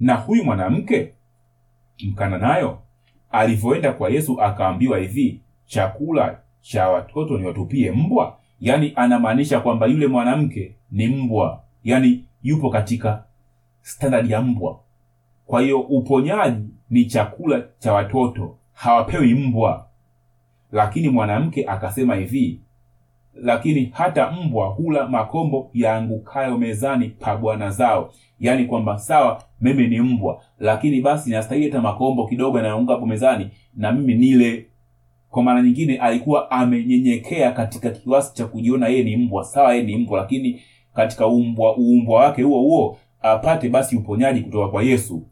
Na 0.00 0.14
huyu 0.14 0.44
mwanamke 0.44 1.12
mkana 2.04 2.38
nayo 2.38 2.78
alivyoenda 3.30 3.92
kwa 3.92 4.10
yesu 4.10 4.40
akaambiwa 4.42 4.98
hivi 4.98 5.40
chakula 5.66 6.38
cha 6.60 6.88
watoto 6.88 7.38
ni 7.38 7.44
watupie 7.46 7.90
mbwa. 7.90 8.38
Yaani 8.60 8.92
anamaanisha 8.96 9.60
kwamba 9.60 9.86
yule 9.86 10.06
mwanamke 10.06 10.74
ni 10.90 11.06
mbwa 11.08 11.62
yaani 11.84 12.24
yupo 12.42 12.70
katika 12.70 13.24
standard 13.82 14.30
ya 14.30 14.42
mbwa. 14.42 14.78
Kwa 15.46 15.60
hiyo 15.60 15.80
uponyaji 15.80 16.68
ni 16.90 17.04
chakula 17.04 17.62
cha 17.78 17.92
watoto 17.92 18.56
hawapewi 18.72 19.34
mbwa. 19.34 19.86
Lakini 20.72 21.08
mwanamke 21.08 21.64
akasema 21.66 22.14
hivi 22.14 22.60
lakini 23.34 23.90
hata 23.92 24.30
mbwa 24.30 24.66
hula 24.68 25.08
makombo 25.08 25.70
yaangukayo 25.74 26.58
mezani 26.58 27.08
pa 27.08 27.36
bwana 27.36 27.70
zao. 27.70 28.12
Yaani 28.40 28.64
kwamba 28.64 28.98
sawa 28.98 29.42
mimi 29.60 29.88
ni 29.88 30.00
mbwa 30.00 30.42
lakini 30.58 31.00
basi 31.00 31.30
nastahili 31.30 31.66
hata 31.70 31.80
makombo 31.82 32.26
kidogo 32.26 32.56
yanayounga 32.56 32.92
hapo 32.92 33.06
mezani 33.06 33.48
na 33.74 33.92
mimi 33.92 34.14
nile. 34.14 34.66
Kwa 35.30 35.42
mara 35.42 35.62
nyingine 35.62 35.96
alikuwa 35.98 36.50
amenyenyekea 36.50 37.52
katika 37.52 37.90
kiwasi 37.90 38.34
cha 38.34 38.46
kujiona 38.46 38.88
yeye 38.88 39.02
ni 39.04 39.16
mbwa. 39.16 39.44
Sawa 39.44 39.72
yeye 39.74 39.86
ni 39.86 39.96
mbwa 39.96 40.20
lakini 40.20 40.60
katika 40.94 41.26
umbwa 41.26 41.76
uumbwa 41.78 42.20
wake 42.20 42.42
huo 42.42 42.60
huo 42.60 42.98
apate 43.20 43.68
basi 43.68 43.96
uponyaji 43.96 44.40
kutoka 44.40 44.68
kwa 44.68 44.82
yesu. 44.82 45.26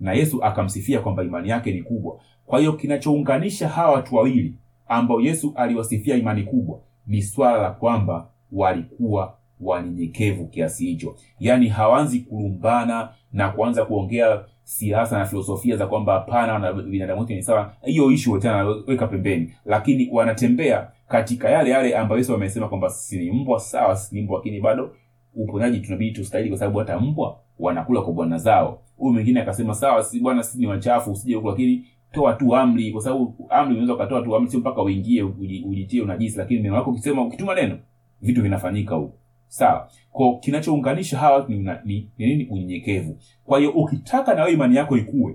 Na 0.00 0.12
yesu 0.12 0.44
akamsifia 0.44 1.00
kwamba 1.00 1.22
imani 1.24 1.48
yake 1.48 1.72
ni 1.72 1.82
kubwa. 1.82 2.20
Kwa 2.46 2.58
hiyo 2.58 2.72
kinachounganisha 2.72 3.68
hawa 3.68 3.92
watu 3.94 4.16
wawili 4.16 4.54
ambao 4.88 5.20
yesu 5.20 5.52
aliwasifia 5.56 6.16
imani 6.16 6.42
kubwa 6.42 6.80
ni 7.06 7.22
swala 7.22 7.62
la 7.62 7.70
kwamba 7.70 8.28
walikuwa 8.52 9.34
wanyenyekevu 9.60 10.46
kiasi 10.46 10.86
hicho. 10.86 11.14
Yaani 11.38 11.68
hawanzi 11.68 12.20
kulumbana 12.20 13.08
na 13.32 13.48
kuanza 13.48 13.84
kuongea 13.84 14.44
siasa 14.62 15.18
na 15.18 15.24
filosofia 15.24 15.76
za 15.76 15.86
kwamba 15.86 16.12
hapana 16.12 16.58
na 16.58 16.72
binadamu 16.72 17.20
wote 17.20 17.34
ni 17.34 17.42
sawa. 17.42 17.72
Hiyo 17.82 18.10
ishu 18.10 18.38
tena 18.38 18.64
weka 18.86 19.06
pembeni. 19.06 19.52
Lakini 19.64 20.08
wanatembea 20.12 20.88
katika 21.10 21.50
yale 21.50 21.70
yale 21.70 21.96
ambayo 21.96 22.18
yesu 22.18 22.34
amesema 22.34 22.68
kwamba 22.68 22.90
sisi 22.90 23.18
ni 23.18 23.30
mbwa 23.30 23.60
sawa 23.60 23.96
sisi 23.96 24.14
ni 24.14 24.22
mbwa 24.22 24.38
lakini 24.38 24.60
bado 24.60 24.96
uponyaji 25.34 25.80
tunabidi 25.80 26.12
tustahili 26.12 26.50
kwa 26.50 26.58
sababu 26.58 26.78
hata 26.78 27.00
mbwa 27.00 27.40
wanakula 27.58 28.02
kwa 28.02 28.12
bwana 28.12 28.38
zao. 28.38 28.82
Huyu 28.96 29.12
mwingine 29.12 29.40
akasema 29.40 29.74
sawa 29.74 30.02
si 30.04 30.20
bwana 30.20 30.42
sisi 30.42 30.58
ni 30.58 30.66
wachafu 30.66 31.12
usije 31.12 31.34
huku 31.34 31.48
lakini 31.48 31.86
toa 32.12 32.32
tu 32.32 32.56
amri 32.56 32.92
kwa 32.92 33.02
sababu 33.02 33.46
amri 33.48 33.72
unaweza 33.72 33.94
ukatoa 33.94 34.22
tu 34.22 34.36
amri 34.36 34.50
sio 34.50 34.60
mpaka 34.60 34.82
uingie 34.82 35.22
ujitie 35.64 36.02
unajisi 36.02 36.38
lakini 36.38 36.60
neno 36.62 36.74
lako 36.74 36.90
ukisema 36.90 37.22
ukituma 37.22 37.54
neno 37.54 37.78
vitu 38.22 38.42
vinafanyika 38.42 38.94
huko. 38.94 39.14
Sawa. 39.48 39.90
Ko 40.12 40.36
kinachounganisha 40.36 41.18
hawa 41.18 41.46
ni, 41.48 41.56
nini 41.58 42.10
ni, 42.18 42.34
ni 42.36 42.44
unyenyekevu. 42.50 43.18
Kwa 43.44 43.58
hiyo 43.58 43.70
ukitaka 43.70 44.34
na 44.34 44.40
wewe 44.42 44.54
imani 44.54 44.76
yako 44.76 44.96
ikue 44.96 45.34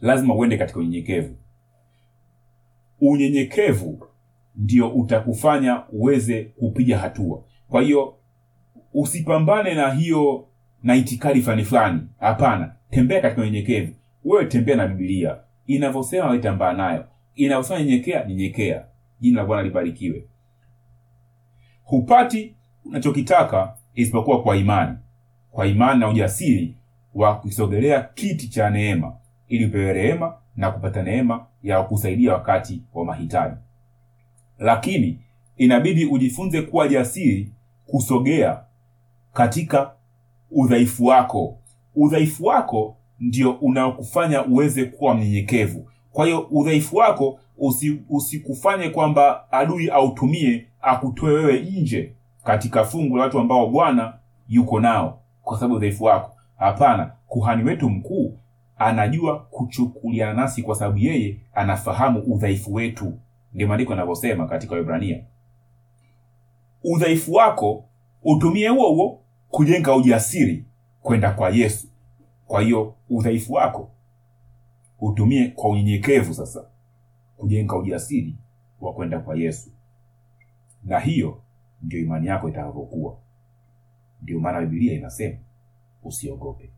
lazima 0.00 0.34
uende 0.34 0.56
katika 0.56 0.80
unyenyekevu. 0.80 1.36
Unyenyekevu 3.00 4.06
ndio 4.56 4.88
utakufanya 4.88 5.82
uweze 5.88 6.44
kupiga 6.44 6.98
hatua. 6.98 7.44
Kwa 7.68 7.82
hiyo 7.82 8.14
usipambane 8.94 9.74
na 9.74 9.90
hiyo 9.94 10.48
na 10.82 10.96
itikadi 10.96 11.42
fulani 11.42 11.64
fulani. 11.64 12.00
Hapana. 12.18 12.74
Tembea 12.90 13.20
katika 13.20 13.42
unyenyekevu. 13.42 13.92
Wewe 14.24 14.44
tembea 14.44 14.76
na 14.76 14.86
bibilia 14.88 15.36
inavyosema 15.66 16.38
tambaa 16.38 16.72
nayo. 16.72 17.04
Inavyosema 17.34 17.78
nyenyekea 17.80 18.24
nyenyekea. 18.24 18.84
Jina 19.20 19.40
la 19.40 19.46
bwana 19.46 19.62
libarikiwe. 19.62 20.24
Hupati 21.82 22.54
unachokitaka 22.84 23.76
isipokuwa 23.94 24.42
kwa 24.42 24.56
imani. 24.56 24.96
Kwa 25.50 25.66
imani 25.66 26.00
na 26.00 26.08
ujasiri 26.08 26.76
wa 27.14 27.36
kusogelea 27.40 28.02
kiti 28.14 28.48
cha 28.48 28.70
neema 28.70 29.12
ili 29.48 29.64
upewe 29.66 29.92
rehema 29.92 30.34
na 30.56 30.70
kupata 30.70 31.02
neema 31.02 31.46
ya 31.62 31.82
kusaidia 31.82 32.32
wakati 32.32 32.82
wa 32.94 33.04
mahitaji 33.04 33.56
lakini 34.58 35.18
inabidi 35.56 36.04
ujifunze 36.06 36.62
kuwa 36.62 36.88
jasiri 36.88 37.52
kusogea 37.86 38.60
katika 39.32 39.90
udhaifu 40.50 41.04
wako. 41.04 41.58
Udhaifu 41.96 42.44
wako 42.44 42.96
ndio 43.20 43.52
unaokufanya 43.52 44.44
uweze 44.46 44.84
kuwa 44.84 45.14
mnyenyekevu. 45.14 45.88
Kwa 46.12 46.24
hiyo 46.26 46.40
udhaifu 46.50 46.96
wako 46.96 47.38
usi, 47.58 48.00
usikufanye 48.08 48.88
kwamba 48.88 49.52
adui 49.52 49.88
autumie 49.90 50.66
akutoe 50.82 51.32
wewe 51.34 51.60
nje 51.60 52.12
katika 52.44 52.84
fungu 52.84 53.16
la 53.16 53.22
watu 53.22 53.38
ambao 53.38 53.66
bwana 53.66 54.14
yuko 54.48 54.80
nao 54.80 55.20
kwa 55.42 55.56
sababu 55.56 55.74
udhaifu 55.74 56.04
wako. 56.04 56.30
Hapana 56.56 57.12
kuhani 57.26 57.64
wetu 57.64 57.90
mkuu 57.90 58.38
anajua 58.78 59.38
kuchukuliana 59.38 60.34
nasi 60.34 60.62
kwa 60.62 60.74
sababu 60.74 60.98
yeye 60.98 61.36
anafahamu 61.54 62.20
udhaifu 62.20 62.74
wetu 62.74 63.12
ndio 63.54 63.68
maandiko 63.68 63.92
yanavyosema 63.92 64.46
katika 64.48 64.74
Waebrania. 64.74 65.24
Udhaifu 66.84 67.32
wako 67.32 67.84
utumie 68.22 68.68
huo 68.68 68.94
huo 68.94 69.20
kujenga 69.48 69.96
ujasiri 69.96 70.64
kwenda 71.02 71.30
kwa 71.30 71.50
Yesu. 71.50 71.88
Kwa 72.46 72.62
hiyo 72.62 72.94
udhaifu 73.10 73.52
wako 73.52 73.90
utumie 75.00 75.48
kwa 75.48 75.70
unyenyekevu 75.70 76.34
sasa 76.34 76.64
kujenga 77.36 77.76
ujasiri 77.76 78.36
wa 78.80 78.92
kwenda 78.92 79.18
kwa 79.18 79.36
Yesu, 79.36 79.70
na 80.84 80.98
hiyo 81.00 81.42
ndio 81.82 82.00
imani 82.00 82.26
yako 82.26 82.48
itakavyokuwa. 82.48 83.16
Ndio 84.22 84.40
maana 84.40 84.60
Biblia 84.66 84.92
inasema 84.94 85.38
usiogope. 86.02 86.70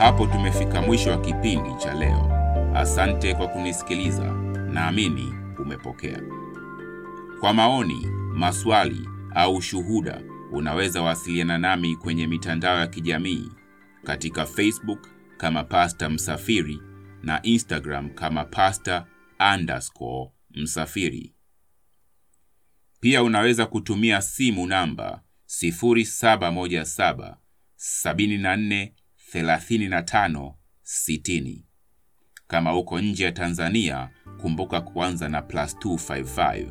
Hapo 0.00 0.26
tumefika 0.26 0.82
mwisho 0.82 1.10
wa 1.10 1.20
kipindi 1.20 1.74
cha 1.78 1.94
leo. 1.94 2.32
Asante 2.74 3.34
kwa 3.34 3.48
kunisikiliza, 3.48 4.24
naamini 4.72 5.34
umepokea. 5.58 6.22
Kwa 7.40 7.52
maoni, 7.54 8.06
maswali 8.34 9.08
au 9.34 9.62
shuhuda, 9.62 10.22
unaweza 10.52 11.02
wasiliana 11.02 11.58
nami 11.58 11.96
kwenye 11.96 12.26
mitandao 12.26 12.78
ya 12.78 12.86
kijamii 12.86 13.48
katika 14.04 14.46
Facebook 14.46 15.08
kama 15.36 15.64
Pasta 15.64 16.10
Msafiri 16.10 16.80
na 17.22 17.42
Instagram 17.42 18.10
kama 18.10 18.44
Pasta 18.44 19.06
underscore 19.54 20.30
Msafiri. 20.50 21.34
Pia 23.00 23.22
unaweza 23.22 23.66
kutumia 23.66 24.22
simu 24.22 24.66
namba 24.66 25.22
0717 25.62 27.34
74 28.04 28.92
35 29.34 30.52
60. 30.84 31.62
Kama 32.46 32.76
uko 32.76 33.00
nje 33.00 33.24
ya 33.24 33.32
Tanzania, 33.32 34.08
kumbuka 34.40 34.80
kuanza 34.80 35.28
na 35.28 35.42
plus 35.42 35.76
255. 35.76 36.66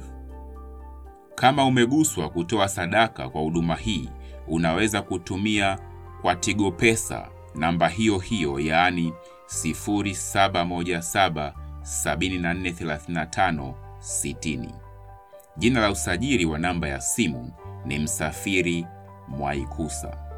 Kama 1.35 1.65
umeguswa 1.65 2.29
kutoa 2.29 2.67
sadaka 2.69 3.29
kwa 3.29 3.41
huduma 3.41 3.75
hii, 3.75 4.09
unaweza 4.47 5.01
kutumia 5.01 5.79
kwa 6.21 6.35
Tigo 6.35 6.71
Pesa 6.71 7.29
namba 7.55 7.87
hiyo 7.87 8.17
hiyo, 8.19 8.59
yaani 8.59 9.13
0717 9.47 11.53
7435 11.81 13.73
60. 13.99 14.69
Jina 15.57 15.79
la 15.81 15.91
usajili 15.91 16.45
wa 16.45 16.59
namba 16.59 16.87
ya 16.87 17.01
simu 17.01 17.51
ni 17.85 17.99
Msafiri 17.99 18.85
Mwaikusa. 19.27 20.28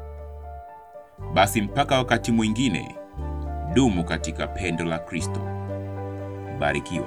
Basi 1.34 1.62
mpaka 1.62 1.98
wakati 1.98 2.32
mwingine, 2.32 2.96
dumu 3.74 4.04
katika 4.04 4.46
pendo 4.46 4.84
la 4.84 4.98
Kristo. 4.98 5.40
Barikiwa. 6.58 7.06